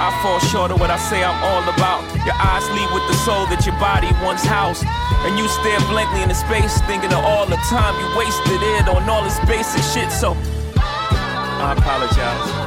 [0.02, 2.02] I fall short of what I say I'm all about.
[2.26, 4.82] Your eyes lead with the soul that your body once housed.
[5.22, 9.08] And you stare blankly into space, thinking of all the time you wasted it on
[9.08, 10.10] all this basic shit.
[10.10, 10.34] So,
[10.74, 12.18] I apologize.
[12.18, 12.61] apologize.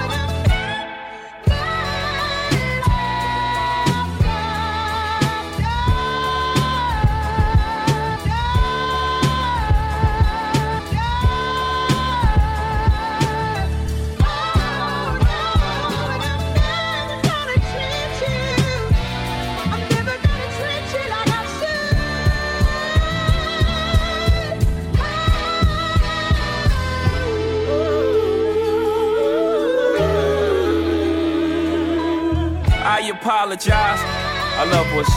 [34.55, 35.09] Our love was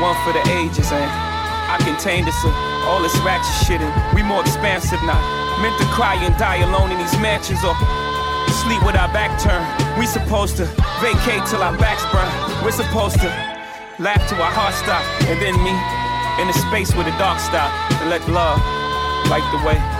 [0.00, 2.36] one for the ages, and I contained us
[2.84, 5.20] all this ratchet shit, and we more expansive now.
[5.60, 7.74] Meant to cry and die alone in these mansions, or
[8.64, 9.64] sleep with our back turned.
[9.98, 10.64] We supposed to
[11.00, 12.28] vacate till our backs burn.
[12.64, 13.28] We're supposed to
[13.98, 15.72] laugh till our hearts stop, and then me
[16.40, 18.60] in a space where the dark stop, and let love
[19.28, 19.91] light the way.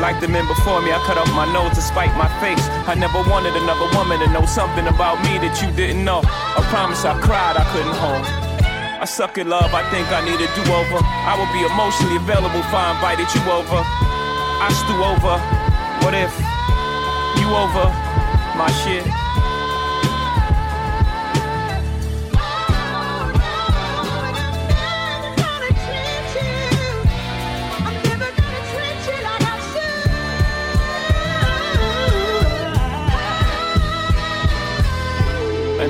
[0.00, 2.60] Like the men before me, I cut off my nose to spite my face.
[2.86, 6.20] I never wanted another woman to know something about me that you didn't know.
[6.22, 8.24] I promise I cried, I couldn't hold.
[9.00, 11.00] I suck at love, I think I need a do over.
[11.00, 13.80] I will be emotionally available if I invited you over.
[13.80, 15.40] I stew over.
[16.04, 16.32] What if
[17.40, 17.88] you over
[18.56, 19.25] my shit?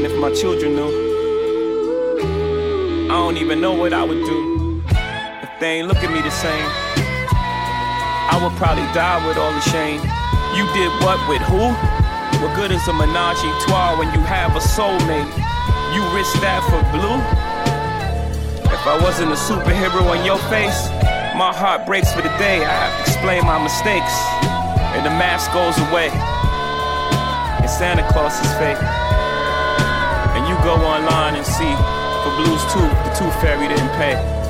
[0.06, 0.92] If my children knew,
[3.10, 4.80] I don't even know what I would do
[5.42, 6.68] if they ain't look at me the same.
[8.30, 9.98] I would probably die with all the shame.
[10.54, 11.74] You did what with who?
[12.38, 15.26] What good is a menage a trois when you have a soulmate?
[15.90, 17.18] You risk that for blue?
[18.70, 20.86] If I wasn't a superhero on your face,
[21.34, 22.62] my heart breaks for the day.
[22.62, 24.14] I have to explain my mistakes,
[24.94, 26.14] and the mask goes away,
[27.58, 28.95] and Santa Claus is fake.
[30.66, 31.74] Go online and see
[32.24, 34.45] for Blues Tooth, the Tooth Fairy didn't pay.